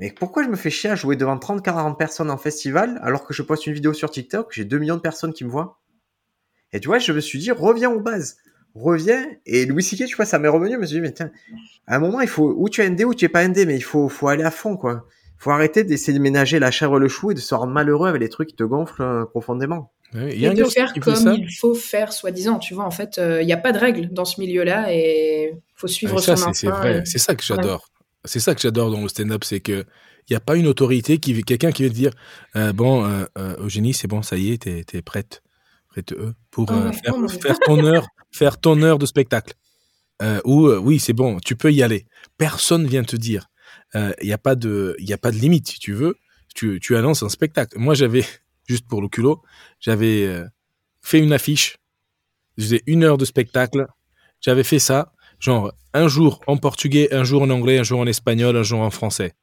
[0.00, 3.24] mais pourquoi je me fais chier à jouer devant 30, 40 personnes en festival alors
[3.24, 5.80] que je poste une vidéo sur TikTok, j'ai 2 millions de personnes qui me voient?
[6.72, 8.36] Et tu vois, je me suis dit, reviens aux bases.
[8.74, 9.24] Reviens.
[9.46, 10.74] Et Louis C.K., tu vois, ça m'est revenu.
[10.74, 11.30] Je me suis dit, mais tiens,
[11.86, 13.76] à un moment, il faut, ou tu es ND ou tu es pas ND, mais
[13.76, 15.06] il faut, aller à fond, quoi.
[15.38, 18.20] Faut arrêter d'essayer de ménager la chèvre le chou et de se rendre malheureux avec
[18.20, 19.24] les trucs qui te gonflent euh,
[20.14, 22.58] Il y a et de faire comme il faut faire, soi-disant.
[22.58, 25.50] Tu vois, en fait, euh, il n'y a pas de règles dans ce milieu-là et
[25.52, 27.90] il faut suivre ça, son C'est vrai, c'est ça que j'adore.
[28.24, 29.84] C'est ça que j'adore dans le stand-up, c'est que
[30.28, 32.12] il n'y a pas une autorité qui, quelqu'un qui va te dire,
[32.56, 33.06] euh, bon,
[33.58, 35.42] Eugénie, c'est bon, ça y est, t'es es prête
[36.12, 39.54] eux pour ah, euh, faire, ton heure, faire ton heure de spectacle.
[40.22, 42.06] Euh, ou euh, oui, c'est bon, tu peux y aller.
[42.38, 43.48] Personne vient te dire.
[43.94, 46.16] Il n'y a pas de, il a pas de limite si tu veux.
[46.52, 47.78] Tu, tu annonces un spectacle.
[47.78, 48.24] Moi, j'avais
[48.66, 49.42] juste pour le culot,
[49.80, 50.44] j'avais
[51.02, 51.76] fait une affiche.
[52.56, 53.86] Je faisais une heure de spectacle.
[54.40, 58.06] J'avais fait ça, genre un jour en portugais, un jour en anglais, un jour en
[58.06, 59.34] espagnol, un jour en français.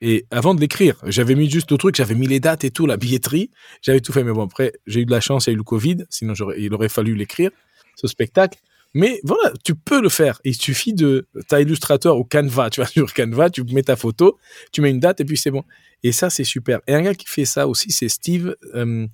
[0.00, 2.86] Et avant de l'écrire, j'avais mis juste le truc, j'avais mis les dates et tout,
[2.86, 3.50] la billetterie,
[3.82, 4.24] j'avais tout fait.
[4.24, 6.32] Mais bon, après, j'ai eu de la chance, il y a eu le Covid, sinon
[6.56, 7.50] il aurait fallu l'écrire,
[7.96, 8.58] ce spectacle.
[8.94, 10.40] Mais voilà, tu peux le faire.
[10.44, 14.38] Il suffit de ta illustrateur ou Canva, tu vas sur Canva, tu mets ta photo,
[14.72, 15.64] tu mets une date et puis c'est bon.
[16.02, 16.80] Et ça, c'est super.
[16.86, 19.06] Et un gars qui fait ça aussi, c'est Steve euh,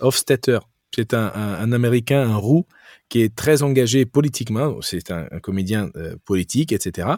[0.00, 0.58] Hofstetter.
[0.94, 2.64] C'est un, Américain, un roux,
[3.10, 4.80] qui est très engagé politiquement.
[4.80, 7.16] C'est un, comédien euh, politique, etc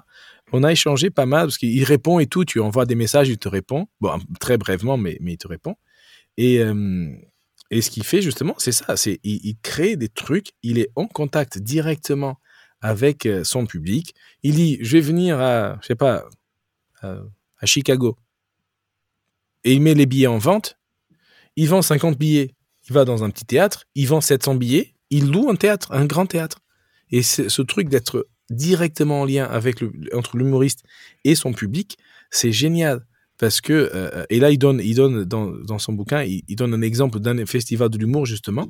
[0.53, 2.45] on a échangé pas mal parce qu'il répond et tout.
[2.45, 3.87] Tu envoies des messages, il te répond.
[4.01, 5.77] Bon, très brèvement, mais, mais il te répond.
[6.37, 7.13] Et, euh,
[7.71, 8.97] et ce qu'il fait justement, c'est ça.
[8.97, 10.49] C'est il, crée des trucs.
[10.63, 12.39] Il est en contact directement
[12.81, 14.15] avec euh, son public.
[14.43, 16.25] Il dit, je vais venir à, je sais pas,
[17.03, 17.17] à,
[17.65, 18.17] Chicago.
[19.65, 20.79] Et il met les billets en vente.
[21.57, 22.55] Il vend 50 billets.
[22.89, 23.87] Il va dans un petit théâtre.
[23.95, 24.95] Il vend 700 billets.
[25.11, 26.61] Il loue un théâtre, un grand théâtre.
[27.11, 29.79] Et ce truc d'être directement en lien avec
[30.13, 30.85] entre l'humoriste
[31.25, 31.99] et son public,
[32.31, 33.05] c'est génial
[33.41, 36.75] parce que euh, et là il donne il donne dans, dans son bouquin il, donne
[36.75, 38.69] un exemple d'un festival de l'humour justement.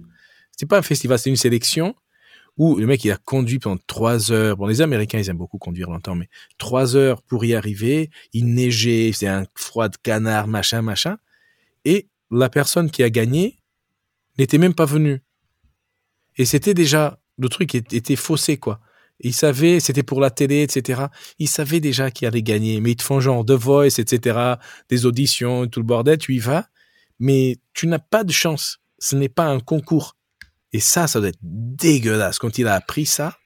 [0.56, 1.96] C'est pas un festival c'est une sélection
[2.56, 4.56] où le mec il a conduit pendant trois heures.
[4.56, 8.54] Bon les américains ils aiment beaucoup conduire longtemps mais trois heures pour y arriver il
[8.54, 11.18] neigeait c'est un froid de canard machin machin.
[11.84, 13.58] Et la personne qui a gagné
[14.38, 15.20] n'était même pas venue.
[16.36, 18.80] Et c'était déjà le truc était faussé quoi
[19.22, 21.02] ils savaient, c'était pour la télé, etc.
[21.38, 24.56] Ils savaient déjà qui allait gagner, mais ils te font genre The Voice, etc.,
[24.88, 26.66] des auditions, tout le bordel, tu y vas,
[27.18, 28.78] mais tu n'as pas de chance.
[28.98, 30.16] Ce n'est pas un concours.
[30.72, 32.38] Et ça, ça doit être dégueulasse.
[32.38, 33.36] Quand il a appris ça,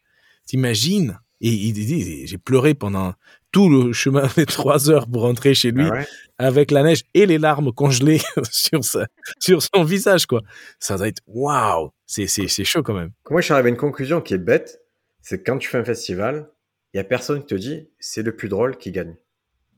[0.47, 1.19] t'imagines?
[1.41, 3.15] Et il dit, j'ai pleuré pendant
[3.51, 6.05] tout le chemin des trois heures pour rentrer chez lui, ah
[6.39, 8.21] avec la neige et les larmes congelées
[8.51, 9.07] sur sa,
[9.39, 10.43] sur son visage, quoi.
[10.79, 12.27] Ça doit être waouh, c'est
[12.65, 13.11] chaud quand même.
[13.31, 14.84] Moi, je suis arrivé à une conclusion qui est bête
[15.25, 16.51] c'est quand tu fais un festival,
[16.93, 19.17] il y a personne qui te dit c'est le plus drôle qui gagne.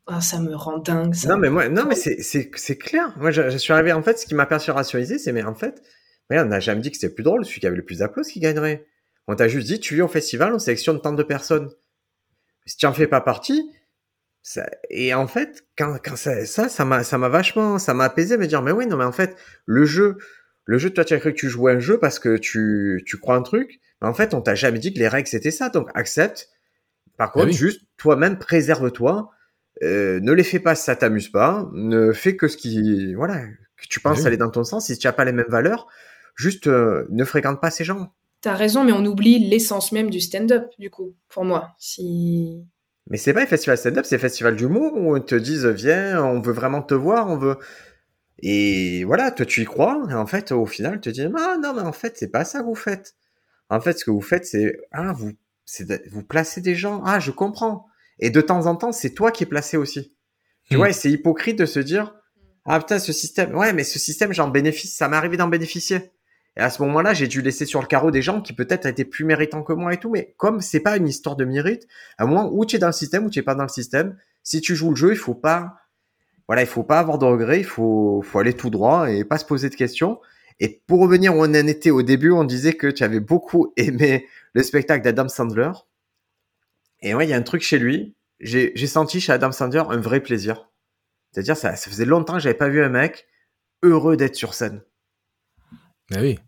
[0.08, 1.14] Ah, ça me rend dingue.
[1.14, 1.28] Ça.
[1.28, 3.14] Non, mais moi, non, mais c'est clair.
[3.16, 5.82] Moi, je, suis arrivé, en fait, ce qui m'a perçu rationaliser, c'est, mais en fait,
[6.30, 8.32] on n'a jamais dit que c'était le plus drôle, celui qui avait le plus d'applaudissements
[8.32, 8.86] qui gagnerait.
[9.28, 11.70] On t'a juste dit, tu viens au festival, on sélectionne tant de personnes.
[12.66, 13.70] Si tu en fais pas partie,
[14.42, 18.04] ça, et en fait, quand, quand ça, ça, ça m'a, ça m'a vachement, ça m'a
[18.04, 20.18] apaisé, me dire, mais oui, non, mais en fait, le jeu,
[20.66, 23.18] le jeu, toi, tu as cru que tu jouais un jeu parce que tu, tu
[23.18, 25.88] crois un truc, en fait, on t'a jamais dit que les règles c'était ça, donc
[25.94, 26.50] accepte.
[27.16, 29.30] Par contre, ah juste toi-même préserve-toi.
[29.82, 31.68] Euh, ne les fais pas si ça t'amuse pas.
[31.72, 33.40] Ne fais que ce qui, voilà,
[33.76, 34.86] que tu penses ah aller dans ton sens.
[34.86, 35.86] Si tu n'as pas les mêmes valeurs,
[36.34, 38.12] juste euh, ne fréquente pas ces gens.
[38.42, 41.70] T'as raison, mais on oublie l'essence même du stand-up, du coup, pour moi.
[41.78, 42.64] Si.
[43.08, 46.22] Mais c'est pas un festival stand-up, c'est un festival d'humour où on te dise viens,
[46.22, 47.56] on veut vraiment te voir, on veut.
[48.40, 51.56] Et voilà, toi tu y crois, et en fait, au final, tu te dis ah
[51.62, 53.14] non, mais en fait, c'est pas ça que vous faites.
[53.70, 55.32] En fait, ce que vous faites, c'est ah vous
[55.64, 57.02] c'est vous placez des gens.
[57.04, 57.86] Ah, je comprends.
[58.18, 60.16] Et de temps en temps, c'est toi qui es placé aussi.
[60.68, 60.78] Tu hmm.
[60.78, 62.14] vois, c'est hypocrite de se dire
[62.66, 63.54] ah putain ce système.
[63.54, 64.94] Ouais, mais ce système, j'en bénéficie.
[64.94, 66.12] Ça m'est arrivé d'en bénéficier.
[66.56, 69.04] Et à ce moment-là, j'ai dû laisser sur le carreau des gens qui peut-être étaient
[69.04, 70.10] plus méritants que moi et tout.
[70.10, 72.86] Mais comme c'est pas une histoire de mérite, à un moment où tu es dans
[72.86, 75.18] le système ou tu es pas dans le système, si tu joues le jeu, il
[75.18, 75.76] faut pas,
[76.48, 79.38] voilà, il faut pas avoir de regrets, il faut, faut aller tout droit et pas
[79.38, 80.20] se poser de questions.
[80.60, 83.72] Et pour revenir où on en était au début, on disait que tu avais beaucoup
[83.76, 85.72] aimé le spectacle d'Adam Sandler.
[87.00, 88.14] Et ouais, il y a un truc chez lui.
[88.40, 90.70] J'ai senti chez Adam Sandler un vrai plaisir.
[91.32, 93.26] C'est-à-dire, ça, ça faisait longtemps que j'avais pas vu un mec
[93.82, 94.82] heureux d'être sur scène.
[96.14, 96.38] Ah oui.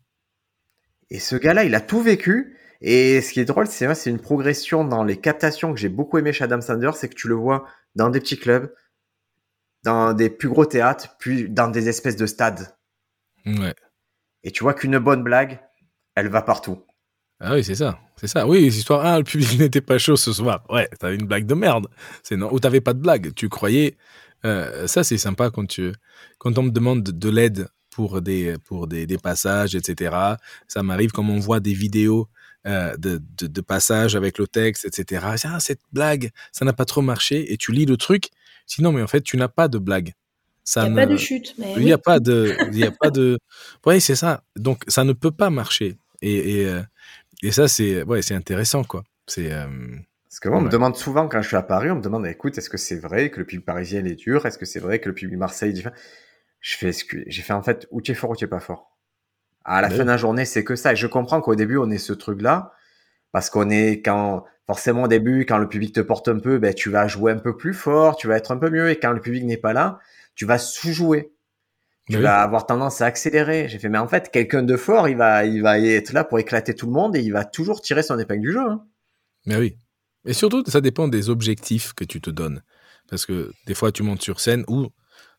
[1.10, 2.56] Et ce gars-là, il a tout vécu.
[2.80, 6.18] Et ce qui est drôle, c'est c'est une progression dans les captations que j'ai beaucoup
[6.18, 8.72] aimé chez Adam Sandler, c'est que tu le vois dans des petits clubs,
[9.84, 12.74] dans des plus gros théâtres, puis dans des espèces de stades.
[13.46, 13.74] Ouais.
[14.42, 15.60] Et tu vois qu'une bonne blague,
[16.14, 16.82] elle va partout.
[17.40, 17.98] Ah oui, c'est ça.
[18.16, 18.46] C'est ça.
[18.46, 20.64] Oui, l'histoire, ah, le public n'était pas chaud ce soir.
[20.68, 21.86] Ouais, t'avais une blague de merde.
[22.22, 23.32] C'est non, ou t'avais pas de blague.
[23.34, 23.96] Tu croyais,
[24.44, 25.92] euh, ça c'est sympa quand tu,
[26.38, 30.16] quand on me demande de l'aide pour des, pour des, des passages, etc.
[30.66, 32.28] Ça m'arrive comme on voit des vidéos
[32.66, 35.26] euh, de, de, de passages avec le texte, etc.
[35.44, 38.30] Ah, cette blague, ça n'a pas trop marché, et tu lis le truc.
[38.68, 40.12] Sinon, mais en fait, tu n'as pas de blague.
[40.62, 41.54] Ça il n'y a pas de chute.
[41.58, 43.38] Il n'y a pas de, il y a pas de.
[43.86, 44.42] Oui, c'est ça.
[44.54, 45.96] Donc, ça ne peut pas marcher.
[46.22, 46.82] Et, et, euh,
[47.42, 49.02] et ça, c'est, ouais, c'est intéressant, quoi.
[49.26, 49.50] C'est.
[49.50, 49.66] Euh...
[50.28, 52.26] Parce que moi, on me demande souvent quand je suis à Paris, on me demande,
[52.26, 54.44] écoute, est-ce que c'est vrai que le public parisien est dur?
[54.44, 55.96] Est-ce que c'est vrai que le public Marseille est différent
[56.60, 56.90] je fais,
[57.26, 58.96] j'ai fait en fait, où tu es fort ou tu es pas fort?
[59.64, 60.92] À la fin de la journée, c'est que ça.
[60.92, 62.72] Et je comprends qu'au début, on est ce truc-là,
[63.32, 66.74] parce qu'on est quand, forcément au début, quand le public te porte un peu, ben,
[66.74, 68.90] tu vas jouer un peu plus fort, tu vas être un peu mieux.
[68.90, 69.98] Et quand le public n'est pas là,
[70.34, 71.32] tu vas sous-jouer.
[72.10, 73.68] Tu vas avoir tendance à accélérer.
[73.68, 76.38] J'ai fait, mais en fait, quelqu'un de fort, il va, il va être là pour
[76.38, 78.66] éclater tout le monde et il va toujours tirer son épingle du jeu.
[78.66, 78.82] Hein.
[79.44, 79.76] Mais oui.
[80.24, 82.62] Et surtout, ça dépend des objectifs que tu te donnes.
[83.10, 84.88] Parce que des fois, tu montes sur scène ou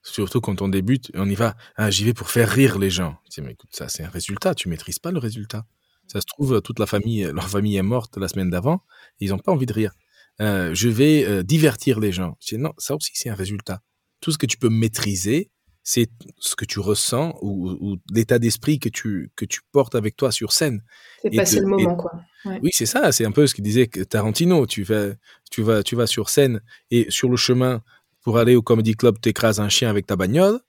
[0.02, 1.56] Surtout quand on débute, on y va.
[1.76, 3.18] Ah, j'y vais pour faire rire les gens.
[3.30, 4.56] dis, mais écoute, ça, c'est un résultat.
[4.56, 5.66] Tu maîtrises pas le résultat.
[6.12, 8.82] Ça se trouve, toute la famille, leur famille est morte la semaine d'avant.
[9.20, 9.94] Ils n'ont pas envie de rire.
[10.42, 12.38] Euh, je vais euh, divertir les gens.
[12.40, 13.82] Je dis, non, ça aussi, c'est un résultat.
[14.22, 15.52] Tout ce que tu peux maîtriser,
[15.84, 20.32] c'est ce que tu ressens ou, l'état d'esprit que tu, que tu portes avec toi
[20.32, 20.84] sur scène.
[21.22, 22.12] C'est passer le moment, quoi.
[22.46, 23.12] Oui, c'est ça.
[23.12, 24.66] C'est un peu ce que disait Tarantino.
[24.66, 25.14] Tu vas,
[25.52, 27.82] tu vas, tu vas sur scène et sur le chemin,
[28.22, 30.60] pour aller au Comedy Club, t'écrases un chien avec ta bagnole,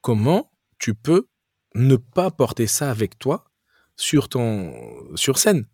[0.00, 1.26] comment tu peux
[1.74, 3.49] ne pas porter ça avec toi
[4.00, 4.72] sur ton
[5.16, 5.66] sur scène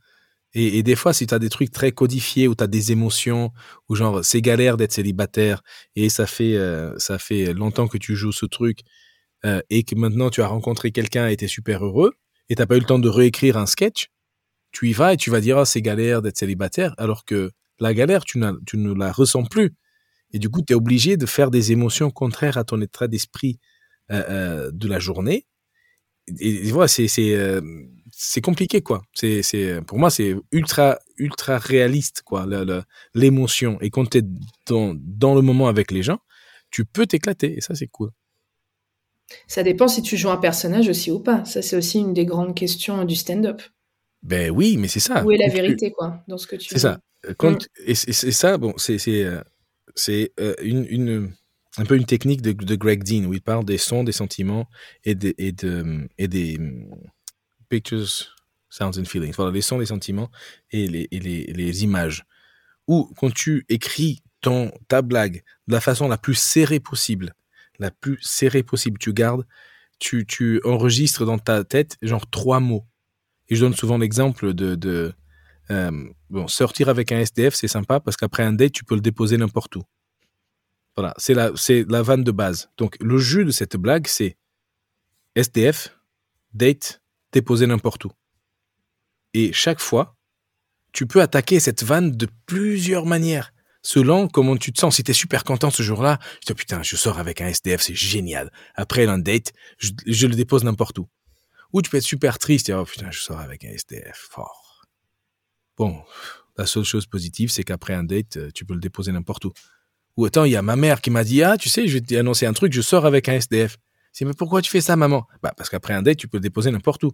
[0.59, 3.53] et, des fois, si tu as des trucs très codifiés, ou tu as des émotions,
[3.91, 5.63] ou genre, c'est galère d'être célibataire,
[5.97, 8.81] et ça fait, euh, ça fait longtemps que tu joues ce truc,
[9.45, 12.15] euh, et que maintenant tu as rencontré quelqu'un et tu es super heureux,
[12.49, 14.09] et t'as pas eu le temps de réécrire un sketch,
[14.73, 17.93] tu y vas et tu vas dire, ah, c'est galère d'être célibataire, alors que la
[17.93, 19.75] galère, tu, tu ne la ressens plus.
[20.33, 23.59] Et du coup, tu es obligé de faire des émotions contraires à ton état d'esprit
[24.11, 25.47] euh, de la journée.
[26.41, 27.09] Et, voilà, c'est
[28.19, 29.03] c'est compliqué quoi.
[29.13, 32.47] C'est c'est pour moi c'est ultra ultra réaliste quoi
[33.15, 33.79] l'émotion.
[33.83, 34.23] Et quand tu es
[34.67, 36.19] dans dans le moment avec les gens,
[36.71, 38.11] tu peux t'éclater et ça c'est cool.
[39.47, 41.45] Ça dépend si tu joues un personnage aussi ou pas.
[41.45, 43.61] Ça c'est aussi une des grandes questions du stand-up.
[44.23, 45.23] Ben oui, mais c'est ça.
[45.23, 46.99] Où est la vérité quoi dans ce que tu C'est ça.
[47.37, 47.87] Quand, mm.
[47.87, 51.33] Et c'est ça, bon, c'est c'est euh, une, une,
[51.77, 54.67] un peu une technique de, de, Greg Dean où il parle des sons, des sentiments
[55.05, 56.59] et, de, et, de, et des
[57.69, 58.37] pictures,
[58.71, 59.35] sounds and feelings.
[59.37, 60.31] Voilà, les sons, les sentiments
[60.71, 62.25] et les, et les, les images.
[62.87, 67.35] Ou quand tu écris ton, ta blague de la façon la plus serrée possible,
[67.79, 69.47] la plus serrée possible, tu gardes,
[69.99, 72.87] tu, tu enregistres dans ta tête genre trois mots.
[73.49, 75.13] Et je donne souvent l'exemple de, de
[75.71, 79.01] euh, bon, sortir avec un SDF, c'est sympa parce qu'après un date, tu peux le
[79.01, 79.83] déposer n'importe où.
[80.97, 82.71] Voilà, c'est la, c'est la vanne de base.
[82.79, 84.37] Donc, le jeu de cette blague, c'est
[85.35, 85.99] SDF,
[86.55, 87.03] date,
[87.33, 88.13] déposer n'importe où.
[89.35, 90.17] Et chaque fois,
[90.93, 93.53] tu peux attaquer cette vanne de plusieurs manières,
[93.83, 94.97] selon comment tu te sens.
[94.97, 97.83] Si tu es super content ce jour-là, tu dis, putain, je sors avec un SDF,
[97.83, 98.51] c'est génial.
[98.75, 101.09] Après un date, je, je le dépose n'importe où.
[101.73, 104.87] Ou tu peux être super triste et, oh putain, je sors avec un SDF, fort.
[105.77, 106.03] Bon,
[106.57, 109.53] la seule chose positive, c'est qu'après un date, euh, tu peux le déposer n'importe où.
[110.17, 112.01] Ou autant, il y a ma mère qui m'a dit, ah, tu sais, je vais
[112.01, 113.77] t'annoncer un truc, je sors avec un SDF.
[114.17, 115.27] C'est, mais pourquoi tu fais ça, maman?
[115.43, 117.13] Bah, parce qu'après un date, tu peux le déposer n'importe où.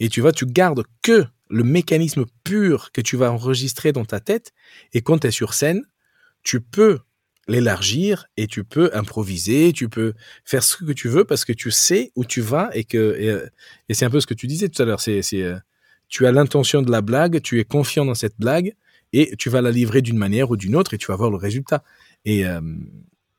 [0.00, 4.20] Et tu vois, tu gardes que le mécanisme pur que tu vas enregistrer dans ta
[4.20, 4.52] tête.
[4.92, 5.82] Et quand tu es sur scène,
[6.42, 6.98] tu peux
[7.48, 10.12] l'élargir et tu peux improviser, tu peux
[10.44, 13.30] faire ce que tu veux parce que tu sais où tu vas et que, et,
[13.30, 13.46] euh,
[13.88, 15.00] c'est un peu ce que tu disais tout à l'heure.
[15.00, 15.56] C'est, euh,
[16.08, 18.74] tu as l'intention de la blague, tu es confiant dans cette blague
[19.14, 21.38] et tu vas la livrer d'une manière ou d'une autre et tu vas voir le
[21.38, 21.82] résultat.
[22.26, 22.60] Et, euh,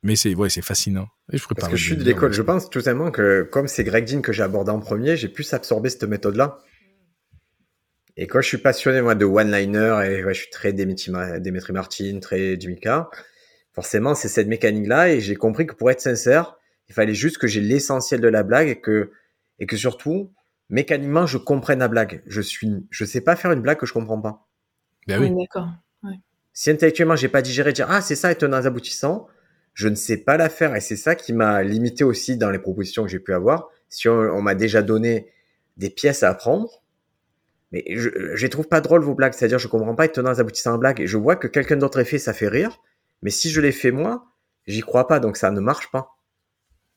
[0.04, 1.08] Mais c'est ouais, c'est fascinant.
[1.32, 2.34] Et je Parce que je suis de l'école.
[2.34, 5.30] Je pense tout simplement que comme c'est Greg Dean que j'ai abordé en premier, j'ai
[5.30, 6.60] pu absorber cette méthode-là.
[8.18, 11.12] Et quand je suis passionné moi de one-liner et je suis très Dimitri,
[11.72, 13.10] Martin, très Jimmy Carr,
[13.74, 16.58] forcément c'est cette mécanique-là et j'ai compris que pour être sincère,
[16.90, 19.12] il fallait juste que j'ai l'essentiel de la blague et que
[19.60, 20.34] et que surtout
[20.70, 22.24] mécaniquement je comprenne la blague.
[22.26, 24.48] Je suis je sais pas faire une blague que je comprends pas.
[25.08, 25.30] Ben oui.
[25.30, 25.70] D'accord.
[26.54, 29.28] Si intellectuellement j'ai pas digéré dire ah c'est ça un aboutissant,
[29.74, 32.60] je ne sais pas la faire et c'est ça qui m'a limité aussi dans les
[32.60, 33.70] propositions que j'ai pu avoir.
[33.90, 35.28] Si on, m'a déjà donné
[35.78, 36.84] des pièces à apprendre,
[37.72, 40.74] mais je, je les trouve pas drôles vos blagues, c'est-à-dire je comprends pas tenants aboutissants
[40.74, 42.82] en blague et je vois que quelqu'un d'autre ait fait ça fait rire,
[43.22, 44.26] mais si je l'ai fait moi,
[44.68, 46.18] j'y crois pas donc ça ne marche pas.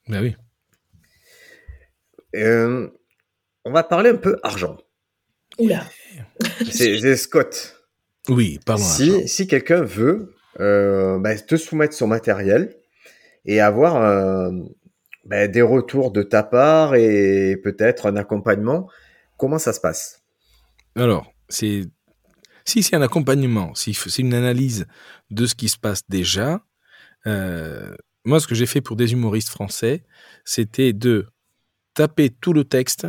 [0.08, 0.36] Ben oui.
[2.34, 2.88] Euh,
[3.64, 4.76] on va parler un peu argent.
[5.58, 5.84] Oula.
[6.70, 7.80] C'est Scott.
[8.28, 8.82] Oui, pardon.
[8.82, 12.76] Si, si quelqu'un veut bah, te soumettre son matériel
[13.44, 14.50] et avoir euh,
[15.24, 18.88] bah, des retours de ta part et peut-être un accompagnement,
[19.36, 20.22] comment ça se passe?
[20.96, 21.82] Alors, c'est
[22.66, 24.86] si c'est un accompagnement, si c'est une analyse
[25.30, 26.64] de ce qui se passe déjà,
[27.26, 27.94] euh,
[28.24, 30.04] moi, ce que j'ai fait pour des humoristes français,
[30.46, 31.26] c'était de
[31.92, 33.06] taper tout le texte,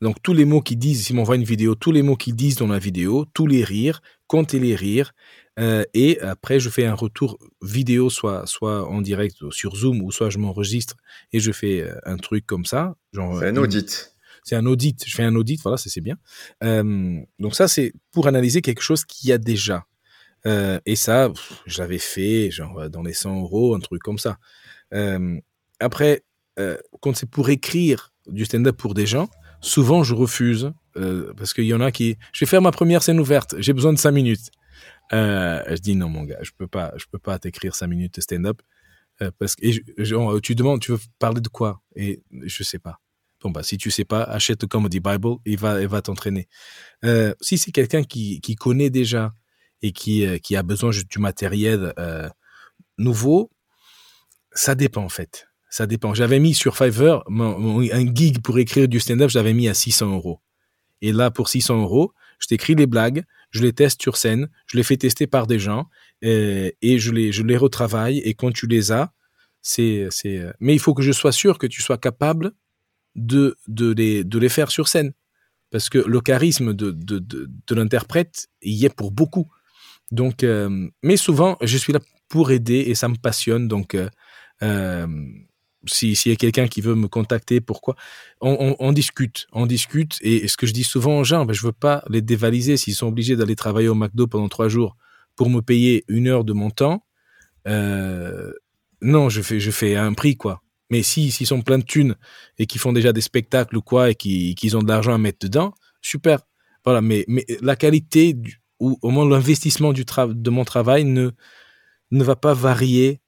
[0.00, 2.56] donc tous les mots qu'ils disent, s'ils m'envoient une vidéo, tous les mots qu'ils disent
[2.56, 5.12] dans la vidéo, tous les rires, compter les rires,
[5.58, 10.12] euh, et après je fais un retour vidéo, soit soit en direct sur Zoom, ou
[10.12, 10.96] soit je m'enregistre
[11.32, 12.94] et je fais euh, un truc comme ça.
[13.40, 14.14] C'est un audit.
[14.44, 15.02] C'est un audit.
[15.06, 16.16] Je fais un audit, voilà, c'est bien.
[16.62, 19.86] Euh, donc ça, c'est pour analyser quelque chose qu'il y a déjà.
[20.44, 21.32] et ça,
[21.66, 24.38] je l'avais fait, genre dans les 100 euros, un truc comme ça.
[25.80, 26.22] après,
[27.00, 29.28] quand c'est pour écrire du stand-up pour des gens,
[29.60, 33.02] souvent je refuse euh, parce qu'il y en a qui, je vais faire ma première
[33.02, 34.50] scène ouverte, j'ai besoin de cinq minutes.
[35.12, 38.16] Euh, je dis non mon gars, je peux pas, je peux pas t'écrire cinq minutes
[38.16, 38.60] de stand-up
[39.22, 41.80] euh, parce que tu demandes, tu veux parler de quoi?
[41.94, 42.98] Et je sais pas.
[43.42, 46.48] Bon bah si tu sais pas, achète le Comedy Bible, il va, il va t'entraîner.
[47.40, 49.32] Si c'est quelqu'un qui, connaît déjà
[49.82, 51.92] et qui, qui a besoin du matériel
[52.98, 53.50] nouveau,
[54.52, 55.46] ça dépend en fait.
[55.68, 56.14] Ça dépend.
[56.14, 60.40] J'avais mis sur Fiverr un gig pour écrire du stand-up, j'avais mis à 600 euros.
[61.02, 64.76] Et là, pour 600 euros, je t'écris les blagues, je les teste sur scène, je
[64.76, 65.86] les fais tester par des gens
[66.22, 68.18] et, je les je les retravaille.
[68.18, 69.12] Et quand tu les as,
[69.62, 70.42] c'est c'est.
[70.60, 72.52] Mais il faut que je sois sûr que tu sois capable
[73.14, 75.12] de de les de les faire sur scène,
[75.70, 79.50] parce que le charisme de de de, de l'interprète y est pour beaucoup.
[80.12, 83.68] Donc, euh, mais souvent, je suis là pour aider et ça me passionne.
[83.68, 83.96] Donc,
[84.62, 85.06] euh,
[85.88, 87.96] s'il y a quelqu'un qui veut me contacter, pourquoi?
[88.40, 90.18] On, discute, on discute.
[90.20, 92.94] Et, ce que je dis souvent aux gens, ben, je veux pas les dévaliser s'ils
[92.94, 94.96] sont obligés d'aller travailler au McDo pendant trois jours
[95.36, 97.04] pour me payer une heure de mon temps.
[97.66, 98.52] Euh,
[99.02, 100.62] non, je fais, je fais un prix quoi.
[100.90, 102.14] Mais si s'ils sont pleins de thunes
[102.58, 105.38] et qu'ils font déjà des spectacles ou quoi et qu'ils ont de l'argent à mettre
[105.40, 106.40] dedans, super.
[106.84, 107.00] Voilà.
[107.00, 108.36] Mais, mais la qualité
[108.78, 111.32] ou au moins l'investissement du de mon travail ne
[112.12, 113.20] ne va pas varier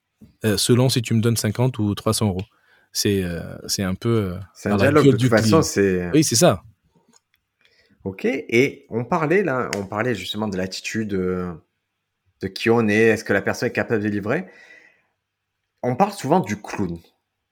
[0.43, 2.43] selon si tu me donnes 50 ou 300 euros.
[2.93, 4.33] C'est euh, c'est un peu.
[4.33, 6.11] Euh, c'est un dialogue de toute façon, c'est.
[6.13, 6.63] Oui, c'est ça.
[8.05, 13.25] Ok, et on parlait là, on parlait justement de l'attitude de qui on est, est-ce
[13.25, 14.47] que la personne est capable de livrer.
[15.83, 16.99] On parle souvent du clown.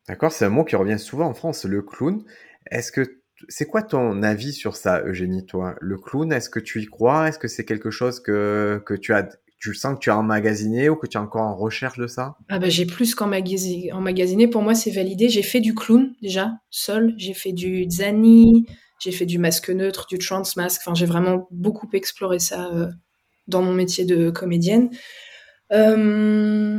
[0.09, 0.33] D'accord?
[0.33, 2.23] C'est un mot qui revient souvent en France, le clown.
[2.71, 5.75] Est-ce que c'est quoi ton avis sur ça, Eugénie, toi?
[5.81, 7.29] Le clown, est-ce que tu y crois?
[7.29, 9.29] Est-ce que c'est quelque chose que, que tu as
[9.71, 12.37] tu sens que tu as emmagasiné ou que tu es encore en recherche de ça?
[12.49, 14.49] Ah bah, j'ai plus qu'emmagasiné.
[14.49, 15.29] Pour moi, c'est validé.
[15.29, 17.15] J'ai fait du clown déjà, seul.
[17.17, 18.67] J'ai fait du zani,
[19.01, 20.83] j'ai fait du masque neutre, du trans masque.
[20.85, 22.89] Enfin, j'ai vraiment beaucoup exploré ça euh,
[23.49, 24.91] dans mon métier de comédienne.
[25.73, 26.79] Euh,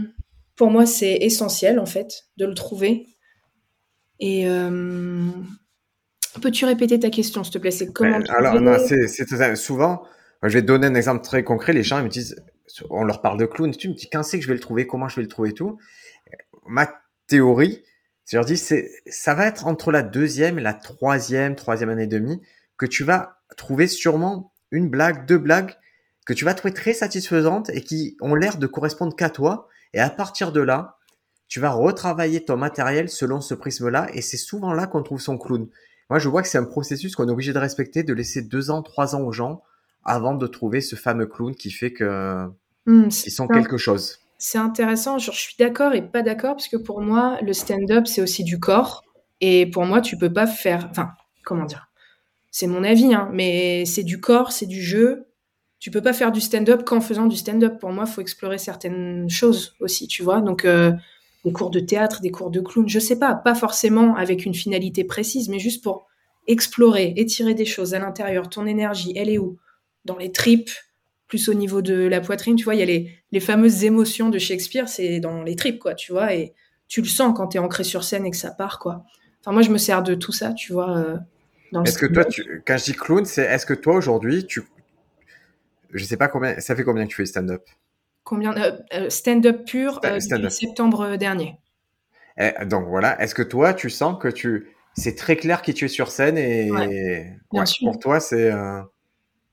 [0.55, 3.05] pour moi, c'est essentiel en fait de le trouver.
[4.19, 5.27] Et euh,
[6.41, 7.71] peux-tu répéter ta question, s'il te plaît?
[7.71, 10.03] C'est comment Alors, non, c'est souvent.
[10.43, 11.73] Je vais te donner un exemple très concret.
[11.73, 12.35] Les gens me disent
[12.89, 14.87] on leur parle de clown, tu me dis quand c'est que je vais le trouver,
[14.87, 15.77] comment je vais le trouver tout?
[16.65, 16.91] Ma
[17.27, 17.83] théorie,
[18.29, 22.03] je leur dis, c'est, ça va être entre la deuxième et la troisième, troisième année
[22.03, 22.41] et demie
[22.77, 25.75] que tu vas trouver sûrement une blague, deux blagues
[26.25, 29.69] que tu vas trouver très satisfaisantes et qui ont l'air de correspondre qu'à toi.
[29.93, 30.97] Et à partir de là,
[31.47, 35.37] tu vas retravailler ton matériel selon ce prisme-là et c'est souvent là qu'on trouve son
[35.37, 35.69] clown.
[36.09, 38.69] Moi, je vois que c'est un processus qu'on est obligé de respecter, de laisser deux
[38.69, 39.61] ans, trois ans aux gens
[40.07, 42.47] avant de trouver ce fameux clown qui fait que
[42.87, 44.17] mmh, ils sont quelque chose.
[44.39, 48.21] C'est intéressant, je suis d'accord et pas d'accord parce que pour moi, le stand-up c'est
[48.21, 49.03] aussi du corps
[49.41, 51.11] et pour moi, tu peux pas faire, enfin,
[51.43, 51.89] comment dire,
[52.51, 55.27] c'est mon avis, hein, mais c'est du corps, c'est du jeu.
[55.79, 57.79] Tu peux pas faire du stand-up qu'en faisant du stand-up.
[57.79, 60.41] Pour moi, il faut explorer certaines choses aussi, tu vois.
[60.41, 60.91] Donc, euh,
[61.45, 64.55] des cours de théâtre, des cours de clown, je sais pas, pas forcément avec une
[64.55, 66.07] finalité précise, mais juste pour
[66.47, 68.49] explorer, étirer des choses à l'intérieur.
[68.49, 69.57] Ton énergie, elle est où?
[70.07, 70.71] Dans les tripes,
[71.27, 74.29] plus au niveau de la poitrine, tu vois, il y a les, les fameuses émotions
[74.29, 76.53] de Shakespeare, c'est dans les tripes, quoi, tu vois, et
[76.87, 79.03] tu le sens quand tu es ancré sur scène et que ça part, quoi.
[79.41, 80.97] Enfin, moi, je me sers de tout ça, tu vois.
[80.97, 81.17] Euh,
[81.83, 84.63] est-ce que toi, tu, quand je dis clown, c'est est-ce que toi aujourd'hui, tu,
[85.91, 87.63] je sais pas combien, ça fait combien que tu fais stand-up?
[88.23, 91.55] Combien euh, euh, stand-up pur stand septembre dernier.
[92.37, 95.85] Eh, donc voilà, est-ce que toi, tu sens que tu, c'est très clair qui tu
[95.85, 96.71] es sur scène et
[97.81, 98.51] pour toi, c'est.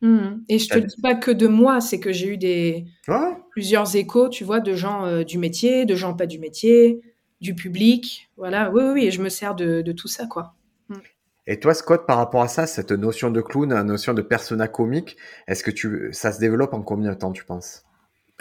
[0.04, 0.44] Mmh.
[0.50, 2.84] Et je te le dis pas que de moi, c'est que j'ai eu des
[3.50, 7.00] plusieurs échos, tu vois, de gens du métier, de gens pas du métier,
[7.40, 8.30] du public.
[8.36, 10.54] Voilà, oui, oui, et je me sers de, tout ça, quoi.
[10.88, 10.96] Mm.
[11.46, 14.66] Et toi, Scott, par rapport à ça, cette notion de clown, la notion de persona
[14.66, 17.84] comique, est-ce que tu, ça se développe en combien de temps, tu penses?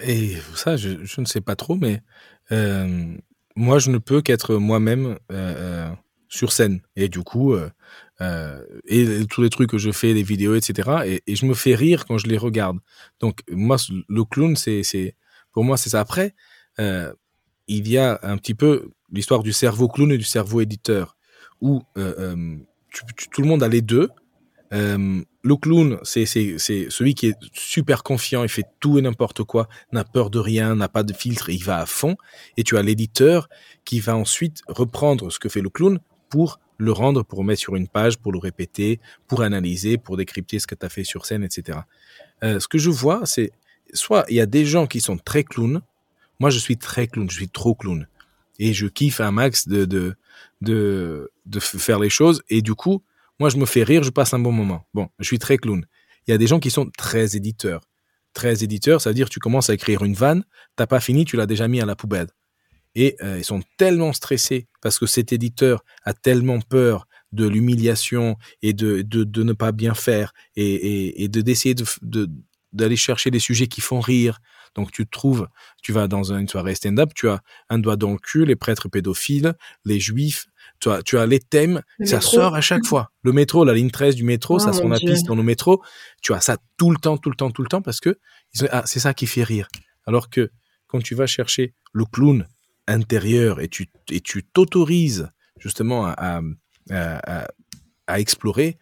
[0.02, 2.02] Et ça, je, ne sais pas trop, mais
[2.52, 3.14] euh,
[3.56, 5.90] moi, je ne peux qu'être moi-même euh, euh,
[6.30, 6.80] sur scène.
[6.96, 7.56] Et du coup,
[8.20, 11.22] et tous les trucs que je fais, les vidéos, etc.
[11.28, 12.78] Et, je me fais rire quand je les regarde.
[13.20, 15.16] Donc, moi, le clown, c'est,
[15.52, 16.00] pour moi, c'est ça.
[16.00, 16.34] Après,
[17.68, 21.16] il y a un petit peu l'histoire du cerveau clown et du cerveau éditeur,
[21.62, 22.58] où euh, euh,
[23.32, 24.10] tout le monde a les deux.
[24.74, 29.68] Euh, le clown, c'est celui qui est super confiant, il fait tout et n'importe quoi,
[29.92, 32.16] n'a peur de rien, n'a pas de filtre, il va à fond.
[32.58, 33.50] Et tu as l'éditeur
[33.86, 36.00] qui va ensuite reprendre ce que fait le clown
[36.30, 40.60] pour le rendre, pour mettre sur une page, pour le répéter, pour analyser, pour décrypter
[40.60, 41.80] ce que tu as fait sur scène, etc.
[42.42, 43.52] ce que je vois, c'est
[43.94, 45.82] soit il y a des gens qui sont très clowns,
[46.44, 48.08] moi, je suis très clown, je suis trop clown.
[48.60, 50.16] Et je kiffe un max de, de,
[50.62, 52.44] de, de faire les choses.
[52.50, 53.02] Et du coup,
[53.40, 54.86] moi, je me fais rire, je passe un bon moment.
[54.94, 55.86] Bon, je suis très clown.
[56.28, 57.82] Il y a des gens qui sont très éditeurs.
[58.34, 60.44] Très éditeurs, ça veut dire tu commences à écrire une vanne,
[60.76, 62.28] t'as pas fini, tu l'as déjà mis à la poubelle.
[62.96, 68.38] Et euh, ils sont tellement stressés parce que cet éditeur a tellement peur de l'humiliation
[68.62, 71.86] et de, de, de, ne pas bien faire et, et, et de d'essayer de,
[72.74, 74.40] d'aller chercher des sujets qui font rire,
[74.76, 75.48] donc tu trouves,
[75.82, 78.90] tu vas dans une soirée stand-up, tu as un doigt dans le cul, les prêtres
[78.90, 79.54] pédophiles,
[79.86, 80.48] les juifs,
[80.80, 83.12] tu as, tu as les thèmes, ça sort à chaque fois.
[83.22, 85.82] Le métro, la ligne 13 du métro, ça oh sent la piste dans le métro,
[86.22, 88.18] tu as ça tout le temps, tout le temps, tout le temps, parce que
[88.72, 89.68] ah, c'est ça qui fait rire.
[90.06, 90.52] Alors que
[90.88, 92.48] quand tu vas chercher le clown
[92.88, 95.30] intérieur et tu et tu t'autorises
[95.60, 96.42] justement à,
[96.90, 98.78] à, explorer,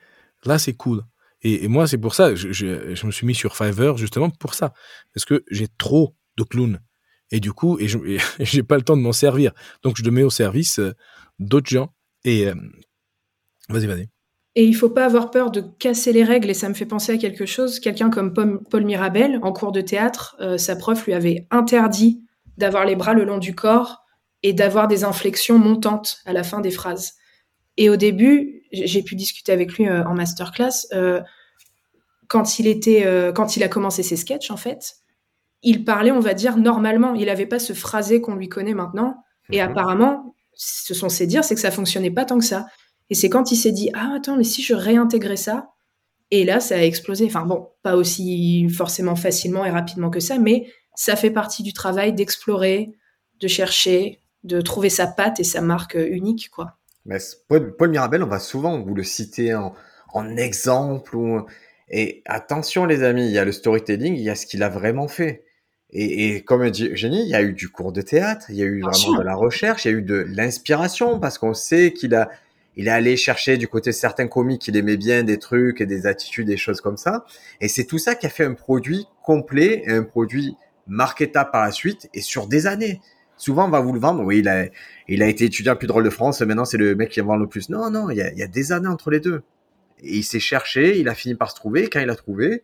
[0.45, 1.03] là c'est cool.
[1.43, 4.73] Et, moi, c'est pour ça, je, je, me suis mis sur Fiverr justement pour ça,
[5.13, 6.79] parce que j'ai trop de clowns.
[7.31, 7.87] Et du coup, et
[8.39, 9.51] j'ai pas le temps de m'en servir.
[9.83, 10.93] Donc, je le mets au service euh,
[11.39, 11.93] d'autres gens.
[12.25, 12.53] Et euh,
[13.69, 14.09] vas-y, vas-y.
[14.55, 16.49] Et il faut pas avoir peur de casser les règles.
[16.49, 17.79] Et ça me fait penser à quelque chose.
[17.79, 22.21] Quelqu'un comme Paul Mirabel, en cours de théâtre, euh, sa prof lui avait interdit
[22.57, 24.01] d'avoir les bras le long du corps
[24.43, 27.13] et d'avoir des inflexions montantes à la fin des phrases.
[27.77, 30.87] Et au début, j'ai pu discuter avec lui euh, en masterclass.
[30.93, 31.21] Euh,
[32.27, 34.95] quand il était, euh, quand il a commencé ses sketchs, en fait,
[35.63, 37.13] il parlait, on va dire, normalement.
[37.13, 39.23] Il n'avait pas ce phrasé qu'on lui connaît maintenant.
[39.51, 39.69] Et mhm.
[39.69, 42.67] apparemment, ce sont ses dires, c'est que ça fonctionnait pas tant que ça.
[43.09, 45.69] Et c'est quand il s'est dit, ah attends, mais si je réintégrais ça,
[46.29, 47.25] et là, ça a explosé.
[47.25, 51.73] Enfin bon, pas aussi forcément facilement et rapidement que ça, mais ça fait partie du
[51.73, 52.91] travail d'explorer,
[53.39, 56.77] de chercher, de trouver sa patte et sa marque unique, quoi.
[57.05, 57.17] Mais
[57.47, 59.73] Paul, Mirabel, on va souvent vous le citer en,
[60.37, 61.15] exemple.
[61.15, 61.45] Ou...
[61.89, 64.69] Et attention les amis, il y a le storytelling, il y a ce qu'il a
[64.69, 65.43] vraiment fait.
[65.93, 68.61] Et, et, comme dit Eugénie, il y a eu du cours de théâtre, il y
[68.61, 71.91] a eu vraiment de la recherche, il y a eu de l'inspiration parce qu'on sait
[71.91, 72.29] qu'il a,
[72.77, 75.85] il est allé chercher du côté de certains comiques qu'il aimait bien des trucs et
[75.85, 77.25] des attitudes, des choses comme ça.
[77.59, 80.55] Et c'est tout ça qui a fait un produit complet, un produit
[80.87, 83.01] marketable par la suite et sur des années
[83.41, 84.23] souvent on va vous le vendre.
[84.23, 84.67] Oui, il a,
[85.07, 87.35] il a été étudiant plus drôle de France, maintenant c'est le mec qui en vend
[87.35, 87.69] le plus.
[87.69, 89.41] Non, non, il y a, des années entre les deux.
[89.99, 91.89] Et il s'est cherché, il a fini par se trouver.
[91.89, 92.63] quand il a trouvé,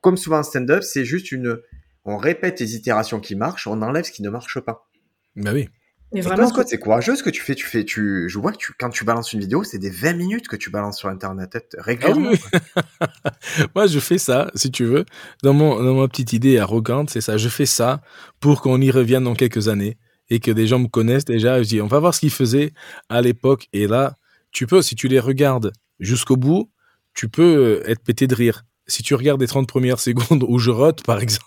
[0.00, 1.58] comme souvent en stand-up, c'est juste une,
[2.04, 4.88] on répète les itérations qui marchent, on enlève ce qui ne marche pas.
[5.36, 5.68] Bah oui.
[6.12, 7.54] Mais vraiment, toi, c'est courageux ce que tu fais.
[7.54, 10.14] Tu fais, tu, je vois que tu, quand tu balances une vidéo, c'est des 20
[10.14, 12.30] minutes que tu balances sur Internet régulièrement.
[12.74, 13.06] Ah
[13.74, 15.04] Moi, je fais ça, si tu veux,
[15.42, 17.36] dans mon, dans ma petite idée arrogante, c'est ça.
[17.36, 18.00] Je fais ça
[18.40, 19.98] pour qu'on y revienne dans quelques années
[20.30, 21.62] et que des gens me connaissent déjà.
[21.62, 22.72] Je dis, on va voir ce qu'ils faisaient
[23.10, 23.68] à l'époque.
[23.74, 24.16] Et là,
[24.50, 26.70] tu peux, si tu les regardes jusqu'au bout,
[27.12, 28.64] tu peux être pété de rire.
[28.86, 31.44] Si tu regardes les 30 premières secondes où je rote, par exemple,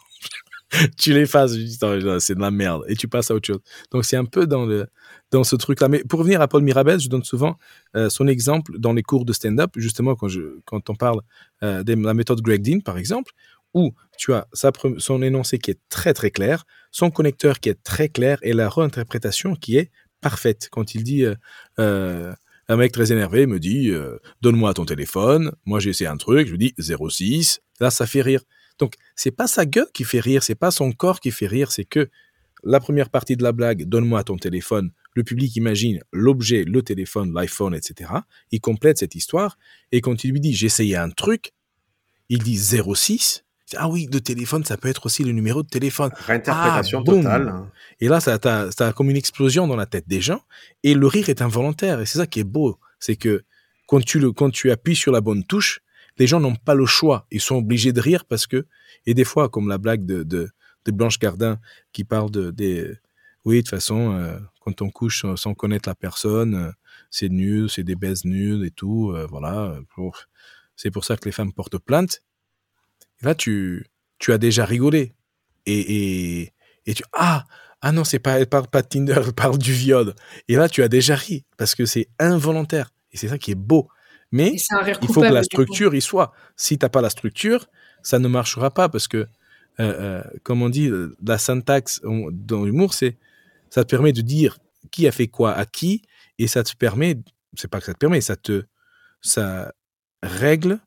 [0.98, 1.54] tu l'effaces,
[2.20, 3.60] c'est de la merde, et tu passes à autre chose.
[3.92, 4.88] Donc c'est un peu dans le
[5.32, 5.88] dans ce truc-là.
[5.88, 7.58] Mais pour revenir à Paul Mirabel, je donne souvent
[7.96, 11.22] euh, son exemple dans les cours de stand-up, justement quand je quand on parle
[11.64, 13.32] euh, de la méthode Greg Dean, par exemple,
[13.74, 14.48] où tu as
[14.98, 18.70] son énoncé qui est très très clair, son connecteur qui est très clair et la
[18.70, 20.68] réinterprétation qui est parfaite.
[20.72, 21.26] Quand il dit,
[21.80, 22.34] euh,
[22.68, 23.92] un mec très énervé me dit,
[24.42, 28.22] donne-moi ton téléphone, moi j'ai essayé un truc, je lui dis 06, là ça fait
[28.22, 28.42] rire.
[28.82, 31.72] Donc c'est pas sa gueule qui fait rire, c'est pas son corps qui fait rire,
[31.72, 32.10] c'est que
[32.64, 37.34] la première partie de la blague, donne-moi ton téléphone, le public imagine l'objet, le téléphone,
[37.34, 38.12] l'iPhone, etc.
[38.52, 39.58] Il complète cette histoire,
[39.92, 41.54] et quand il lui dit essayé un truc,
[42.30, 43.44] il dit 06,
[43.78, 46.12] ah oui, le téléphone, ça peut être aussi le numéro de téléphone.
[46.26, 47.54] Réinterprétation ah, totale.
[48.00, 50.42] Et là, ça a comme une explosion dans la tête des gens.
[50.84, 52.02] Et le rire est involontaire.
[52.02, 52.80] Et c'est ça qui est beau.
[53.00, 53.44] C'est que
[53.88, 55.80] quand tu, le, quand tu appuies sur la bonne touche,
[56.22, 57.26] les gens n'ont pas le choix.
[57.32, 58.68] Ils sont obligés de rire parce que,
[59.06, 60.50] et des fois, comme la blague de,
[60.86, 61.60] Blanche Gardin
[61.94, 62.94] qui parle de, des,
[63.46, 66.72] oui, de toute façon, euh, quand on couche sans connaître la personne, euh,
[67.10, 69.80] c'est nul, c'est des baises nulles et tout, euh, voilà.
[70.76, 72.22] C'est pour ça que les femmes portent plainte
[73.22, 73.86] là, tu,
[74.20, 75.14] tu as déjà rigolé.
[75.66, 75.80] Et,
[76.42, 76.54] et,
[76.86, 77.46] et tu, ah,
[77.82, 80.14] ah non, c'est pas, parle pas de Tinder, elle parle du viol.
[80.48, 82.92] Et là, tu as déjà ri parce que c'est involontaire.
[83.12, 83.88] Et c'est ça qui est beau.
[84.32, 86.32] Mais il faut que la structure y soit.
[86.56, 87.68] Si t'as pas la structure,
[88.04, 89.28] ça ne marchera pas parce que, euh,
[89.80, 90.90] euh, comme on dit,
[91.26, 93.18] la syntaxe dans l'humour, c'est,
[93.70, 94.58] ça te permet de dire
[94.92, 96.04] qui a fait quoi à qui
[96.40, 97.18] et ça te permet,
[97.56, 98.64] c'est pas que ça te permet, ça te,
[99.22, 99.74] ça
[100.24, 100.80] règle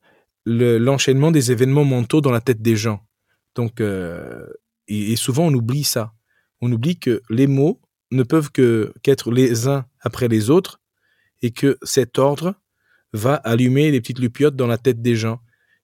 [0.46, 3.06] l'enchaînement des événements mentaux dans la tête des gens.
[3.54, 4.46] Donc, euh,
[4.88, 6.12] et, souvent on oublie ça.
[6.60, 7.80] On oublie que les mots
[8.10, 10.80] ne peuvent que qu'être les uns après les autres
[11.42, 12.54] et que cet ordre
[13.14, 15.40] va allumer les petites lupiotes dans la tête des gens.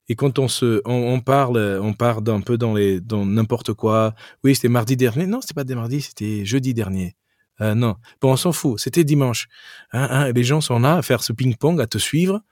[0.08, 4.14] Et quand on se, on, parle, on part d'un peu dans les, dans n'importe quoi.
[4.42, 5.26] Oui, c'était mardi dernier.
[5.26, 7.14] Non, c'était pas des mardi, c'était jeudi dernier.
[7.60, 8.80] Euh, non, bon, on s'en fout.
[8.80, 9.46] C'était dimanche.
[9.92, 12.42] Hein, hein, les gens sont là à faire ce ping-pong, à te suivre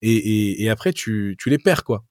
[0.00, 2.04] et, après tu, les perds quoi.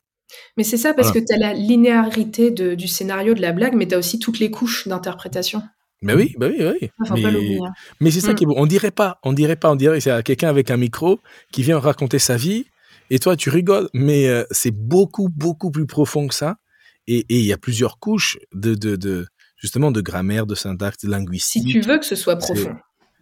[0.58, 3.88] Mais c'est ça parce que tu as la linéarité du scénario de la blague, mais
[3.88, 5.64] tu as aussi toutes les couches d'interprétation.
[6.02, 6.92] Mais oui, bah oui, oui.
[7.12, 7.74] mais, hein.
[8.00, 8.36] mais c'est ça mm.
[8.36, 8.54] qui est beau.
[8.58, 11.20] On dirait pas, on dirait pas, on dirait c'est quelqu'un avec un micro
[11.52, 12.66] qui vient raconter sa vie
[13.10, 16.58] et toi tu rigoles, mais euh, c'est beaucoup beaucoup plus profond que ça.
[17.08, 19.26] Et il y a plusieurs couches de, de,
[19.56, 21.64] justement de grammaire, de syntaxe, de linguistique.
[21.64, 22.76] Si tu veux que ce soit profond.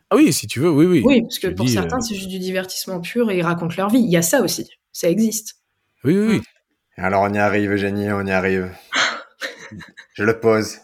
[0.09, 1.01] Ah oui, si tu veux, oui, oui.
[1.05, 3.89] Oui, parce que pour certains, euh, c'est juste du divertissement pur et ils racontent leur
[3.89, 3.99] vie.
[3.99, 4.69] Il y a ça aussi.
[4.91, 5.55] Ça existe.
[6.03, 6.41] Oui, oui, oui.
[6.97, 8.71] Alors, on y arrive, Eugénie, on y arrive.
[10.13, 10.77] Je le pose.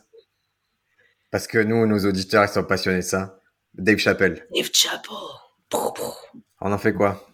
[1.31, 3.39] Parce que nous, nos auditeurs, ils sont passionnés de ça.
[3.73, 4.45] Dave Chappelle.
[4.53, 5.17] Dave Chappelle.
[6.59, 7.25] On en fait quoi?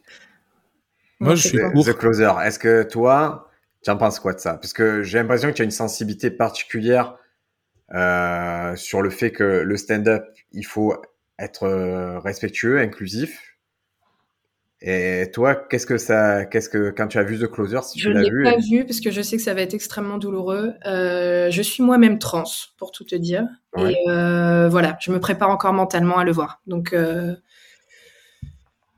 [1.19, 2.32] Moi, je suis The Closer.
[2.44, 3.49] Est-ce que toi,
[3.84, 4.53] tu en penses quoi de ça?
[4.53, 7.18] Parce que j'ai l'impression que tu as une sensibilité particulière
[7.95, 10.95] euh, sur le fait que le stand-up, il faut
[11.40, 13.57] être euh, respectueux, inclusif.
[14.82, 18.10] Et toi, qu'est-ce que ça, qu'est-ce que quand tu as vu The Closer, si je
[18.10, 20.74] l'as vu, l'ai pas vu parce que je sais que ça va être extrêmement douloureux.
[20.86, 22.44] Euh, je suis moi-même trans,
[22.78, 23.48] pour tout te dire,
[23.78, 26.62] et euh, voilà, je me prépare encore mentalement à le voir.
[26.68, 26.94] Donc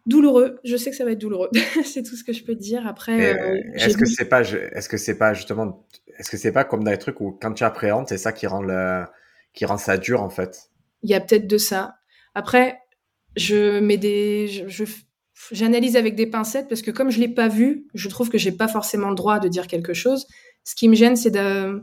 [0.10, 0.60] douloureux.
[0.65, 1.49] Je sais que ça va être douloureux.
[1.85, 2.85] c'est tout ce que je peux te dire.
[2.85, 5.88] Après, est-ce que c'est pas, est-ce que c'est pas justement,
[6.18, 8.47] est-ce que c'est pas comme dans les trucs où quand tu appréhendes, c'est ça qui
[8.47, 9.06] rend le,
[9.53, 10.69] qui rend ça dur en fait?
[11.03, 11.95] Il y a peut-être de ça.
[12.35, 12.80] Après,
[13.38, 14.84] je mets des, je,
[15.51, 18.51] j'analyse avec des pincettes parce que comme je l'ai pas vu, je trouve que j'ai
[18.51, 20.27] pas forcément le droit de dire quelque chose.
[20.63, 21.81] Ce qui me gêne, c'est de,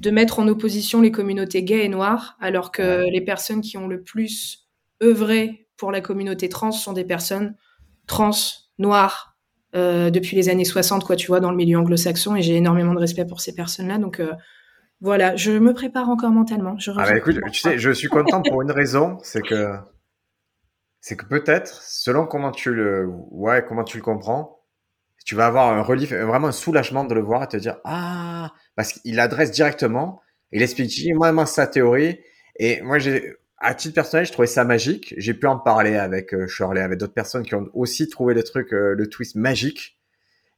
[0.00, 3.88] de mettre en opposition les communautés gays et noires, alors que les personnes qui ont
[3.88, 4.68] le plus
[5.02, 7.54] œuvré pour la communauté trans sont des personnes
[8.06, 8.30] trans,
[8.78, 9.36] noires,
[9.74, 12.94] euh, depuis les années 60, quoi, tu vois, dans le milieu anglo-saxon, et j'ai énormément
[12.94, 13.98] de respect pour ces personnes-là.
[13.98, 14.32] Donc, euh,
[15.00, 16.78] voilà, je me prépare encore mentalement.
[16.78, 19.74] Je ah bah écoute, tu sais, je suis content pour une raison, c'est que
[21.06, 24.64] c'est que peut-être, selon comment tu le, ouais, comment tu le comprends,
[25.24, 28.52] tu vas avoir un relief, vraiment un soulagement de le voir et te dire ah,
[28.74, 30.20] parce qu'il adresse directement,
[30.50, 32.18] il explique moi sa théorie
[32.58, 35.14] et moi j'ai à titre personnel, je trouvais ça magique.
[35.16, 38.42] J'ai pu en parler avec euh, Shirley, avec d'autres personnes qui ont aussi trouvé le
[38.42, 40.00] truc, euh, le twist magique.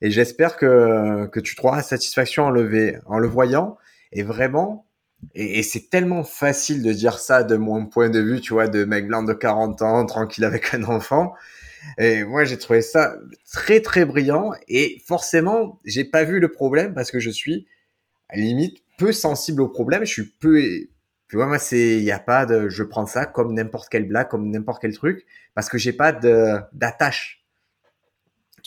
[0.00, 2.50] Et j'espère que, que tu trouveras satisfaction en
[3.18, 3.76] le voyant
[4.12, 4.87] et vraiment,
[5.34, 8.84] et, c'est tellement facile de dire ça de mon point de vue, tu vois, de
[8.84, 11.34] mec blanc de 40 ans, tranquille avec un enfant.
[11.96, 13.16] Et moi, j'ai trouvé ça
[13.50, 14.52] très, très brillant.
[14.68, 17.66] Et forcément, j'ai pas vu le problème parce que je suis,
[18.28, 20.04] à la limite, peu sensible au problème.
[20.04, 20.60] Je suis peu,
[21.28, 24.06] tu vois, moi, c'est, il y a pas de, je prends ça comme n'importe quelle
[24.06, 25.24] blague, comme n'importe quel truc,
[25.54, 27.44] parce que j'ai pas d'attache.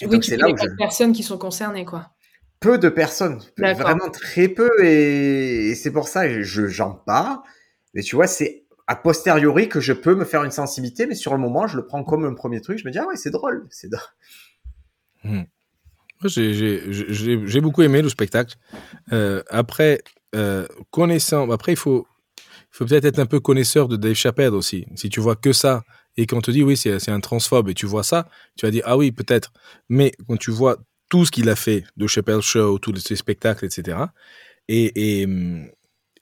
[0.01, 0.75] Oui, donc, c'est là où je...
[0.77, 2.11] personnes qui sont concernées, quoi
[2.61, 7.39] peu de personnes, vraiment très peu, et, c'est pour ça que je j'en parle.
[7.93, 11.33] Mais tu vois, c'est a posteriori que je peux me faire une sensibilité, mais sur
[11.33, 12.77] le moment, je le prends comme un premier truc.
[12.77, 14.03] Je me dis ah ouais, c'est drôle, c'est drôle.
[15.23, 15.43] Hmm.
[16.25, 18.55] J'ai beaucoup aimé le spectacle.
[19.11, 20.01] Euh, après,
[20.35, 22.05] euh, connaissant, après, il faut,
[22.37, 24.85] il faut peut-être être un peu connaisseur de Dave Chappelle aussi.
[24.95, 25.83] Si tu vois que ça
[26.17, 28.83] et qu'on te dit oui, c'est un transphobe et tu vois ça, tu vas dire
[28.85, 29.51] ah oui, peut-être.
[29.89, 30.77] Mais quand tu vois
[31.11, 33.97] tout ce qu'il a fait de Chappelle Show, tous ses spectacles, etc.,
[34.69, 35.27] et, et,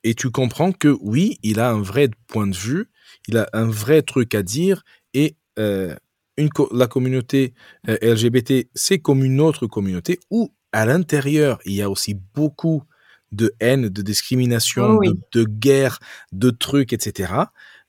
[0.04, 2.90] et tu comprends que oui, il a un vrai point de vue,
[3.28, 4.82] il a un vrai truc à dire
[5.14, 5.96] et euh,
[6.38, 7.54] une, la communauté
[7.88, 12.84] euh, LGBT, c'est comme une autre communauté où à l'intérieur, il y a aussi beaucoup
[13.32, 15.10] de haine, de discrimination, Oh oui.
[15.10, 16.00] de, de guerre,
[16.32, 17.34] de trucs, etc.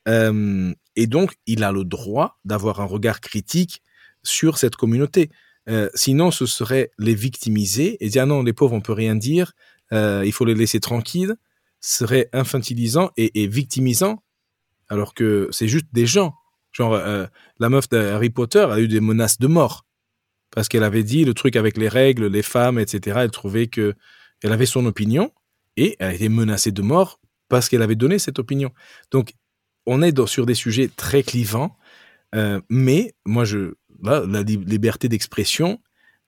[0.06, 3.82] Euh, et donc, il a le droit d'avoir un regard critique
[4.22, 5.30] sur cette communauté.
[5.68, 9.14] Euh, sinon, ce serait les victimiser et dire ah non, les pauvres, on peut rien
[9.14, 9.52] dire,
[9.92, 11.36] euh, il faut les laisser tranquilles.
[11.82, 14.22] Serait infantilisant et, victimisant,
[14.90, 16.34] alors que c'est juste des gens.
[16.72, 17.26] Genre, euh,
[17.58, 19.86] la meuf d'Harry Potter a eu des menaces de mort
[20.50, 23.20] parce qu'elle avait dit le truc avec les règles, les femmes, etc.
[23.22, 23.94] Elle trouvait que
[24.42, 25.32] elle avait son opinion
[25.78, 27.18] et elle a été menacée de mort
[27.48, 28.72] parce qu'elle avait donné cette opinion.
[29.10, 29.32] Donc,
[29.86, 31.78] on est sur des sujets très clivants,
[32.68, 35.80] mais moi, je, là, la li- liberté d'expression,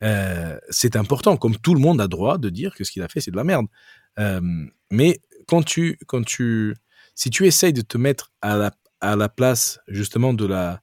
[0.03, 1.36] euh, c'est important.
[1.36, 3.36] Comme tout le monde a droit de dire que ce qu'il a fait, c'est de
[3.36, 3.66] la merde.
[4.19, 4.40] Euh,
[4.90, 6.74] mais quand tu, quand tu,
[7.15, 10.82] si tu essayes de te mettre à la, à la place justement de la,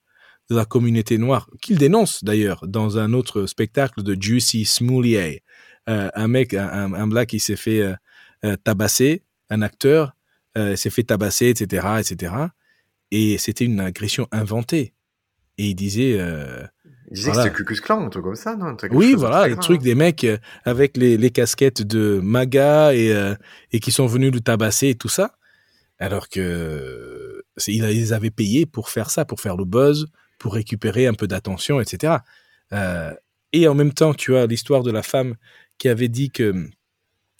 [0.50, 5.44] de la communauté noire, qu'il dénonce d'ailleurs dans un autre spectacle de Juicy Smoulier,
[5.90, 7.84] euh, un mec, un, un, black qui s'est fait
[8.64, 10.14] tabasser, un acteur
[10.56, 12.34] s'est fait tabasser, etc., etc.
[13.12, 14.94] Et c'était une agression inventée.
[15.58, 16.18] Et il disait,
[17.10, 17.44] Il disait Voilà.
[17.44, 19.84] que c'était Cucus Clan, un truc comme ça, non oui, voilà, le truc hein.
[19.84, 23.36] des mecs euh, avec les, les casquettes de MAGA et, euh,
[23.72, 25.36] et qui sont venus le tabasser et tout ça.
[25.98, 30.08] Alors que c'est- il les avait payés pour faire ça, pour faire le buzz,
[30.38, 32.18] pour récupérer un peu d'attention, etc.
[32.74, 33.14] Euh,
[33.54, 35.36] et en même temps, tu as l'histoire de la femme
[35.80, 36.70] qui avait dit que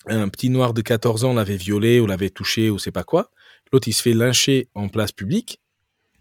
[0.08, 3.30] un petit noir de 14 ans l'avait violé ou l'avait touché ou c'est pas quoi.
[3.72, 5.62] L'autre, il se fait lyncher en place publique.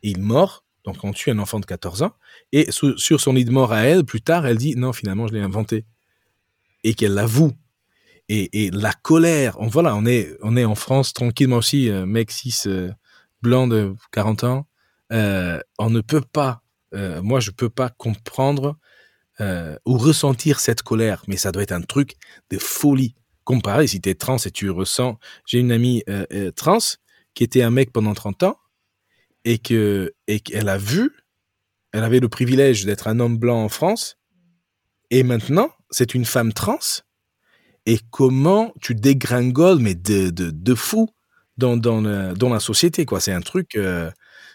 [0.03, 0.65] Il mord.
[0.89, 2.15] Donc, on tue un enfant de 14 ans.
[2.53, 5.35] Et sur son lit de mort à elle, plus tard, elle dit non, finalement, je
[5.35, 5.85] l'ai inventé.
[6.83, 7.53] Et qu'elle l'avoue.
[8.31, 12.07] Et, et la colère, on, voilà, on est, on est en France tranquillement aussi, euh,
[12.07, 12.91] mec 6, euh,
[13.43, 14.67] blanc de 40 ans.
[15.13, 16.63] Euh, on ne peut pas,
[17.23, 18.79] moi, je peux pas comprendre
[19.41, 22.17] ou ressentir cette colère, mais ça doit être un truc
[22.49, 23.15] de folie.
[23.45, 25.19] Comparé, si tu es trans et tu ressens.
[25.47, 26.03] J'ai une amie
[26.57, 26.79] trans
[27.35, 28.59] qui était un mec pendant 30 ans
[29.51, 31.11] et que et qu'elle a vu,
[31.93, 34.19] elle avait le privilège d'être un homme blanc en France
[35.11, 36.79] et maintenant c'est une femme trans
[37.87, 41.09] et comment tu dégringoles mais de de, de fou
[41.57, 43.21] dans dans, le- dans la société quoi.
[43.21, 44.11] C'est un truc, euh,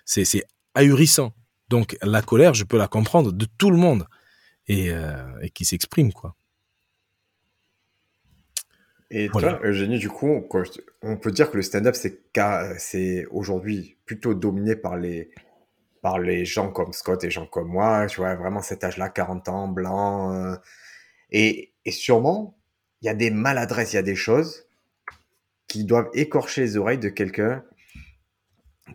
[0.05, 0.43] c'est c'est
[0.75, 1.33] ahurissant.
[1.69, 4.05] Donc la colère, je peux la comprendre de tout le monde
[4.67, 6.35] et, euh, et qui s'exprime quoi.
[9.15, 9.53] Et Voilà.
[9.53, 10.43] toi, Eugénie, du coup,
[11.03, 15.31] on peut dire que le stand-up, c'est aujourd'hui plutôt dominé par les,
[16.01, 19.49] par les gens comme Scott et gens comme moi, tu vois, vraiment cet âge-là, 40
[19.49, 20.33] ans, blanc.
[20.33, 20.55] euh,
[21.31, 22.57] et, et sûrement,
[23.01, 24.67] il y a des maladresses, il y a des choses
[25.67, 27.63] qui doivent écorcher les oreilles de quelqu'un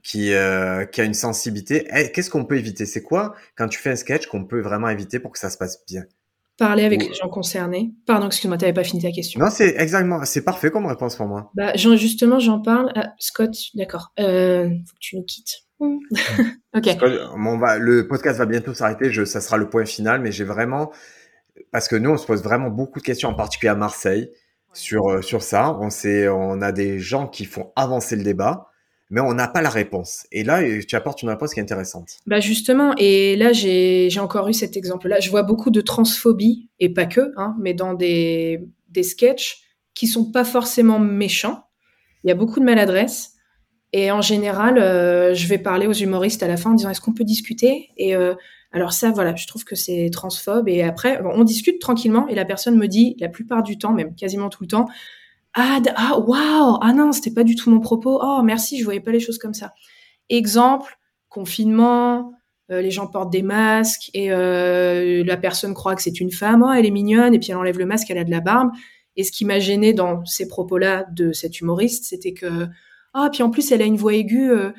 [0.02, 1.86] qui, euh, qui a une sensibilité.
[1.94, 2.86] Eh, Qu'est-ce qu'on peut éviter?
[2.86, 5.58] C'est quoi, quand tu fais un sketch, qu'on peut vraiment éviter pour que ça se
[5.58, 6.04] passe bien?
[6.58, 7.92] Parler avec les gens concernés.
[8.04, 9.38] Pardon, excuse-moi, t'avais pas fini ta question.
[9.38, 11.52] Non, c'est exactement, c'est parfait comme réponse pour moi.
[11.54, 12.90] Bah, justement, j'en parle.
[12.96, 14.12] Ah, Scott, d'accord.
[14.18, 15.68] Euh, faut que tu nous quittes.
[16.74, 16.98] Ok.
[17.00, 20.32] Bon, on va, le podcast va bientôt s'arrêter, je, ça sera le point final, mais
[20.32, 20.92] j'ai vraiment,
[21.72, 24.30] parce que nous, on se pose vraiment beaucoup de questions, en particulier à Marseille,
[24.72, 25.76] sur, euh, sur ça.
[25.80, 28.68] On, sait, on a des gens qui font avancer le débat,
[29.10, 30.26] mais on n'a pas la réponse.
[30.32, 32.18] Et là, euh, tu apportes une réponse qui est intéressante.
[32.26, 35.20] Bah justement, et là j'ai encore eu cet exemple-là.
[35.20, 39.62] Je vois beaucoup de transphobie, et pas que, hein, mais dans des, des sketchs
[39.94, 41.64] qui sont pas forcément méchants.
[42.24, 43.32] Il y a beaucoup de maladresse.
[43.92, 47.00] Et en général, euh, je vais parler aux humoristes à la fin en disant est-ce
[47.00, 47.88] qu'on peut discuter?
[47.96, 48.34] Et euh,
[48.70, 50.68] alors ça, voilà, je trouve que c'est transphobe.
[50.68, 53.92] Et après, bon, on discute tranquillement et la personne me dit la plupart du temps,
[53.92, 54.86] même quasiment tout le temps,
[55.60, 58.20] ah, ah waouh, ah non, c'était pas du tout mon propos.
[58.22, 59.72] Oh merci, je voyais pas les choses comme ça.
[60.28, 60.98] Exemple,
[61.28, 62.32] confinement,
[62.70, 66.62] euh, les gens portent des masques et euh, la personne croit que c'est une femme,
[66.62, 68.70] oh elle est mignonne et puis elle enlève le masque, elle a de la barbe.
[69.16, 72.68] Et ce qui m'a gêné dans ces propos-là de cet humoriste, c'était que
[73.14, 74.50] ah puis en plus elle a une voix aiguë.
[74.52, 74.70] euh,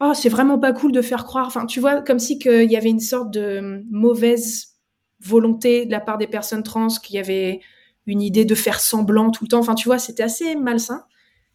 [0.00, 1.48] oh c'est vraiment pas cool de faire croire.
[1.48, 4.76] Enfin tu vois comme si qu'il y avait une sorte de mauvaise
[5.20, 7.60] volonté de la part des personnes trans, qu'il y avait
[8.06, 9.60] une idée de faire semblant tout le temps.
[9.60, 11.04] Enfin tu vois c'était assez malsain.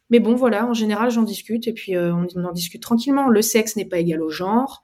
[0.09, 3.27] Mais bon, voilà, en général, j'en discute et puis euh, on, en discute tranquillement.
[3.27, 4.83] Le sexe n'est pas égal au genre.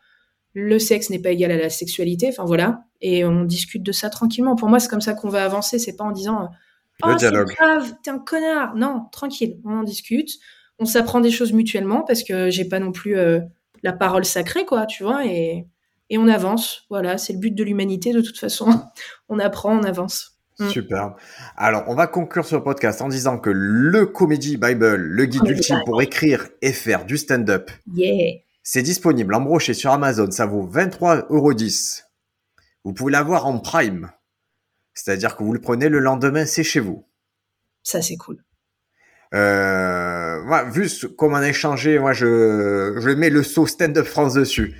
[0.53, 2.29] le sexe n'est pas égal à la sexualité.
[2.29, 4.55] Enfin voilà, et on discute de ça tranquillement.
[4.55, 5.79] Pour moi, c'est comme ça qu'on va avancer.
[5.79, 6.49] C'est pas en disant
[7.03, 8.75] oh c'est grave, t'es un connard.
[8.75, 10.31] Non, tranquille, on en discute.
[10.79, 13.39] On s'apprend des choses mutuellement parce que j'ai pas non plus euh,
[13.83, 15.67] la parole sacrée, quoi, tu vois, et,
[16.09, 16.85] et on avance.
[16.89, 18.67] Voilà, c'est le but de l'humanité de toute façon.
[19.29, 20.30] on apprend, on avance.
[20.61, 20.69] Mm.
[20.69, 21.15] Super.
[21.57, 25.81] Alors, on va conclure ce podcast en disant que le Comedy Bible, le guide ultime
[25.85, 28.39] pour écrire et faire du stand-up, yeah.
[28.61, 30.29] c'est disponible en brochet sur Amazon.
[30.29, 32.03] Ça vaut 23,10€.
[32.83, 34.11] Vous pouvez l'avoir en prime.
[34.93, 37.07] C'est-à-dire que vous le prenez le lendemain, c'est chez vous.
[37.81, 38.43] Ça, c'est cool.
[39.33, 44.75] Euh, vu comme on a échangé, moi, je, je mets le saut stand-up France dessus.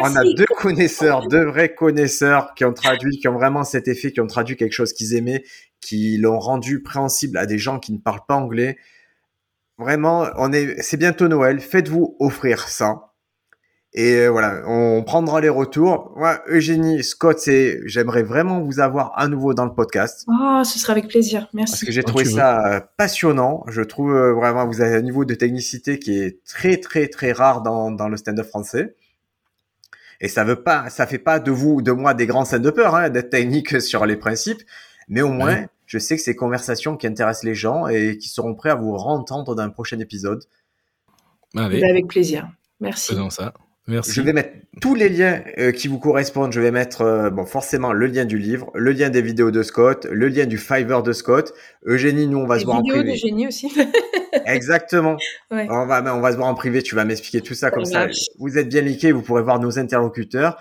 [0.00, 4.12] On a deux connaisseurs, deux vrais connaisseurs qui ont traduit, qui ont vraiment cet effet,
[4.12, 5.44] qui ont traduit quelque chose qu'ils aimaient,
[5.80, 8.76] qui l'ont rendu préhensible à des gens qui ne parlent pas anglais.
[9.78, 11.60] Vraiment, on est, c'est bientôt Noël.
[11.60, 13.10] Faites-vous offrir ça.
[13.96, 16.12] Et euh, voilà, on prendra les retours.
[16.16, 20.26] Moi, Eugénie, Scott, c'est, j'aimerais vraiment vous avoir à nouveau dans le podcast.
[20.26, 21.48] Oh, ce sera avec plaisir.
[21.52, 21.72] Merci.
[21.72, 23.62] Parce que j'ai trouvé ça euh, passionnant.
[23.68, 27.30] Je trouve euh, vraiment, vous avez un niveau de technicité qui est très, très, très
[27.30, 28.96] rare dans, dans le stand-up français.
[30.24, 32.70] Et ça veut pas, ça fait pas de vous, de moi, des grands scènes de
[32.70, 34.62] peur, hein, d'être technique sur les principes,
[35.06, 38.54] mais au moins, je sais que c'est conversations qui intéressent les gens et qui seront
[38.54, 40.42] prêts à vous entendre dans un prochain épisode.
[41.54, 41.78] Allez.
[41.78, 42.48] Bah, avec plaisir.
[42.80, 43.12] Merci.
[43.12, 43.52] Faisons ça.
[43.86, 44.12] Merci.
[44.12, 46.52] Je vais mettre tous les liens euh, qui vous correspondent.
[46.52, 49.62] Je vais mettre, euh, bon, forcément, le lien du livre, le lien des vidéos de
[49.62, 51.52] Scott, le lien du Fiverr de Scott.
[51.84, 53.04] Eugénie, nous, on va se voir en privé.
[53.04, 53.70] d'Eugénie aussi.
[54.46, 55.18] Exactement.
[55.50, 56.82] On, va, on va se voir en privé.
[56.82, 58.06] Tu vas m'expliquer tout ça, comme ça.
[58.38, 59.12] Vous êtes bien liqués.
[59.12, 60.58] Vous pourrez voir nos interlocuteurs.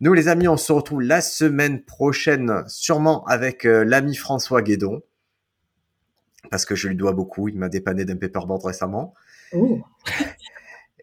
[0.00, 5.02] Nous, les amis, on se retrouve la semaine prochaine, sûrement avec euh, l'ami François Guédon.
[6.50, 7.48] Parce que je lui dois beaucoup.
[7.48, 9.14] Il m'a dépanné d'un paperboard récemment.
[9.52, 9.80] Oh.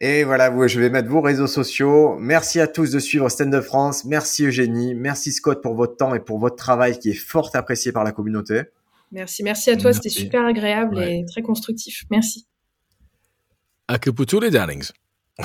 [0.01, 2.15] Et voilà, je vais mettre vos réseaux sociaux.
[2.19, 4.05] Merci à tous de suivre Stand Up France.
[4.05, 4.95] Merci Eugénie.
[4.95, 8.13] Merci Scott pour votre temps et pour votre travail qui est fort apprécié par la
[8.13, 8.63] communauté.
[9.11, 9.91] Merci, merci à toi.
[9.91, 12.05] C'était super agréable et très constructif.
[12.11, 12.47] Merci.
[13.88, 14.89] À que pour tous les darlings.